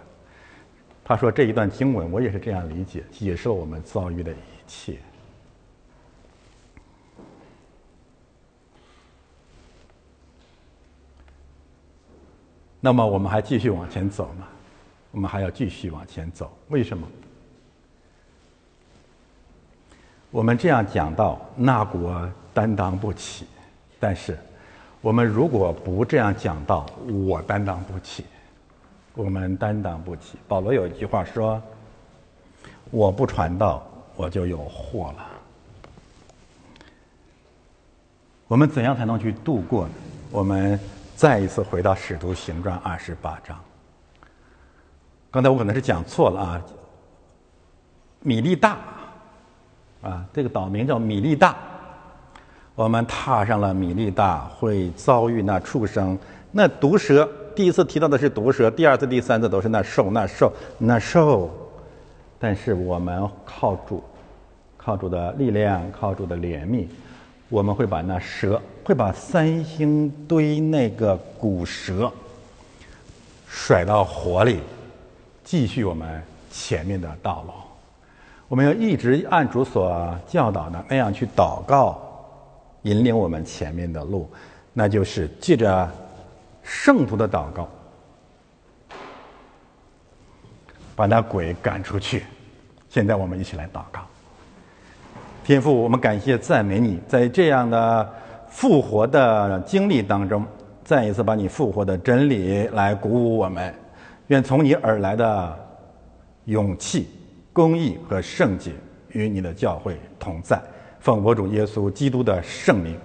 [1.07, 4.97] 他说：“这一段经文，我也是这样理解，解释了我们遭遇的一切。
[12.79, 14.47] 那么，我们还继续往前走吗？
[15.11, 16.51] 我们还要继续往前走。
[16.69, 17.07] 为什么？
[20.31, 23.45] 我们这样讲到那国担当不起，
[23.99, 24.35] 但是
[25.01, 26.83] 我们如果不这样讲到，
[27.27, 28.25] 我担当不起。”
[29.15, 30.37] 我们担当不起。
[30.47, 31.61] 保罗有一句话说
[32.91, 33.81] ：“我不传道，
[34.15, 35.25] 我就有祸了。”
[38.47, 39.93] 我们怎样才能去度过呢？
[40.29, 40.77] 我们
[41.15, 43.57] 再一次回到《使徒行传》二十八章。
[45.31, 46.61] 刚才我可能是讲错了啊，
[48.19, 48.77] 米利大
[50.01, 51.55] 啊，这个岛名叫米利大。
[52.75, 56.19] 我们踏上了米利大，会遭遇那畜生、
[56.51, 57.29] 那毒蛇。
[57.55, 61.49] 第一次提到的是毒蛇，第二次、第三次都是那兽、那兽、那兽。
[62.37, 64.03] 但是我们靠主，
[64.77, 66.85] 靠主的力量，靠主的怜悯，
[67.49, 72.11] 我们会把那蛇，会把三星堆那个古蛇
[73.47, 74.59] 甩到火里，
[75.43, 76.21] 继续我们
[76.51, 77.53] 前面的道路。
[78.47, 82.01] 我们要一直按主所教导的那样去祷告。
[82.83, 84.29] 引领我们前面的路，
[84.71, 85.89] 那就是借着
[86.65, 87.69] 圣徒的祷告，
[90.95, 92.23] 把那鬼赶出去。
[92.89, 94.01] 现在我们一起来祷告。
[95.43, 98.13] 天父，我们感谢赞美你，在这样的
[98.49, 100.43] 复活的经历当中，
[100.83, 103.71] 再一次把你复活的真理来鼓舞我们。
[104.27, 105.59] 愿从你而来的
[106.45, 107.07] 勇气、
[107.53, 108.71] 公义和圣洁
[109.09, 110.59] 与你的教会同在。
[110.99, 112.97] 奉我主耶稣基督的圣名。